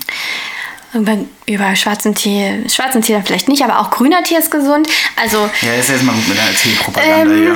über 0.94 1.76
schwarzen 1.76 2.16
Tee, 2.16 2.64
schwarzen 2.70 3.02
Tee 3.02 3.14
dann 3.14 3.24
vielleicht 3.24 3.48
nicht, 3.48 3.64
aber 3.64 3.80
auch 3.80 3.92
grüner 3.92 4.24
Tee 4.24 4.36
ist 4.38 4.50
gesund. 4.52 4.88
Also, 5.16 5.50
Ja, 5.62 5.74
ist 5.76 5.90
jetzt 5.90 6.04
mal 6.04 6.14
gut 6.14 6.28
mit 6.28 6.38
deiner 6.38 6.54
Teepropaganda 6.56 7.32
Ähm, 7.32 7.56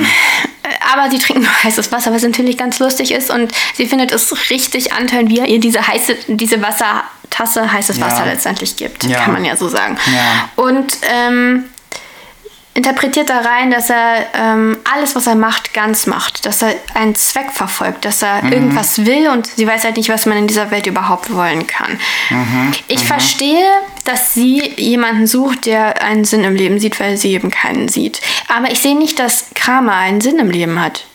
aber 0.92 1.10
sie 1.10 1.18
trinken 1.18 1.42
nur 1.42 1.62
heißes 1.64 1.90
Wasser, 1.92 2.12
was 2.14 2.22
natürlich 2.22 2.56
ganz 2.56 2.78
lustig 2.78 3.10
ist. 3.10 3.30
Und 3.30 3.52
sie 3.74 3.86
findet 3.86 4.12
es 4.12 4.50
richtig 4.50 4.92
antörend, 4.92 5.30
wie 5.30 5.40
er 5.40 5.46
ihr 5.46 5.58
diese 5.60 5.86
heiße, 5.86 6.16
diese 6.28 6.62
Wassertasse 6.62 7.72
heißes 7.72 7.98
Ja. 7.98 8.06
Wasser 8.06 8.26
letztendlich 8.26 8.76
gibt. 8.76 9.04
Ja. 9.04 9.20
Kann 9.20 9.32
man 9.32 9.44
ja 9.44 9.56
so 9.56 9.68
sagen. 9.68 9.96
Ja. 10.14 10.48
Und 10.62 10.96
ähm, 11.12 11.64
interpretiert 12.74 13.30
da 13.30 13.38
rein, 13.40 13.70
dass 13.70 13.88
er 13.88 14.26
ähm, 14.34 14.76
alles, 14.92 15.14
was 15.14 15.26
er 15.28 15.36
macht, 15.36 15.72
ganz 15.72 16.06
macht. 16.06 16.44
Dass 16.44 16.60
er 16.62 16.74
einen 16.94 17.14
Zweck 17.14 17.52
verfolgt, 17.52 18.04
dass 18.04 18.20
er 18.22 18.42
Mhm. 18.42 18.52
irgendwas 18.52 19.04
will 19.06 19.28
und 19.28 19.46
sie 19.46 19.66
weiß 19.66 19.84
halt 19.84 19.96
nicht, 19.96 20.08
was 20.08 20.26
man 20.26 20.36
in 20.38 20.46
dieser 20.48 20.70
Welt 20.72 20.86
überhaupt 20.86 21.32
wollen 21.32 21.66
kann. 21.66 21.98
Mhm. 22.30 22.72
Ich 22.88 23.04
verstehe, 23.04 23.64
dass 24.04 24.34
sie 24.34 24.72
jemanden 24.76 25.26
sucht, 25.26 25.66
der 25.66 26.02
einen 26.02 26.24
Sinn 26.24 26.42
im 26.44 26.56
Leben 26.56 26.80
sieht, 26.80 26.98
weil 27.00 27.16
sie 27.16 27.32
eben 27.32 27.50
keinen 27.50 27.88
sieht. 27.88 28.20
Aber 28.54 28.70
ich 28.70 28.80
sehe 28.80 28.96
nicht, 28.98 29.18
dass 29.20 29.46
Kramer 29.54 29.94
einen 29.94 30.20
Sinn 30.20 30.38
im 30.38 30.50
Leben 30.50 30.80
hat. 30.80 31.06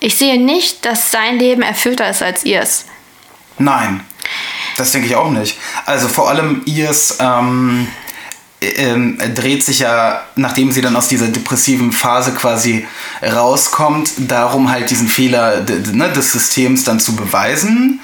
Ich 0.00 0.16
sehe 0.16 0.40
nicht, 0.40 0.84
dass 0.86 1.10
sein 1.10 1.38
Leben 1.40 1.62
erfüllter 1.62 2.08
ist 2.08 2.22
als 2.22 2.44
ihrs. 2.44 2.84
Nein, 3.58 4.00
das 4.76 4.92
denke 4.92 5.08
ich 5.08 5.16
auch 5.16 5.30
nicht. 5.30 5.58
Also 5.84 6.06
vor 6.06 6.28
allem 6.28 6.62
ihrs 6.66 7.18
ähm, 7.20 7.88
ähm, 8.60 9.18
dreht 9.34 9.62
sich 9.62 9.80
ja, 9.80 10.22
nachdem 10.36 10.72
sie 10.72 10.80
dann 10.80 10.96
aus 10.96 11.08
dieser 11.08 11.28
depressiven 11.28 11.92
Phase 11.92 12.32
quasi 12.32 12.86
rauskommt, 13.22 14.10
darum 14.18 14.70
halt 14.70 14.90
diesen 14.90 15.08
Fehler 15.08 15.64
ne, 15.92 16.10
des 16.10 16.32
Systems 16.32 16.84
dann 16.84 17.00
zu 17.00 17.14
beweisen. 17.14 18.00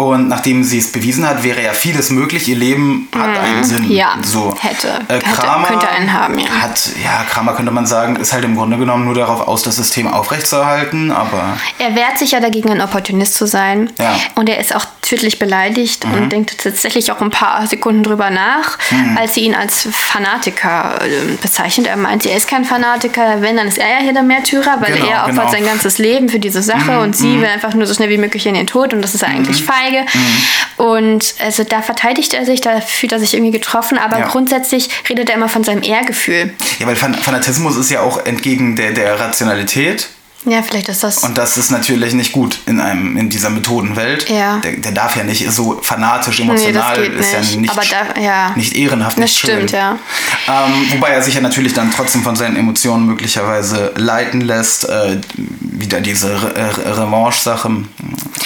Und 0.00 0.28
nachdem 0.28 0.62
sie 0.62 0.78
es 0.78 0.92
bewiesen 0.92 1.28
hat, 1.28 1.42
wäre 1.42 1.60
ja 1.60 1.72
vieles 1.72 2.10
möglich. 2.10 2.46
Ihr 2.46 2.54
Leben 2.54 3.08
hat 3.12 3.36
einen 3.36 3.64
Sinn. 3.64 3.82
Mhm. 3.86 3.90
Ja, 3.90 4.16
so. 4.22 4.54
hätte. 4.60 4.86
Äh, 5.08 5.14
Hätte, 5.14 5.24
Kramer 5.24 5.66
könnte 5.66 5.88
einen 5.88 6.12
haben, 6.12 6.38
ja. 6.38 6.48
Hat, 6.48 6.90
ja, 7.02 7.24
Kramer 7.28 7.54
könnte 7.54 7.72
man 7.72 7.84
sagen, 7.84 8.14
ist 8.14 8.32
halt 8.32 8.44
im 8.44 8.54
Grunde 8.54 8.78
genommen 8.78 9.06
nur 9.06 9.14
darauf 9.14 9.48
aus, 9.48 9.64
das 9.64 9.74
System 9.74 10.06
aufrechtzuerhalten, 10.06 11.10
aber 11.10 11.56
Er 11.80 11.96
wehrt 11.96 12.16
sich 12.16 12.30
ja 12.30 12.38
dagegen, 12.38 12.70
ein 12.70 12.80
Opportunist 12.80 13.34
zu 13.34 13.48
sein. 13.48 13.90
Ja. 13.98 14.12
Mhm. 14.12 14.16
Und 14.36 14.48
er 14.48 14.60
ist 14.60 14.72
auch 14.72 14.84
tödlich 15.02 15.40
beleidigt 15.40 16.04
und 16.04 16.30
denkt 16.30 16.58
tatsächlich 16.62 17.10
auch 17.10 17.20
ein 17.20 17.30
paar 17.30 17.66
Sekunden 17.66 18.02
drüber 18.02 18.30
nach, 18.30 18.78
als 19.16 19.34
sie 19.34 19.40
ihn 19.40 19.54
als 19.54 19.88
Fanatiker 19.90 21.00
äh, 21.02 21.36
bezeichnet. 21.40 21.86
Er 21.86 21.96
meint, 21.96 22.26
er 22.26 22.36
ist 22.36 22.46
kein 22.46 22.64
Fanatiker, 22.64 23.40
wenn, 23.40 23.56
dann 23.56 23.66
ist 23.68 23.78
er 23.78 23.88
ja 23.88 23.98
hier 24.00 24.12
der 24.12 24.22
Märtyrer, 24.22 24.76
weil 24.80 24.92
Genau, 24.92 25.06
er 25.06 25.20
opfert 25.22 25.34
genau. 25.34 25.46
Mhm, 25.46 25.50
sein 25.50 25.64
ganzes 25.64 25.98
Leben 25.98 26.28
für 26.28 26.38
diese 26.38 26.62
Sache 26.62 27.00
und 27.00 27.16
sie 27.16 27.40
will 27.40 27.46
einfach 27.48 27.74
nur 27.74 27.86
so 27.86 27.94
schnell 27.94 28.10
wie 28.10 28.18
möglich 28.18 28.46
in 28.46 28.54
den 28.54 28.66
Tod 28.66 28.92
und 28.92 29.02
das 29.02 29.14
ist 29.14 29.24
eigentlich 29.24 29.64
feige. 29.88 30.06
Mhm. 30.12 30.84
Und 30.84 31.34
also 31.40 31.64
da 31.64 31.82
verteidigt 31.82 32.34
er 32.34 32.44
sich, 32.44 32.60
da 32.60 32.80
fühlt 32.80 33.12
er 33.12 33.18
sich 33.18 33.34
irgendwie 33.34 33.52
getroffen, 33.52 33.98
aber 33.98 34.18
Ja. 34.20 34.28
grundsätzlich 34.28 34.88
redet 35.08 35.28
er 35.28 35.36
immer 35.36 35.48
von 35.48 35.64
seinem 35.64 35.82
Ehrgefühl. 35.82 36.54
ja, 36.78 36.86
weil 36.86 36.96
Fan 36.96 37.14
Fanatismus 37.14 37.76
ist 37.76 37.90
ja 37.90 38.00
auch 38.00 38.24
entgegen 38.24 38.76
der, 38.76 38.92
der 38.92 39.18
Rationalität. 39.18 40.08
Ja, 40.48 40.62
vielleicht 40.62 40.88
ist 40.88 41.02
das. 41.04 41.18
Und 41.18 41.36
das 41.36 41.56
ist 41.58 41.70
natürlich 41.70 42.14
nicht 42.14 42.32
gut 42.32 42.60
in, 42.66 42.80
einem, 42.80 43.16
in 43.16 43.28
dieser 43.28 43.50
Methodenwelt. 43.50 44.28
Ja. 44.30 44.58
Der, 44.58 44.72
der 44.72 44.92
darf 44.92 45.14
ja 45.16 45.22
nicht 45.24 45.50
so 45.52 45.78
fanatisch, 45.82 46.38
Nee, 46.38 46.44
emotional, 46.46 46.96
das 46.96 47.04
geht 47.08 47.18
ist 47.20 47.32
ja 47.32 47.40
nicht. 47.40 47.56
nicht, 47.60 47.70
Aber 47.70 47.82
da- 48.14 48.20
ja. 48.20 48.52
nicht 48.56 48.74
ehrenhaft, 48.74 49.18
Das 49.18 49.22
nicht 49.24 49.38
stimmt, 49.38 49.70
schön. 49.70 49.78
ja. 49.78 49.98
Ähm, 50.48 50.86
wobei 50.92 51.10
er 51.10 51.22
sich 51.22 51.34
ja 51.34 51.40
natürlich 51.40 51.74
dann 51.74 51.92
trotzdem 51.94 52.22
von 52.22 52.34
seinen 52.36 52.56
Emotionen 52.56 53.06
möglicherweise 53.06 53.92
leiten 53.96 54.40
lässt. 54.40 54.88
Äh, 54.88 55.20
wieder 55.60 56.00
diese 56.00 56.30
Re 56.42 56.54
Re 56.86 56.98
Revanche-Sache 57.02 57.70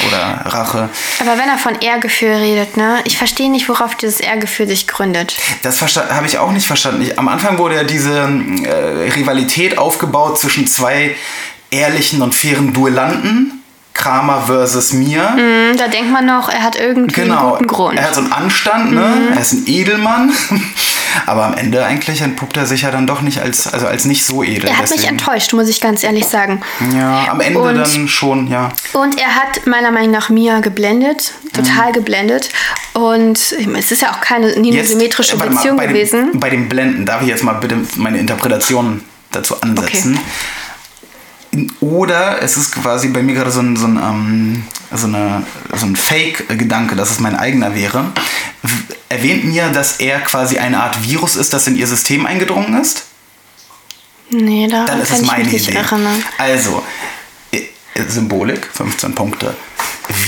oder 0.09 0.40
Rache. 0.46 0.88
Aber 1.20 1.38
wenn 1.38 1.48
er 1.48 1.59
von 1.59 1.76
Ehrgefühl 1.80 2.32
redet, 2.34 2.76
ne? 2.76 3.00
Ich 3.05 3.16
verstehe 3.16 3.50
nicht, 3.50 3.68
worauf 3.68 3.94
dieses 3.94 4.20
Ehrgefühl 4.20 4.66
sich 4.66 4.86
gründet. 4.88 5.36
Das 5.62 5.80
habe 5.80 6.26
ich 6.26 6.38
auch 6.38 6.53
nicht 6.53 6.66
verstanden. 6.66 7.03
Ich, 7.03 7.18
am 7.18 7.28
Anfang 7.28 7.59
wurde 7.59 7.76
ja 7.76 7.84
diese 7.84 8.18
äh, 8.20 9.11
Rivalität 9.14 9.78
aufgebaut 9.78 10.38
zwischen 10.38 10.66
zwei 10.66 11.14
ehrlichen 11.72 12.22
und 12.22 12.34
fairen 12.34 12.72
Duellanten. 12.72 13.58
Kramer 13.94 14.40
versus 14.46 14.94
mir. 14.94 15.34
Hm, 15.36 15.76
Da 15.76 15.86
denkt 15.86 16.10
man 16.10 16.24
noch, 16.24 16.48
er 16.48 16.62
hat 16.62 16.76
irgendwie 16.76 17.20
einen 17.20 17.28
Genau. 17.30 17.50
guten 17.52 17.66
Grund. 17.66 17.98
Er 17.98 18.04
hat 18.06 18.14
so 18.14 18.22
einen 18.22 18.32
Anstand, 18.32 18.92
ne? 18.92 19.28
Er 19.34 19.40
ist 19.40 19.52
ein 19.52 19.64
Edelmann. 19.66 20.32
Aber 21.26 21.44
am 21.44 21.54
Ende 21.54 21.84
eigentlich 21.84 22.22
entpuppt 22.22 22.56
er 22.56 22.64
sich 22.64 22.82
ja 22.82 22.90
dann 22.90 23.06
doch 23.06 23.20
nicht 23.20 23.38
als, 23.42 23.70
also 23.70 23.86
als 23.86 24.06
nicht 24.06 24.24
so 24.24 24.42
edel. 24.42 24.64
Er 24.70 24.78
hat 24.78 24.82
mich 24.84 24.92
Deswegen- 24.92 25.18
enttäuscht, 25.18 25.52
muss 25.52 25.68
ich 25.68 25.82
ganz 25.82 26.02
ehrlich 26.02 26.24
sagen. 26.26 26.62
Ja, 26.96 27.26
am 27.30 27.40
Ende 27.42 27.58
Und- 27.60 27.74
dann 27.76 28.08
schon, 28.08 28.48
ja. 28.48 28.70
Und 28.94 29.20
er 29.20 29.34
hat 29.34 29.66
meiner 29.66 29.90
Meinung 29.90 30.10
nach 30.10 30.30
Mia 30.30 30.60
geblendet, 30.60 31.34
total 31.52 31.90
Mhm. 31.90 31.92
geblendet. 31.92 32.48
Und 32.94 33.38
es 33.78 33.92
ist 33.92 34.00
ja 34.00 34.10
auch 34.12 34.22
keine 34.22 34.54
eine 34.54 34.84
symmetrische 34.84 35.38
warte 35.38 35.52
mal, 35.52 35.56
Beziehung 35.58 35.76
bei 35.76 35.86
gewesen. 35.86 36.30
Dem, 36.32 36.40
bei 36.40 36.48
dem 36.48 36.66
Blenden, 36.70 37.04
darf 37.04 37.20
ich 37.20 37.28
jetzt 37.28 37.44
mal 37.44 37.52
bitte 37.54 37.76
meine 37.96 38.16
Interpretation 38.16 39.02
dazu 39.32 39.60
ansetzen? 39.60 40.18
Oder 41.80 42.40
es 42.40 42.57
ist 42.57 42.72
quasi 42.72 43.09
bei 43.09 43.22
mir 43.22 43.34
gerade 43.34 43.50
so 43.50 43.61
ein, 43.61 43.76
so 43.76 43.86
ein, 43.86 43.96
ähm, 43.96 44.64
so 44.90 45.07
eine, 45.07 45.44
so 45.74 45.84
ein 45.84 45.96
Fake-Gedanke, 45.96 46.96
dass 46.96 47.11
es 47.11 47.20
mein 47.20 47.36
eigener 47.36 47.74
wäre. 47.74 48.12
Erwähnt 49.11 49.44
mir, 49.44 49.68
dass 49.68 49.98
er 50.00 50.20
quasi 50.20 50.59
eine 50.59 50.82
Art 50.82 51.07
Virus 51.07 51.36
ist, 51.36 51.53
das 51.53 51.66
in 51.66 51.76
ihr 51.76 51.86
System 51.86 52.24
eingedrungen 52.24 52.80
ist? 52.80 53.05
Nee, 54.30 54.64
ist 54.64 54.72
kann 54.72 55.00
es 55.03 55.11
ich 55.11 55.26
meine 55.26 55.44
mich 55.44 55.53
nicht 55.53 55.68
Idee. 55.68 55.76
erinnern. 55.76 56.24
Also, 56.38 56.82
Symbolik, 58.09 58.68
15 58.74 59.14
Punkte. 59.14 59.55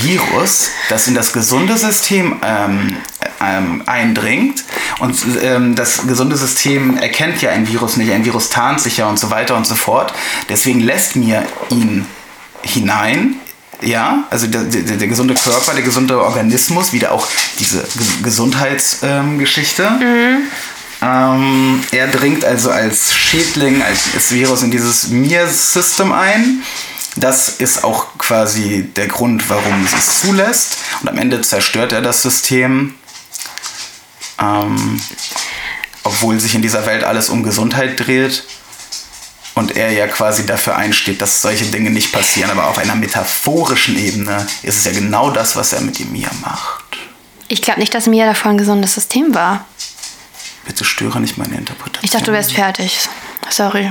Virus, 0.02 0.68
das 0.88 1.08
in 1.08 1.14
das 1.14 1.32
gesunde 1.32 1.76
System 1.76 2.36
ähm, 2.44 2.96
ähm, 3.40 3.82
eindringt. 3.86 4.64
Und 5.00 5.16
ähm, 5.42 5.74
das 5.74 6.06
gesunde 6.06 6.36
System 6.36 6.96
erkennt 6.96 7.42
ja 7.42 7.50
ein 7.50 7.68
Virus 7.68 7.96
nicht. 7.96 8.12
Ein 8.12 8.24
Virus 8.24 8.50
tarnt 8.50 8.80
sich 8.80 8.98
ja 8.98 9.06
und 9.06 9.18
so 9.18 9.30
weiter 9.30 9.56
und 9.56 9.66
so 9.66 9.74
fort. 9.74 10.14
Deswegen 10.48 10.80
lässt 10.80 11.16
mir 11.16 11.44
ihn 11.70 12.06
hinein. 12.62 13.36
Ja, 13.82 14.24
also 14.30 14.46
der, 14.46 14.62
der, 14.62 14.96
der 14.96 15.08
gesunde 15.08 15.34
Körper, 15.34 15.74
der 15.74 15.82
gesunde 15.82 16.22
Organismus, 16.22 16.92
wieder 16.92 17.12
auch 17.12 17.26
diese 17.58 17.78
Ge- 17.78 18.22
Gesundheitsgeschichte. 18.22 19.06
Ähm, 19.06 19.38
Geschichte. 19.38 19.90
Ähm, 21.02 21.80
er 21.90 22.06
dringt 22.08 22.44
also 22.44 22.70
als 22.70 23.12
Schädling, 23.14 23.82
als, 23.82 24.14
als 24.14 24.32
Virus 24.32 24.62
in 24.62 24.70
dieses 24.70 25.08
Mir-System 25.08 26.12
ein. 26.12 26.62
Das 27.16 27.48
ist 27.48 27.84
auch 27.84 28.18
quasi 28.18 28.90
der 28.96 29.06
Grund, 29.06 29.48
warum 29.48 29.84
es 29.84 29.92
es 29.92 30.20
zulässt. 30.20 30.78
Und 31.00 31.08
am 31.08 31.18
Ende 31.18 31.40
zerstört 31.42 31.92
er 31.92 32.02
das 32.02 32.22
System. 32.22 32.94
Ähm, 34.40 35.00
obwohl 36.02 36.38
sich 36.40 36.54
in 36.54 36.62
dieser 36.62 36.86
Welt 36.86 37.04
alles 37.04 37.28
um 37.28 37.42
Gesundheit 37.42 38.04
dreht. 38.04 38.44
Und 39.54 39.76
er 39.76 39.92
ja 39.92 40.08
quasi 40.08 40.46
dafür 40.46 40.76
einsteht, 40.76 41.22
dass 41.22 41.40
solche 41.40 41.66
Dinge 41.66 41.90
nicht 41.90 42.12
passieren. 42.12 42.50
Aber 42.50 42.66
auf 42.66 42.78
einer 42.78 42.96
metaphorischen 42.96 43.96
Ebene 43.96 44.46
ist 44.62 44.78
es 44.78 44.84
ja 44.84 44.92
genau 44.92 45.30
das, 45.30 45.54
was 45.54 45.72
er 45.72 45.80
mit 45.80 46.00
dem 46.00 46.10
Mir 46.10 46.30
macht. 46.42 46.98
Ich 47.46 47.62
glaube 47.62 47.78
nicht, 47.78 47.94
dass 47.94 48.06
Mia 48.06 48.26
davor 48.26 48.50
ein 48.50 48.58
gesundes 48.58 48.94
System 48.94 49.34
war. 49.34 49.64
Bitte 50.66 50.84
störe 50.84 51.20
nicht 51.20 51.38
meine 51.38 51.56
Interpretation. 51.56 52.04
Ich 52.04 52.10
dachte, 52.10 52.26
du 52.26 52.32
wärst 52.32 52.52
fertig. 52.52 52.98
Sorry. 53.50 53.90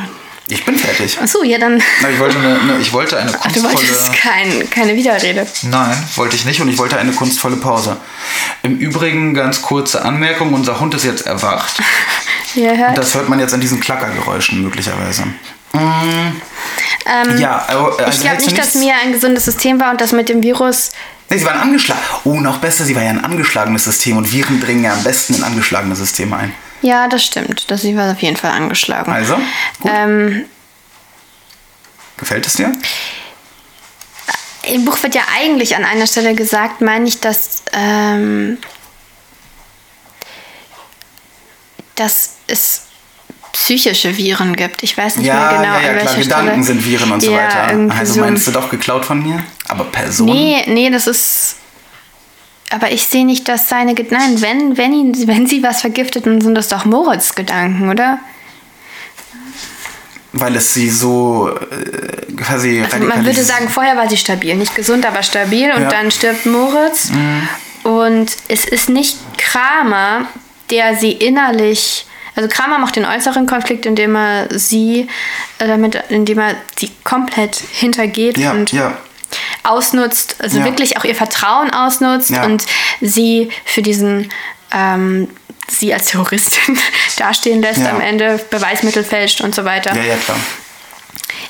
Ich 0.50 0.66
bin 0.66 0.78
fertig. 0.78 1.18
Achso, 1.22 1.41
ja, 1.44 1.58
dann. 1.58 1.82
Na, 2.02 2.10
ich, 2.10 2.20
wollte 2.20 2.38
eine, 2.38 2.60
eine, 2.60 2.78
ich 2.80 2.91
wollte 2.91 3.18
eine 3.18 3.32
Ach, 3.39 3.52
du 3.52 3.62
kunstvolle... 3.62 3.76
wolltest 3.76 4.14
kein, 4.14 4.70
keine 4.70 4.96
Widerrede. 4.96 5.48
Nein. 5.64 5.98
Wollte 6.16 6.36
ich 6.36 6.44
nicht 6.46 6.60
und 6.62 6.68
ich 6.68 6.78
wollte 6.78 6.98
eine 6.98 7.14
kunstvolle 7.14 7.56
Pause. 7.56 7.98
Im 8.62 8.78
Übrigen 8.78 9.34
ganz 9.34 9.62
kurze 9.62 10.04
Anmerkung, 10.04 10.54
unser 10.54 10.80
Hund 10.80 10.94
ist 10.96 11.06
jetzt 11.06 11.26
erwacht. 11.26 11.82
Ihr 12.56 12.78
hört. 12.78 12.98
Das 12.98 13.16
hört 13.16 13.30
man 13.30 13.39
jetzt 13.39 13.54
an 13.54 13.62
diesen 13.62 13.80
Klackergeräuschen 13.80 14.62
möglicherweise. 14.62 15.24
ähm, 15.74 17.38
Ja, 17.39 17.66
also 17.68 17.98
ich 18.10 18.20
glaube 18.22 18.44
nicht, 18.44 18.58
dass 18.58 18.76
Mia 18.76 18.94
ein 19.04 19.14
gesundes 19.14 19.46
System 19.46 19.80
war 19.80 19.91
und 19.91 20.02
das 20.02 20.12
mit 20.12 20.30
dem 20.30 20.44
Virus. 20.44 20.91
Nee, 21.30 21.38
sie 21.39 21.46
waren 21.46 21.60
angeschlagen. 21.60 22.02
Oh, 22.26 22.39
noch 22.41 22.58
besser, 22.60 22.84
sie 22.84 22.96
war 22.96 23.02
ja 23.02 23.10
ein 23.10 23.24
angeschlagenes 23.24 23.86
System 23.86 24.18
und 24.18 24.32
Viren 24.32 24.60
dringen 24.60 24.84
ja 24.84 24.94
am 24.94 25.04
besten 25.04 25.36
in 25.36 25.44
angeschlagene 25.44 25.96
Systeme 25.96 26.36
ein. 26.38 26.54
Ja, 26.84 27.08
das 27.08 27.24
stimmt. 27.24 27.72
Das 27.72 27.84
war 27.96 28.12
auf 28.12 28.22
jeden 28.22 28.36
Fall 28.36 28.52
angeschlagen. 28.52 29.12
Also. 29.12 29.40
Ähm, 29.86 30.46
Gefällt 32.18 32.46
es 32.46 32.54
dir? 32.54 32.72
Im 34.64 34.86
Buch 34.86 35.02
wird 35.02 35.16
ja 35.16 35.24
eigentlich 35.36 35.76
an 35.76 35.86
einer 35.86 36.08
Stelle 36.08 36.36
gesagt, 36.36 36.82
meine 36.82 37.08
ich, 37.08 37.20
dass, 37.20 37.64
ähm, 37.74 38.58
dass 41.96 42.36
es 42.48 42.84
psychische 43.54 44.18
Viren 44.18 44.56
gibt. 44.56 44.84
Ich 44.84 44.98
weiß 44.98 45.18
nicht 45.18 45.28
ja, 45.28 45.36
mehr 45.36 45.50
genau, 45.50 45.64
ja, 45.64 45.82
ja, 45.82 45.92
an 45.92 46.00
klar. 46.00 46.16
Gedanken 46.16 46.50
Stelle. 46.50 46.64
sind 46.64 46.86
Viren 46.86 47.12
und 47.12 47.22
so 47.22 47.32
weiter. 47.32 47.92
Also 47.98 48.14
so. 48.16 48.20
meinst 48.20 48.48
du 48.48 48.52
doch 48.52 48.70
geklaut 48.70 49.06
von 49.06 49.24
mir? 49.24 49.44
Aber 49.70 49.86
Personen? 49.86 50.34
Nee, 50.34 50.64
nee, 50.68 50.90
das 50.90 51.08
ist. 51.08 51.56
Aber 52.70 52.91
ich 52.91 53.05
sehe 53.05 53.26
nicht, 53.26 53.47
dass 53.47 53.70
seine 53.70 53.93
Ged- 53.93 54.07
Nein, 54.11 54.41
wenn, 54.41 54.78
wenn, 54.78 54.93
ihn, 54.93 55.28
wenn 55.28 55.45
sie 55.47 55.61
was 55.64 55.82
vergiftet, 55.82 56.26
dann 56.26 56.41
sind 56.41 56.55
das 56.55 56.70
doch 56.70 56.86
Moritz 56.86 57.36
Gedanken, 57.36 57.89
oder? 57.89 58.20
Weil 60.36 60.55
es 60.55 60.74
sie 60.74 60.89
so 60.89 61.51
äh, 61.55 62.34
quasi 62.36 62.84
Also 62.91 63.05
man 63.05 63.24
würde 63.24 63.43
sagen, 63.43 63.70
vorher 63.70 63.95
war 63.95 64.09
sie 64.09 64.18
stabil. 64.18 64.55
Nicht 64.55 64.74
gesund, 64.74 65.05
aber 65.05 65.22
stabil. 65.22 65.72
Und 65.72 65.84
Ja. 65.84 65.89
dann 65.89 66.09
stirbt 66.09 66.47
Moritz. 66.47 67.11
Und 67.84 68.36
es 68.47 68.66
ist 68.66 68.89
nicht 68.89 69.18
Kramer, 69.38 70.26
der 70.72 70.95
sie 70.95 71.11
innerlich. 71.11 72.07
Also 72.36 72.49
Kramer 72.49 72.80
macht 72.80 72.95
den 72.95 73.05
äußeren 73.05 73.45
Konflikt, 73.45 73.86
indem 73.86 74.16
er 74.16 74.47
sie, 74.57 75.07
äh, 75.59 75.68
damit, 75.68 76.01
indem 76.09 76.39
er 76.39 76.55
sie 76.80 76.89
komplett 77.03 77.55
hintergeht 77.72 78.39
Ja, 78.39 78.53
und 78.53 78.72
ja. 78.72 78.97
Ausnutzt, 79.64 80.36
also 80.40 80.60
Ja. 80.60 80.66
wirklich 80.66 80.98
auch 80.98 81.04
ihr 81.04 81.16
Vertrauen 81.16 81.72
ausnutzt 81.72 82.30
Ja. 82.32 82.44
und 82.46 82.64
sie 83.02 83.50
für 83.66 83.82
diesen 83.82 84.32
ähm, 84.72 85.30
sie 85.70 85.94
als 85.94 86.08
Terroristin 86.08 86.78
dastehen 87.18 87.62
lässt 87.62 87.80
Ja. 87.82 87.92
am 87.92 88.02
Ende, 88.02 88.40
Beweismittel 88.50 89.04
fälscht 89.04 89.42
und 89.42 89.54
so 89.56 89.64
weiter. 89.66 89.96
Ja, 89.96 90.04
ja, 90.04 90.16
klar. 90.18 90.38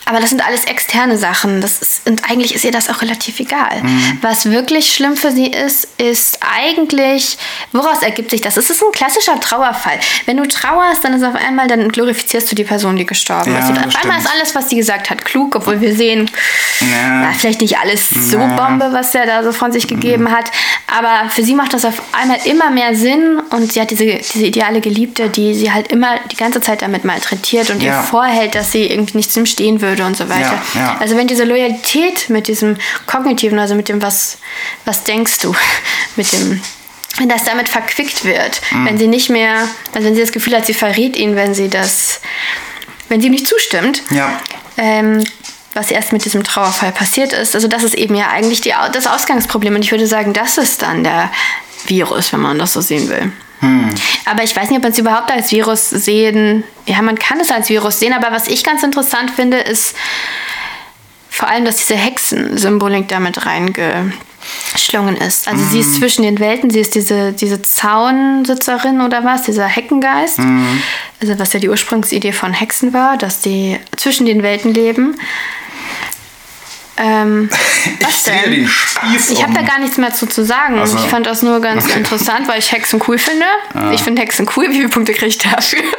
Aber 0.06 0.20
das 0.20 0.30
sind 0.32 0.45
alles 0.45 0.66
externe 0.66 1.18
Sachen. 1.18 1.62
Das 1.62 1.82
ist, 1.82 2.08
und 2.08 2.30
eigentlich 2.30 2.54
ist 2.54 2.64
ihr 2.66 2.72
das 2.72 2.89
auch 2.89 3.01
relativ 3.01 3.39
egal. 3.39 3.82
Mhm. 3.84 4.18
Was 4.22 4.49
wirklich 4.49 4.93
schlimm 4.93 5.16
für 5.16 5.32
sie 5.32 5.47
ist, 5.47 5.88
ist 5.97 6.39
eigentlich, 6.41 7.38
woraus 7.72 8.01
ergibt 8.01 8.32
sich 8.32 8.41
das? 8.41 8.58
Es 8.58 8.70
ist 8.70 8.84
ein 8.84 8.91
klassischer 8.91 9.39
Trauerfall. 9.39 9.99
Wenn 10.26 10.38
du 10.38 10.45
trauerst, 10.47 11.04
dann 11.06 11.14
ist 11.14 11.24
auf 11.24 11.36
einmal, 11.36 11.68
dann 11.68 11.89
glorifizierst 11.89 12.51
du 12.51 12.56
die 12.56 12.64
Person, 12.66 12.95
die 12.97 13.06
gestorben 13.06 13.54
Ja, 13.54 13.60
ist. 13.60 13.70
Und 13.70 13.78
auf 13.78 13.95
einmal 13.95 14.20
stimmt. 14.20 14.20
ist 14.20 14.32
alles, 14.32 14.56
was 14.56 14.70
sie 14.70 14.76
gesagt 14.76 15.10
hat, 15.10 15.24
klug, 15.24 15.56
obwohl 15.56 15.80
wir 15.82 15.95
sehen, 15.95 16.30
Ja. 16.82 17.24
war 17.24 17.34
vielleicht 17.34 17.62
nicht 17.62 17.78
alles 17.78 18.10
so 18.10 18.38
Ja. 18.38 18.47
Mhm. 18.47 18.56
Bombe, 18.58 18.89
was 18.91 19.16
er 19.16 19.26
da 19.26 19.43
so 19.43 19.51
von 19.51 19.72
sich 19.72 19.88
gegeben 19.88 20.32
hat. 20.32 20.51
Aber 20.95 21.30
für 21.30 21.43
sie 21.43 21.56
macht 21.56 21.74
das 21.74 21.86
auf 21.86 22.01
einmal 22.12 22.38
immer 22.45 22.70
mehr 22.70 22.93
Sinn 22.95 23.39
und 23.51 23.72
sie 23.72 23.82
hat 23.82 23.89
diese, 23.89 24.06
diese 24.06 24.45
ideale 24.45 24.82
Geliebte, 24.82 25.30
die 25.30 25.54
sie 25.56 25.72
halt 25.72 25.91
immer 25.91 26.20
die 26.32 26.36
ganze 26.36 26.62
Zeit 26.62 26.82
damit 26.82 27.04
malträtiert 27.06 27.70
und 27.72 27.82
ihr 27.82 27.93
vorhält, 27.93 28.54
dass 28.56 28.72
sie 28.72 28.86
irgendwie 28.86 29.18
nicht 29.18 29.32
zum 29.32 29.45
Stehen 29.45 29.82
würde 29.94 30.06
und 30.06 30.18
so 30.18 30.28
weiter. 30.30 30.60
Ja, 30.74 30.80
ja. 30.82 30.98
Also 31.00 31.16
wenn 31.16 31.28
diese 31.28 31.44
Loyalität 31.44 32.30
mit 32.30 32.48
diesem 32.48 32.78
kognitiven, 33.06 33.60
also 33.60 33.76
mit 33.76 33.89
dem, 33.89 34.02
was, 34.02 34.38
was 34.86 35.04
denkst 35.04 35.39
du, 35.39 35.54
mit 36.16 36.32
dem, 36.34 36.62
wenn 37.18 37.30
das 37.30 37.44
damit 37.44 37.70
verquickt 37.70 38.26
wird, 38.26 38.60
Mhm. 38.72 38.86
wenn 38.88 38.98
sie 38.98 39.08
nicht 39.08 39.30
mehr, 39.30 39.68
also 39.94 40.08
wenn 40.08 40.16
sie 40.16 40.22
das 40.22 40.32
Gefühl 40.32 40.56
hat, 40.56 40.66
sie 40.66 40.74
verrät 40.74 41.16
ihn, 41.16 41.36
wenn 41.36 41.54
sie 41.54 41.70
das, 41.70 42.20
wenn 43.10 43.22
sie 43.22 43.28
ihm 43.28 43.34
nicht 43.34 43.48
zustimmt, 43.48 44.02
Ja. 44.10 44.39
ähm, 44.78 45.24
was 45.76 45.89
erst 45.91 46.12
mit 46.14 46.24
diesem 46.26 46.44
Trauerfall 46.44 46.91
passiert 46.91 47.34
ist. 47.34 47.56
Also 47.56 47.68
das 47.68 47.84
ist 47.84 47.96
eben 47.96 48.14
ja 48.16 48.30
eigentlich 48.30 48.62
die, 48.62 48.74
das 48.94 49.08
Ausgangsproblem. 49.08 49.76
Und 49.76 49.84
ich 49.84 49.91
würde 49.91 50.06
sagen, 50.08 50.34
das 50.34 50.58
ist 50.60 50.82
dann 50.84 51.04
der 51.04 51.32
Virus, 51.88 52.32
wenn 52.32 52.41
man 52.41 52.60
das 52.60 52.74
so 52.74 52.82
sehen 52.82 53.10
will. 53.10 53.32
Aber 54.26 54.43
ich 54.43 54.55
weiß 54.55 54.70
nicht, 54.70 54.78
ob 54.78 54.84
man 54.84 54.91
es 54.91 54.97
überhaupt 54.97 55.32
als 55.32 55.51
Virus 55.51 55.89
sehen. 55.89 56.64
Ja, 56.86 57.01
man 57.01 57.18
kann 57.18 57.39
es 57.39 57.51
als 57.51 57.70
Virus 57.70 57.99
sehen, 57.99 58.14
aber 58.14 58.32
was 58.32 58.47
ich 58.47 58.64
ganz 58.64 58.84
interessant 58.84 59.32
finde, 59.32 59.57
ist 59.57 59.95
vor 61.30 61.49
allem, 61.49 61.66
dass 61.66 61.78
diese 61.78 61.95
Hexensymbolik 61.95 63.07
damit 63.07 63.45
reingeschlungen 63.45 65.18
ist. 65.18 65.47
Also 65.47 65.66
sie 65.66 65.80
ist 65.80 65.95
zwischen 65.95 66.22
den 66.22 66.39
Welten, 66.39 66.70
sie 66.70 66.80
ist 66.80 66.93
diese, 66.93 67.34
diese 67.34 67.61
Zaunsitzerin 67.61 69.01
oder 69.01 69.24
was, 69.24 69.43
dieser 69.43 69.66
Heckengeist. 69.66 70.39
Also 71.22 71.39
was 71.39 71.53
ja 71.53 71.59
die 71.59 71.70
Ursprungsidee 71.70 72.34
von 72.34 72.53
Hexen 72.53 72.93
war, 72.93 73.18
dass 73.18 73.39
die 73.39 73.80
zwischen 73.97 74.26
den 74.28 74.43
Welten 74.43 74.74
leben. 74.74 75.16
Ähm, 76.98 77.50
Ich 78.00 78.06
was 78.08 78.24
drehe 78.24 78.50
denn? 78.50 78.70
Ich 79.30 79.41
habe 79.41 79.50
um. 79.50 79.56
da 79.56 79.62
gar 79.62 79.80
nichts 79.80 79.98
mehr 79.98 80.14
zu, 80.14 80.26
zu 80.26 80.46
sagen. 80.46 80.80
Ach 80.82 80.88
so. 80.88 80.98
Ich 80.98 81.04
fand 81.06 81.26
das 81.26 81.41
nur 81.41 81.60
ganz 81.60 81.86
Okay. 81.86 81.98
interessant, 81.98 82.48
weil 82.48 82.60
ich 82.60 82.72
Hexen 82.72 83.02
cool 83.08 83.18
finde. 83.18 83.46
Ich 83.91 84.02
finde 84.02 84.22
Hexen 84.22 84.48
cool. 84.56 84.68
Wie 84.70 84.76
viele 84.76 84.89
Punkte 84.89 85.12
kriege 85.14 85.28
ich 85.28 85.38
dafür? 85.38 85.80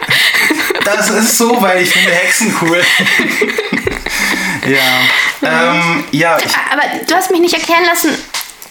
Das 0.84 1.09
ist 1.09 1.38
so, 1.38 1.62
weil 1.62 1.82
ich 1.82 1.90
finde 1.90 2.11
Hexen 2.11 2.55
cool. 2.61 2.82
ja. 4.66 5.49
Ähm, 5.72 6.05
ja, 6.11 6.36
ich, 6.38 6.53
Aber 6.70 6.82
du 7.07 7.14
hast 7.14 7.30
mich 7.30 7.40
nicht 7.40 7.55
erklären 7.55 7.84
lassen, 7.86 8.11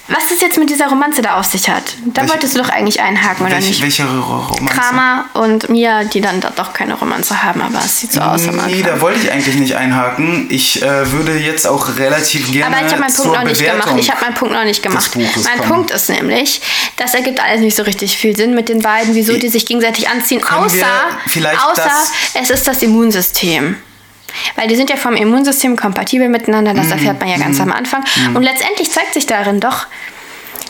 was 0.07 0.31
es 0.31 0.41
jetzt 0.41 0.57
mit 0.57 0.69
dieser 0.69 0.87
Romanze 0.87 1.21
da 1.21 1.39
auf 1.39 1.45
sich 1.45 1.69
hat. 1.69 1.83
Da 2.05 2.21
Welche- 2.21 2.33
wolltest 2.33 2.55
du 2.55 2.59
doch 2.61 2.69
eigentlich 2.69 2.99
einhaken, 2.99 3.45
oder 3.45 3.55
Welche, 3.55 3.69
nicht? 3.69 3.81
welche 3.81 4.03
Ro- 4.05 4.47
Romanze? 4.51 4.65
Kramer 4.79 5.25
und 5.33 5.69
Mia, 5.69 6.03
die 6.03 6.19
dann 6.19 6.41
da 6.41 6.51
doch 6.53 6.73
keine 6.73 6.95
Romanze 6.95 7.41
haben, 7.41 7.61
aber 7.61 7.79
es 7.83 8.01
sieht 8.01 8.11
so 8.11 8.19
aus 8.19 8.41
Nee, 8.67 8.83
da 8.83 8.99
wollte 8.99 9.19
ich 9.21 9.31
eigentlich 9.31 9.55
nicht 9.55 9.75
einhaken. 9.75 10.47
Ich 10.49 10.81
äh, 10.81 11.11
würde 11.11 11.37
jetzt 11.37 11.65
auch 11.65 11.97
relativ 11.97 12.51
gerne 12.51 12.75
Aber 12.75 12.85
ich 12.85 12.91
habe 12.91 13.01
meinen 13.01 13.13
Punkt 13.13 13.33
noch 13.33 13.43
nicht 13.45 13.59
Bewertung 13.59 13.81
gemacht. 13.81 13.99
Ich 13.99 14.11
habe 14.11 14.21
meinen 14.25 14.33
Punkt 14.35 14.53
noch 14.53 14.63
nicht 14.65 14.83
gemacht. 14.83 15.11
Mein 15.15 15.57
kommen. 15.59 15.69
Punkt 15.69 15.91
ist 15.91 16.09
nämlich, 16.09 16.61
das 16.97 17.13
ergibt 17.13 17.39
alles 17.41 17.61
nicht 17.61 17.75
so 17.77 17.83
richtig 17.83 18.17
viel 18.17 18.35
Sinn 18.35 18.53
mit 18.55 18.67
den 18.69 18.81
beiden, 18.81 19.15
wieso 19.15 19.37
die 19.37 19.47
sich 19.49 19.65
gegenseitig 19.65 20.09
anziehen, 20.09 20.41
Können 20.41 20.65
außer, 20.65 20.85
außer 21.71 21.81
das- 21.83 22.11
es 22.43 22.49
ist 22.49 22.67
das 22.67 22.81
Immunsystem. 22.81 23.77
Weil 24.55 24.67
die 24.67 24.75
sind 24.75 24.89
ja 24.89 24.95
vom 24.95 25.15
Immunsystem 25.15 25.75
kompatibel 25.75 26.29
miteinander, 26.29 26.73
das 26.73 26.91
erfährt 26.91 27.19
man 27.19 27.29
ja 27.29 27.37
ganz 27.37 27.59
am 27.59 27.71
Anfang. 27.71 28.03
Und 28.33 28.43
letztendlich 28.43 28.91
zeigt 28.91 29.13
sich 29.13 29.25
darin 29.25 29.59
doch, 29.59 29.87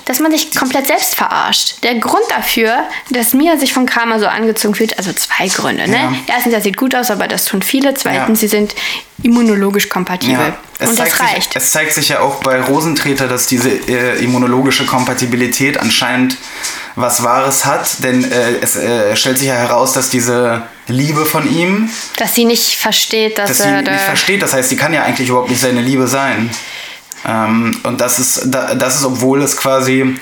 dass 0.06 0.20
man 0.20 0.32
sich 0.32 0.54
komplett 0.54 0.88
selbst 0.88 1.16
verarscht. 1.16 1.84
Der 1.84 1.96
Grund 1.96 2.24
dafür, 2.30 2.84
dass 3.10 3.34
Mia 3.34 3.58
sich 3.58 3.74
von 3.74 3.86
Kramer 3.86 4.20
so 4.20 4.28
angezogen 4.28 4.76
fühlt, 4.76 4.98
also 4.98 5.14
zwei 5.14 5.48
Gründe. 5.48 5.90
Ne? 5.90 5.96
Ja. 5.96 6.14
Erstens, 6.28 6.54
er 6.54 6.62
sieht 6.62 6.76
gut 6.76 6.94
aus, 6.94 7.10
aber 7.10 7.28
das 7.28 7.46
tun 7.46 7.62
viele. 7.62 7.94
Zweitens, 7.94 8.42
Ja. 8.42 8.48
sie 8.48 8.48
sind 8.50 8.76
immunologisch 9.22 9.88
kompatibel. 9.88 10.48
Ja, 10.48 10.58
es, 10.80 10.90
Und 10.90 11.00
das 11.00 11.20
reicht. 11.22 11.54
Sich, 11.54 11.62
es 11.62 11.72
zeigt 11.72 11.94
sich 11.94 12.10
ja 12.10 12.20
auch 12.20 12.44
bei 12.44 12.60
Rosentreter, 12.62 13.28
dass 13.28 13.48
diese 13.48 13.70
äh, 13.70 14.22
immunologische 14.22 14.86
Kompatibilität 14.86 15.80
anscheinend 15.80 16.36
was 16.96 17.24
Wahres 17.24 17.64
hat, 17.64 18.04
denn 18.04 18.30
äh, 18.30 18.58
es 18.62 18.76
äh, 18.76 19.16
stellt 19.16 19.38
sich 19.40 19.48
ja 19.48 19.56
heraus, 19.56 19.94
dass 19.94 20.10
diese 20.10 20.64
Liebe 20.88 21.26
von 21.26 21.50
ihm, 21.50 21.90
Dass 22.18 22.36
sie 22.36 22.46
nicht 22.46 22.76
versteht, 22.76 23.38
dass, 23.38 23.50
dass 23.50 23.58
sie 23.60 23.64
er 23.66 23.82
nicht 23.82 23.88
da. 23.88 23.98
versteht, 23.98 24.42
das 24.42 24.54
heißt, 24.54 24.70
sie 24.70 24.76
kann 24.76 24.94
ja 24.94 25.04
eigentlich 25.04 25.30
überhaupt 25.30 25.50
nicht 25.50 25.62
seine 25.62 25.82
Liebe 25.82 26.08
sein. 26.08 26.50
Ähm, 27.26 27.80
und 27.84 28.02
das 28.02 28.20
ist, 28.20 28.42
da- 28.48 28.76
das 28.76 28.96
ist, 28.98 29.06
obwohl 29.06 29.42
es 29.42 29.56
quasi 29.56 30.16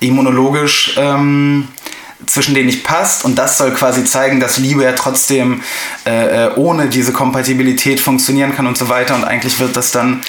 immunologisch 0.00 0.94
ähm, 0.98 1.68
zwischen 2.26 2.54
denen 2.54 2.66
nicht 2.66 2.82
passt 2.82 3.24
und 3.24 3.36
das 3.36 3.58
soll 3.58 3.72
quasi 3.72 4.04
zeigen, 4.04 4.40
dass 4.40 4.56
Liebe 4.58 4.82
ja 4.82 4.92
trotzdem 4.92 5.62
äh, 6.06 6.46
äh, 6.46 6.54
ohne 6.56 6.88
diese 6.88 7.12
Kompatibilität 7.12 8.00
funktionieren 8.00 8.54
kann 8.56 8.66
und 8.66 8.76
so 8.76 8.88
weiter 8.88 9.14
und 9.14 9.24
eigentlich 9.24 9.58
wird 9.60 9.76
das 9.76 9.92
dann 9.92 10.22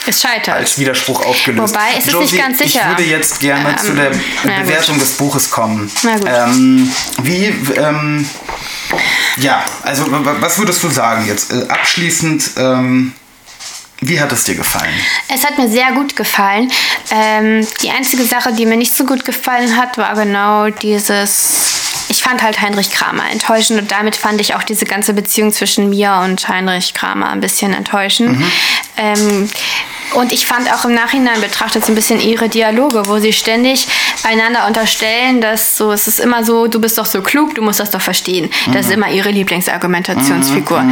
als 0.51 0.77
Widerspruch 0.77 1.25
aufgelöst. 1.25 1.73
Wobei, 1.73 1.87
es 1.97 2.05
ist 2.07 2.19
nicht 2.19 2.37
ganz 2.37 2.59
sicher. 2.59 2.81
Ich 2.83 2.87
würde 2.89 3.03
jetzt 3.09 3.39
gerne 3.39 3.69
Ähm, 3.69 3.77
zu 3.77 3.93
der 3.93 4.11
na 4.43 4.57
gut. 4.57 4.65
Bewertung 4.67 4.99
des 4.99 5.11
Buches 5.13 5.49
kommen. 5.49 5.89
Na 6.03 6.17
gut. 6.17 6.29
Ähm, 6.29 6.91
wie, 7.23 7.45
ähm, 7.77 8.29
ja, 9.37 9.63
also 9.83 10.05
was 10.09 10.57
würdest 10.57 10.83
du 10.83 10.89
sagen 10.89 11.25
jetzt 11.27 11.51
äh, 11.51 11.67
abschließend? 11.67 12.51
Ähm, 12.57 13.13
wie 14.01 14.19
hat 14.21 14.31
es 14.31 14.43
dir 14.43 14.55
gefallen? 14.55 14.93
Es 15.27 15.43
hat 15.43 15.57
mir 15.57 15.67
sehr 15.69 15.91
gut 15.93 16.15
gefallen. 16.15 16.71
Ähm, 17.09 17.67
die 17.81 17.89
einzige 17.89 18.23
Sache, 18.23 18.53
die 18.53 18.65
mir 18.65 18.77
nicht 18.77 18.93
so 18.93 19.05
gut 19.05 19.25
gefallen 19.25 19.75
hat, 19.75 19.97
war 19.97 20.13
genau 20.13 20.69
dieses. 20.69 21.73
Ich 22.09 22.23
fand 22.23 22.41
halt 22.41 22.61
Heinrich 22.61 22.91
Kramer 22.91 23.29
enttäuschend 23.31 23.81
und 23.81 23.91
damit 23.91 24.15
fand 24.15 24.39
ich 24.39 24.55
auch 24.55 24.63
diese 24.63 24.85
ganze 24.85 25.13
Beziehung 25.13 25.51
zwischen 25.51 25.89
mir 25.89 26.21
und 26.23 26.47
Heinrich 26.47 26.93
Kramer 26.93 27.29
ein 27.29 27.41
bisschen 27.41 27.73
enttäuschend. 27.73 28.41
Ähm, 28.97 29.49
und 30.13 30.31
ich 30.31 30.45
fand 30.45 30.71
auch 30.73 30.85
im 30.85 30.93
Nachhinein 30.93 31.39
betrachtet 31.41 31.85
so 31.85 31.91
ein 31.91 31.95
bisschen 31.95 32.19
ihre 32.19 32.49
Dialoge, 32.49 33.07
wo 33.07 33.19
sie 33.19 33.33
ständig 33.33 33.87
einander 34.23 34.65
unterstellen, 34.67 35.41
dass 35.41 35.77
so, 35.77 35.91
es 35.91 36.07
ist 36.07 36.19
immer 36.19 36.43
so, 36.43 36.67
du 36.67 36.79
bist 36.79 36.97
doch 36.97 37.05
so 37.05 37.21
klug, 37.21 37.55
du 37.55 37.61
musst 37.61 37.79
das 37.79 37.91
doch 37.91 38.01
verstehen. 38.01 38.49
Das 38.73 38.87
ist 38.87 38.91
immer 38.91 39.09
ihre 39.09 39.29
Lieblingsargumentationsfigur. 39.31 40.83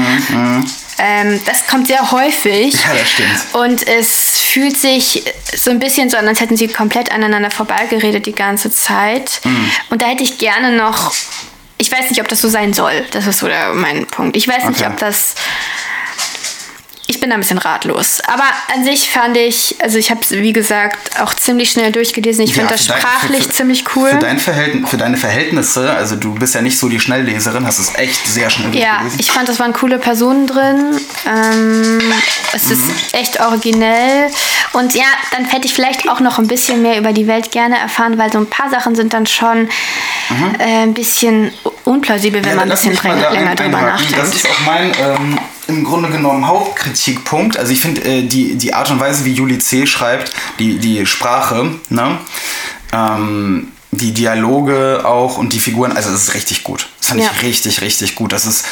Ähm, 0.97 1.41
das 1.45 1.67
kommt 1.67 1.87
sehr 1.87 2.11
häufig. 2.11 2.73
Ja, 2.73 2.93
das 2.97 3.09
stimmt. 3.11 3.29
Und 3.53 3.87
es 3.87 4.39
fühlt 4.39 4.77
sich 4.77 5.23
so 5.53 5.69
ein 5.71 5.79
bisschen 5.79 6.09
so 6.09 6.15
an, 6.17 6.27
als 6.27 6.39
hätten 6.39 6.55
sie 6.55 6.67
komplett 6.69 7.11
aneinander 7.11 7.51
vorbeigeredet 7.51 8.25
die 8.25 8.35
ganze 8.35 8.71
Zeit. 8.71 9.41
Mhm. 9.43 9.71
Und 9.89 10.01
da 10.01 10.07
hätte 10.07 10.23
ich 10.23 10.37
gerne 10.37 10.71
noch. 10.77 11.13
Ich 11.77 11.91
weiß 11.91 12.09
nicht, 12.09 12.21
ob 12.21 12.29
das 12.29 12.39
so 12.39 12.47
sein 12.47 12.73
soll. 12.73 13.05
Das 13.11 13.27
ist 13.27 13.39
so 13.39 13.47
der, 13.47 13.73
mein 13.73 14.05
Punkt. 14.05 14.37
Ich 14.37 14.47
weiß 14.47 14.63
nicht, 14.69 14.79
Okay. 14.81 14.89
ob 14.89 14.97
das. 14.99 15.35
Ich 17.07 17.19
bin 17.19 17.29
da 17.29 17.35
ein 17.35 17.41
bisschen 17.41 17.59
ratlos. 17.59 18.19
Aber 18.25 18.43
an 18.73 18.83
sich 18.83 19.09
fand 19.11 19.37
ich, 19.37 19.75
also 19.79 19.99
ich 19.99 20.09
habe 20.09 20.21
es, 20.23 20.31
wie 20.31 20.53
gesagt, 20.53 21.21
auch 21.21 21.35
ziemlich 21.35 21.69
schnell 21.69 21.91
durchgelesen. 21.91 22.43
Ich 22.43 22.53
finde 22.53 22.65
Ja, 22.69 22.71
das 22.71 22.87
für 22.87 22.93
dein- 22.93 23.01
sprachlich 23.01 23.43
für- 23.43 23.49
für- 23.49 23.55
ziemlich 23.55 23.83
cool. 23.95 24.09
Für, 24.09 24.17
dein 24.17 24.39
Verhältn 24.39 24.87
für 24.87 24.97
deine 24.97 25.15
Verhältnisse, 25.15 25.93
also 25.93 26.15
du 26.15 26.33
bist 26.33 26.55
ja 26.55 26.61
nicht 26.61 26.79
so 26.79 26.89
die 26.89 26.99
Schnellleserin, 26.99 27.63
hast 27.67 27.77
es 27.77 27.93
echt 27.95 28.25
sehr 28.25 28.49
schnell 28.49 28.75
Ja, 28.75 28.93
durchgelesen. 29.01 29.19
ich 29.19 29.31
fand, 29.31 29.47
es 29.49 29.59
waren 29.59 29.71
coole 29.73 29.99
Personen 29.99 30.47
drin. 30.47 30.99
Ähm, 31.27 32.01
es 32.53 32.71
ist 32.71 32.81
echt 33.13 33.39
originell. 33.39 34.31
Und 34.73 34.95
ja, 34.95 35.05
dann 35.31 35.45
hätte 35.45 35.67
ich 35.67 35.75
vielleicht 35.75 36.09
auch 36.09 36.19
noch 36.21 36.39
ein 36.39 36.47
bisschen 36.47 36.81
mehr 36.81 36.97
über 36.97 37.13
die 37.13 37.27
Welt 37.27 37.51
gerne 37.51 37.77
erfahren, 37.77 38.17
weil 38.17 38.31
so 38.31 38.39
ein 38.39 38.47
paar 38.49 38.71
Sachen 38.71 38.95
sind 38.95 39.13
dann 39.13 39.27
schon 39.27 39.69
äh, 40.57 40.63
ein 40.83 40.95
bisschen 40.95 41.51
unplausibel, 41.83 42.43
wenn 42.43 42.49
Ja, 42.49 42.55
man 42.55 42.63
ein 42.63 42.69
bisschen 42.71 42.93
länger, 43.31 43.53
drüber 43.55 43.77
einhaken. 43.77 44.05
Das 44.17 44.29
nachdenkt. 44.29 44.35
ist 44.35 44.49
auch 44.49 44.59
mein 44.65 44.91
ähm, 44.99 45.39
im 45.67 45.83
Grunde 45.83 46.09
genommen 46.09 46.47
Hauptkritikpunkt. 46.47 47.57
Also 47.57 47.71
ich 47.71 47.79
finde 47.81 48.01
äh, 48.03 48.23
die, 48.23 48.55
die 48.55 48.73
Art 48.73 48.89
und 48.91 48.99
Weise, 48.99 49.25
wie 49.25 49.33
Juli 49.33 49.59
C. 49.59 49.85
schreibt, 49.87 50.31
die, 50.59 50.77
die 50.79 51.05
Sprache, 51.05 51.71
ne? 51.89 52.17
ähm, 52.93 53.69
die 53.91 54.13
Dialoge 54.13 55.03
auch 55.05 55.37
und 55.37 55.53
die 55.53 55.59
Figuren, 55.59 55.93
also 55.93 56.11
das 56.11 56.23
ist 56.23 56.33
richtig 56.33 56.63
gut. 56.63 56.89
Das 56.99 57.09
fand 57.09 57.21
Ja. 57.21 57.29
ich 57.33 57.43
richtig, 57.43 57.81
richtig 57.81 58.15
gut. 58.15 58.33
Das 58.33 58.45
ist 58.45 58.65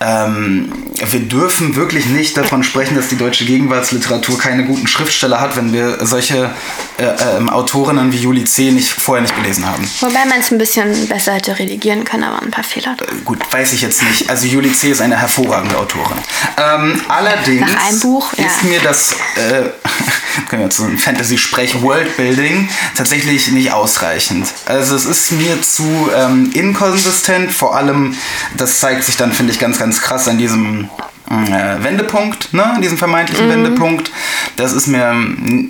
ähm, 0.00 0.72
wir 1.10 1.20
dürfen 1.20 1.76
wirklich 1.76 2.06
nicht 2.06 2.36
davon 2.36 2.62
sprechen, 2.62 2.94
dass 2.96 3.08
die 3.08 3.16
deutsche 3.16 3.44
Gegenwartsliteratur 3.44 4.38
keine 4.38 4.64
guten 4.64 4.86
Schriftsteller 4.86 5.40
hat, 5.40 5.56
wenn 5.56 5.72
wir 5.72 6.04
solche 6.04 6.50
äh, 6.98 7.04
ähm, 7.36 7.48
Autorinnen 7.48 8.12
wie 8.12 8.18
Juli 8.18 8.44
C. 8.44 8.70
nicht 8.70 8.88
vorher 8.88 9.22
nicht 9.22 9.34
gelesen 9.34 9.66
haben. 9.66 9.88
Wobei 10.00 10.24
man 10.26 10.40
es 10.40 10.50
ein 10.50 10.58
bisschen 10.58 11.08
besser 11.08 11.34
hätte 11.34 11.58
redigieren 11.58 12.04
können, 12.04 12.24
aber 12.24 12.42
ein 12.42 12.50
paar 12.50 12.64
Fehler. 12.64 12.94
drin. 12.96 13.24
Gut, 13.24 13.38
weiß 13.50 13.72
ich 13.72 13.82
jetzt 13.82 14.02
nicht. 14.02 14.28
Also 14.28 14.46
Juli 14.46 14.72
C. 14.72 14.90
ist 14.90 15.00
eine 15.00 15.16
hervorragende 15.16 15.76
Autorin. 15.76 16.18
Ähm, 16.56 17.00
allerdings 17.08 17.60
Nach 17.60 17.88
einem 17.88 18.00
Buch, 18.00 18.32
ja. 18.36 18.46
ist 18.46 18.64
mir 18.64 18.80
das, 18.80 19.12
äh, 19.36 19.70
können 20.48 20.62
wir 20.62 20.66
jetzt 20.66 20.76
so 20.76 20.84
ein 20.84 20.98
Fantasy-Sprech, 20.98 21.82
Worldbuilding 21.82 22.68
tatsächlich 22.96 23.48
nicht 23.48 23.72
ausreichend. 23.72 24.48
Also 24.66 24.94
es 24.96 25.04
ist 25.04 25.32
mir 25.32 25.60
zu 25.62 26.10
ähm, 26.14 26.50
inkonsistent, 26.52 27.52
vor 27.52 27.76
allem, 27.76 28.16
das 28.56 28.80
zeigt 28.80 29.04
sich 29.04 29.16
dann, 29.16 29.32
finde 29.32 29.52
ich, 29.52 29.58
ganz, 29.58 29.78
ganz 29.78 29.83
krass 29.92 30.28
an 30.28 30.38
diesem 30.38 30.88
äh, 31.30 31.82
Wendepunkt, 31.82 32.52
ne, 32.52 32.64
an 32.64 32.82
diesem 32.82 32.98
vermeintlichen 32.98 33.48
Wendepunkt. 33.48 34.10
Das 34.56 34.72
ist 34.72 34.86
mir, 34.86 35.14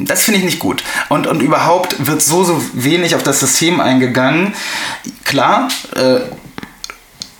das 0.01 0.23
finde 0.23 0.39
ich 0.39 0.45
nicht 0.45 0.59
gut. 0.59 0.83
Und, 1.09 1.27
und 1.27 1.43
überhaupt 1.43 2.07
wird 2.07 2.23
so, 2.23 2.45
so 2.45 2.63
wenig 2.73 3.15
auf 3.15 3.23
das 3.23 3.41
System 3.41 3.81
eingegangen. 3.81 4.55
Klar, 5.25 5.69
äh, 5.97 6.21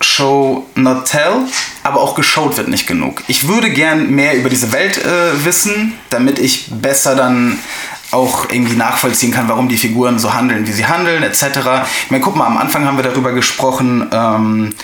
Show 0.01 0.65
not 0.75 1.05
tell, 1.05 1.45
aber 1.83 2.01
auch 2.01 2.15
geschaut 2.15 2.57
wird 2.57 2.67
nicht 2.67 2.87
genug. 2.87 3.23
Ich 3.27 3.47
würde 3.47 3.69
gern 3.69 4.11
mehr 4.11 4.37
über 4.37 4.49
diese 4.49 4.71
Welt 4.71 4.97
äh, 4.97 5.45
wissen, 5.45 5.93
damit 6.09 6.37
ich 6.37 6.67
besser 6.69 7.15
dann 7.15 7.59
auch 8.11 8.49
irgendwie 8.49 8.75
nachvollziehen 8.75 9.31
kann, 9.31 9.49
warum 9.49 9.67
die 9.67 9.77
Figuren 9.77 10.19
so 10.19 10.33
handeln, 10.33 10.67
wie 10.67 10.71
sie 10.71 10.85
handeln, 10.85 11.23
etc. 11.23 11.43
Ich 12.05 12.11
meine, 12.11 12.23
guck 12.23 12.35
mal, 12.35 12.45
am 12.45 12.57
Anfang 12.57 12.85
haben 12.85 12.97
wir 12.97 13.03
darüber 13.03 13.33
gesprochen, 13.33 14.07
ähm, 14.11 14.75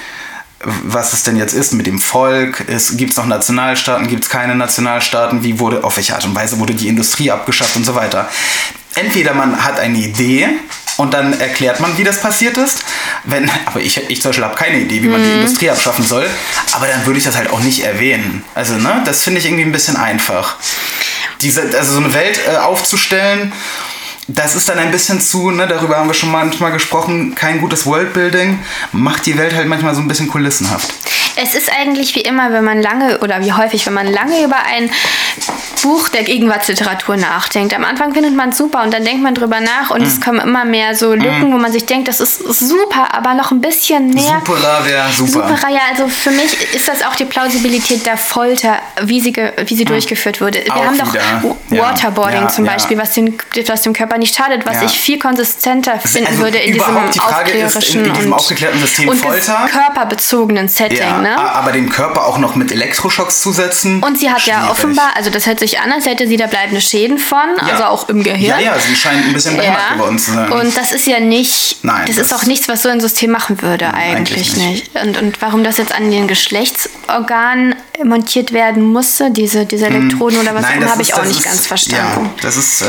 was 0.64 1.14
es 1.14 1.24
denn 1.24 1.38
jetzt 1.38 1.54
ist 1.54 1.74
mit 1.74 1.88
dem 1.88 2.00
Volk. 2.00 2.66
Gibt 2.98 3.12
es 3.12 3.18
noch 3.18 3.26
Nationalstaaten, 3.26 4.08
gibt 4.08 4.24
es 4.24 4.30
keine 4.30 4.56
Nationalstaaten, 4.56 5.44
wie 5.44 5.60
wurde, 5.60 5.84
auf 5.84 5.98
welche 5.98 6.16
Art 6.16 6.26
und 6.26 6.36
Weise 6.36 6.60
wurde 6.60 6.74
die 6.74 6.88
Industrie 6.88 7.32
abgeschafft 7.32 7.76
und 7.76 7.86
so 7.86 7.96
weiter. 7.96 8.30
Entweder 8.96 9.34
man 9.34 9.64
hat 9.64 9.80
eine 9.80 9.98
Idee 9.98 10.50
und 10.98 11.14
dann 11.14 11.40
erklärt 11.40 11.80
man, 11.80 11.98
wie 11.98 12.04
das 12.04 12.22
passiert 12.22 12.58
ist. 12.58 12.84
Wenn, 13.24 13.50
aber 13.66 13.80
ich, 13.80 13.98
ich 14.10 14.22
zum 14.22 14.30
Beispiel 14.30 14.44
habe 14.44 14.56
keine 14.56 14.80
Idee, 14.80 15.02
wie 15.02 15.08
man 15.08 15.24
die 15.24 15.32
Industrie 15.32 15.70
abschaffen 15.70 16.06
soll. 16.06 16.30
Aber 16.74 16.88
dann 16.88 17.06
würde 17.06 17.18
ich 17.18 17.26
das 17.26 17.36
halt 17.36 17.50
auch 17.52 17.62
nicht 17.62 17.84
erwähnen. 17.84 18.44
Also, 18.54 18.76
ne, 18.76 19.02
das 19.06 19.24
finde 19.24 19.40
ich 19.40 19.46
irgendwie 19.46 19.64
ein 19.64 19.72
bisschen 19.72 19.96
einfach. 19.96 20.58
Diese, 21.42 21.62
also 21.62 21.94
so 21.94 22.00
eine 22.00 22.14
Welt 22.14 22.40
äh, 22.48 22.58
aufzustellen, 22.58 23.52
das 24.36 24.56
ist 24.56 24.70
dann 24.70 24.78
ein 24.78 24.92
bisschen 24.92 25.20
zu, 25.20 25.52
ne, 25.52 25.68
darüber 25.68 25.98
haben 25.98 26.08
wir 26.08 26.14
schon 26.14 26.32
manchmal 26.32 26.72
gesprochen, 26.72 27.36
kein 27.36 27.60
gutes 27.60 27.86
Worldbuilding, 27.86 28.60
macht 28.92 29.26
die 29.26 29.38
Welt 29.38 29.56
halt 29.56 29.68
manchmal 29.68 29.96
so 29.96 30.02
ein 30.02 30.08
bisschen 30.08 30.28
kulissenhaft. 30.28 30.94
Es 31.36 31.56
ist 31.56 31.72
eigentlich 31.72 32.16
wie 32.16 32.22
immer, 32.22 32.52
wenn 32.52 32.64
man 32.64 32.82
lange 32.82 33.20
oder 33.20 33.42
wie 33.42 33.54
häufig, 33.54 33.86
wenn 33.86 33.94
man 33.94 34.08
lange 34.08 34.44
über 34.44 34.58
ein 34.58 34.90
Buch 35.82 36.10
der 36.10 36.24
Gegenwartsliteratur 36.24 37.18
nachdenkt. 37.18 37.74
Am 37.74 37.84
Anfang 37.84 38.14
findet 38.14 38.36
man 38.36 38.50
es 38.50 38.58
super 38.58 38.84
und 38.84 38.94
dann 38.94 39.04
denkt 39.04 39.24
man 39.24 39.36
drüber 39.36 39.60
nach 39.60 39.90
und 39.92 40.02
Mhm. 40.02 40.08
es 40.08 40.22
kommen 40.22 40.40
immer 40.40 40.66
mehr 40.66 40.96
so 40.96 41.14
Lücken, 41.14 41.52
wo 41.54 41.58
man 41.58 41.72
sich 41.72 41.86
denkt, 41.86 42.08
das 42.08 42.20
ist 42.20 42.40
super, 42.40 43.14
aber 43.14 43.34
noch 43.34 43.52
ein 43.52 43.62
bisschen 43.62 44.10
mehr. 44.10 44.42
Supera 44.46 44.86
wäre 44.86 45.10
super. 45.16 45.32
Super, 45.32 45.70
ja, 45.70 45.80
also 45.92 46.08
für 46.08 46.32
mich 46.32 46.74
ist 46.74 46.88
das 46.88 47.04
auch 47.04 47.16
die 47.16 47.26
Plausibilität 47.26 48.06
der 48.06 48.18
Folter, 48.18 48.80
wie 49.02 49.20
sie, 49.22 49.34
wie 49.66 49.76
sie 49.76 49.86
durchgeführt 49.86 50.42
wurde. 50.42 50.64
Wir 50.64 50.74
Auch 50.76 50.86
haben 50.86 50.98
doch 50.98 51.14
ja. 51.16 51.22
Waterboarding 51.70 52.42
Ja, 52.44 52.48
zum 52.48 52.66
ja. 52.66 52.74
Beispiel, 52.74 52.98
was, 52.98 53.14
den, 53.14 53.38
was 53.68 53.82
dem 53.82 53.94
Körper 53.94 54.18
nicht 54.18 54.36
schadet, 54.36 54.66
was 54.66 54.78
Ja. 54.78 54.84
ich 54.86 55.00
viel 55.00 55.20
konsistenter 55.20 56.00
finden 56.00 56.28
also 56.28 56.44
würde 56.44 56.58
in 56.58 56.74
diesem 56.74 56.96
die 56.96 57.10
ist, 57.10 57.16
in- 57.16 57.22
aufklärerischen 57.22 58.06
in 58.06 58.14
diesem 58.14 58.34
aufgeklärten 58.34 58.80
System 58.80 59.10
und 59.10 59.18
Folter? 59.18 59.68
körperbezogenen 59.72 60.68
Setting. 60.68 60.98
Ja, 61.00 61.18
ne? 61.20 61.38
aber 61.38 61.72
den 61.72 61.90
Körper 61.90 62.26
auch 62.26 62.38
noch 62.38 62.56
mit 62.56 62.72
Elektroschocks 62.72 63.42
zusetzen. 63.42 64.02
Und 64.04 64.18
sie 64.20 64.30
hat 64.30 64.46
ja 64.46 64.56
schwierig. 64.60 64.70
offenbar, 64.72 65.12
also 65.16 65.30
das 65.30 65.46
hätte 65.46 65.60
sich 65.62 65.71
sich 65.72 65.80
an, 65.80 65.92
als 65.92 66.06
hätte 66.06 66.28
sie 66.28 66.38
da 66.38 66.48
bleibende 66.48 66.82
Schäden 66.82 67.18
von, 67.18 67.40
also 67.60 67.84
auch 67.86 68.08
im 68.10 68.24
Gehirn. 68.24 68.42
Ja, 68.42 68.60
ja, 68.60 68.80
sie 68.80 68.96
scheint 68.96 69.26
ein 69.26 69.34
bisschen 69.34 69.58
behindert 69.58 69.82
Ja. 69.90 69.96
geworden 69.96 70.20
zu 70.20 70.32
sein. 70.34 70.52
Und 70.52 70.78
das 70.78 70.92
ist 70.92 71.08
ja 71.08 71.20
nicht, 71.20 71.84
Nein, 71.84 72.04
das, 72.08 72.18
das- 72.18 72.26
ist 72.28 72.34
auch 72.34 72.44
nichts, 72.46 72.68
was 72.68 72.84
so 72.84 72.90
ein 72.90 73.00
System 73.00 73.32
machen 73.32 73.62
würde 73.62 73.94
eigentlich 73.94 74.12
eigentlich, 74.56 74.56
nicht. 74.58 74.96
Und, 74.96 75.18
und 75.22 75.42
warum 75.42 75.64
das 75.64 75.78
jetzt 75.78 75.94
an 75.94 76.12
den 76.12 76.28
Geschlechtsorganen 76.28 77.76
montiert 78.04 78.52
werden 78.52 78.84
musste, 78.84 79.30
diese, 79.32 79.66
diese 79.66 79.86
Elektroden 79.88 80.40
oder 80.40 80.56
was 80.56 80.66
auch 80.66 80.70
immer, 80.72 80.82
das 80.82 80.92
habe 80.92 81.02
ich 81.04 81.14
auch 81.14 81.20
das 81.20 81.28
nicht 81.28 81.40
ist- 81.40 81.46
ganz 81.46 81.68
verstanden. 81.68 82.26
Ja, 82.26 82.32
das 82.42 82.58
ist 82.58 82.82
äh, 82.82 82.86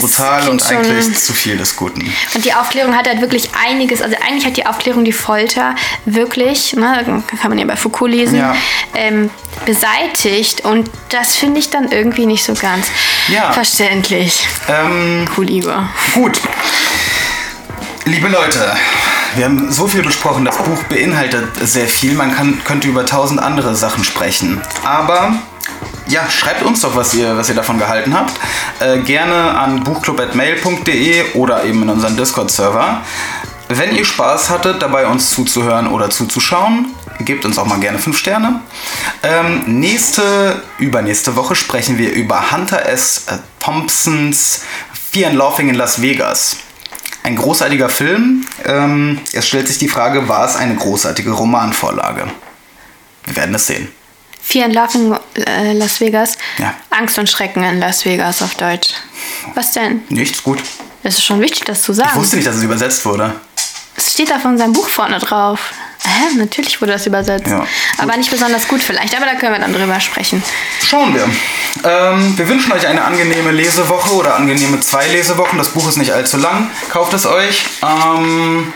brutal 0.00 0.40
klingt 0.40 0.52
und 0.52 0.62
schon- 0.62 0.76
eigentlich 0.78 1.18
zu 1.18 1.32
viel 1.32 1.56
des 1.56 1.76
Guten. 1.76 2.12
Und 2.34 2.44
die 2.44 2.52
Aufklärung 2.52 2.96
hat 2.96 3.06
halt 3.08 3.20
wirklich 3.20 3.50
einiges, 3.68 4.02
also 4.02 4.16
eigentlich 4.26 4.46
hat 4.46 4.56
die 4.56 4.66
Aufklärung 4.66 5.04
die 5.04 5.12
Folter 5.12 5.74
wirklich, 6.04 6.74
ne, 6.74 7.22
kann 7.40 7.50
man 7.50 7.58
ja 7.58 7.64
bei 7.64 7.76
Foucault 7.76 8.10
lesen, 8.10 8.38
Ja. 8.38 8.56
ähm, 8.94 9.30
beseitigt. 9.66 10.64
Und 10.64 10.90
das 11.10 11.36
finde 11.36 11.60
ich 11.60 11.70
dann 11.70 11.92
irgendwie 11.92 12.09
nicht 12.18 12.44
so 12.44 12.54
ganz 12.54 12.86
Ja. 13.28 13.52
verständlich. 13.52 14.46
Ähm, 14.68 15.26
Cool, 15.36 15.50
Igor. 15.50 15.88
Gut. 16.14 16.40
Liebe 18.04 18.28
Leute, 18.28 18.74
wir 19.36 19.44
haben 19.44 19.70
so 19.70 19.86
viel 19.86 20.02
besprochen. 20.02 20.44
Das 20.44 20.56
Buch 20.58 20.82
beinhaltet 20.88 21.48
sehr 21.60 21.86
viel. 21.86 22.14
Man 22.14 22.34
kann, 22.34 22.60
könnte 22.64 22.88
über 22.88 23.04
tausend 23.06 23.40
andere 23.40 23.74
Sachen 23.76 24.02
sprechen. 24.04 24.60
Aber 24.84 25.34
ja, 26.08 26.28
schreibt 26.28 26.62
uns 26.62 26.80
doch, 26.80 26.96
was 26.96 27.14
ihr, 27.14 27.36
was 27.36 27.48
ihr 27.48 27.54
davon 27.54 27.78
gehalten 27.78 28.14
habt. 28.14 28.32
Äh, 28.80 28.98
gerne 29.00 29.56
an 29.56 29.84
buchclub.mail.de 29.84 31.32
oder 31.34 31.64
eben 31.64 31.82
in 31.82 31.88
unseren 31.90 32.16
Discord-Server. 32.16 33.02
Wenn 33.68 33.94
ihr 33.94 34.04
Spaß 34.04 34.50
hattet, 34.50 34.82
dabei 34.82 35.06
uns 35.06 35.30
zuzuhören 35.30 35.86
oder 35.86 36.10
zuzuschauen, 36.10 36.86
gebt 37.24 37.44
uns 37.44 37.58
auch 37.58 37.66
mal 37.66 37.78
gerne 37.80 37.98
5 37.98 38.16
Sterne. 38.16 38.60
Ähm, 39.22 39.62
nächste, 39.66 40.62
übernächste 40.78 41.36
Woche 41.36 41.54
sprechen 41.54 41.98
wir 41.98 42.12
über 42.12 42.50
Hunter 42.50 42.86
S. 42.86 43.26
Thompsons 43.58 44.62
Fear 45.12 45.30
and 45.30 45.38
Laughing 45.38 45.68
in 45.68 45.74
Las 45.74 46.00
Vegas. 46.02 46.56
Ein 47.22 47.36
großartiger 47.36 47.88
Film. 47.88 48.46
Ähm, 48.64 49.20
es 49.32 49.46
stellt 49.46 49.68
sich 49.68 49.78
die 49.78 49.88
Frage, 49.88 50.28
war 50.28 50.46
es 50.46 50.56
eine 50.56 50.74
großartige 50.74 51.32
Romanvorlage? 51.32 52.30
Wir 53.24 53.36
werden 53.36 53.54
es 53.54 53.66
sehen. 53.66 53.88
Fear 54.42 54.64
and 54.66 54.94
in 54.94 55.16
äh, 55.44 55.72
Las 55.74 56.00
Vegas. 56.00 56.38
Ja. 56.58 56.74
Angst 56.90 57.18
und 57.18 57.28
Schrecken 57.28 57.62
in 57.62 57.78
Las 57.78 58.04
Vegas 58.04 58.42
auf 58.42 58.54
Deutsch. 58.54 58.94
Was 59.54 59.72
denn? 59.72 60.02
Nichts 60.08 60.42
gut. 60.42 60.58
Das 61.02 61.14
ist 61.18 61.24
schon 61.24 61.40
wichtig, 61.40 61.64
das 61.64 61.82
zu 61.82 61.92
Ich 61.92 61.98
sagen. 61.98 62.16
wusste 62.16 62.36
nicht, 62.36 62.48
dass 62.48 62.56
es 62.56 62.62
übersetzt 62.62 63.04
wurde. 63.04 63.34
Es 63.96 64.12
steht 64.12 64.32
auf 64.32 64.44
unserem 64.44 64.72
Buch 64.72 64.88
vorne 64.88 65.18
drauf. 65.18 65.60
Hä? 66.02 66.36
Natürlich 66.36 66.80
wurde 66.80 66.92
das 66.92 67.06
übersetzt. 67.06 67.46
Ja, 67.48 67.66
aber 67.98 68.16
nicht 68.16 68.30
besonders 68.30 68.66
gut 68.68 68.82
vielleicht. 68.82 69.14
Aber 69.16 69.26
da 69.26 69.34
können 69.34 69.52
wir 69.52 69.60
dann 69.60 69.72
drüber 69.72 70.00
sprechen. 70.00 70.42
Schauen 70.82 71.14
wir. 71.14 71.28
Ähm, 71.84 72.36
wir 72.36 72.48
wünschen 72.48 72.72
euch 72.72 72.86
eine 72.86 73.02
angenehme 73.04 73.50
Lesewoche 73.52 74.14
oder 74.14 74.34
angenehme 74.36 74.80
zwei 74.80 75.06
Lesewochen. 75.08 75.58
Das 75.58 75.68
Buch 75.70 75.88
ist 75.88 75.96
nicht 75.96 76.12
allzu 76.12 76.36
lang. 76.38 76.70
Kauft 76.90 77.12
es 77.14 77.26
euch. 77.26 77.64
Ähm, 77.82 78.72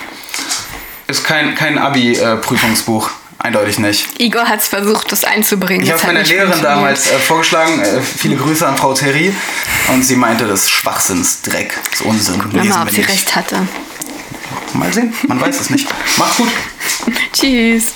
ist 1.06 1.24
kein, 1.24 1.54
kein 1.54 1.78
Abi-Prüfungsbuch. 1.78 3.10
Eindeutig 3.38 3.78
nicht. 3.78 4.08
Igor 4.18 4.46
hat 4.46 4.60
es 4.60 4.68
versucht, 4.68 5.12
das 5.12 5.24
einzubringen. 5.24 5.84
Ich 5.84 5.92
habe 5.92 6.06
meiner 6.06 6.22
Lehrerin 6.22 6.62
damals 6.62 7.10
äh, 7.10 7.18
vorgeschlagen, 7.18 7.78
äh, 7.78 8.00
viele 8.00 8.36
Grüße 8.36 8.66
an 8.66 8.76
Frau 8.76 8.94
Terry. 8.94 9.34
Und 9.88 10.02
sie 10.02 10.16
meinte, 10.16 10.46
das 10.46 10.62
ist 10.62 10.70
Schwachsinnsdreck. 10.70 11.74
Das 11.90 12.00
Unsinn. 12.00 12.42
Lesen 12.52 12.68
mal, 12.70 12.82
ob 12.84 12.90
sie 12.90 12.98
nicht. 12.98 13.10
recht 13.10 13.36
hatte. 13.36 13.68
Mal 14.74 14.92
sehen, 14.92 15.12
man 15.28 15.40
weiß 15.40 15.60
es 15.60 15.70
nicht. 15.70 15.88
Macht's 16.18 16.36
gut. 16.38 16.48
Tschüss. 17.32 17.92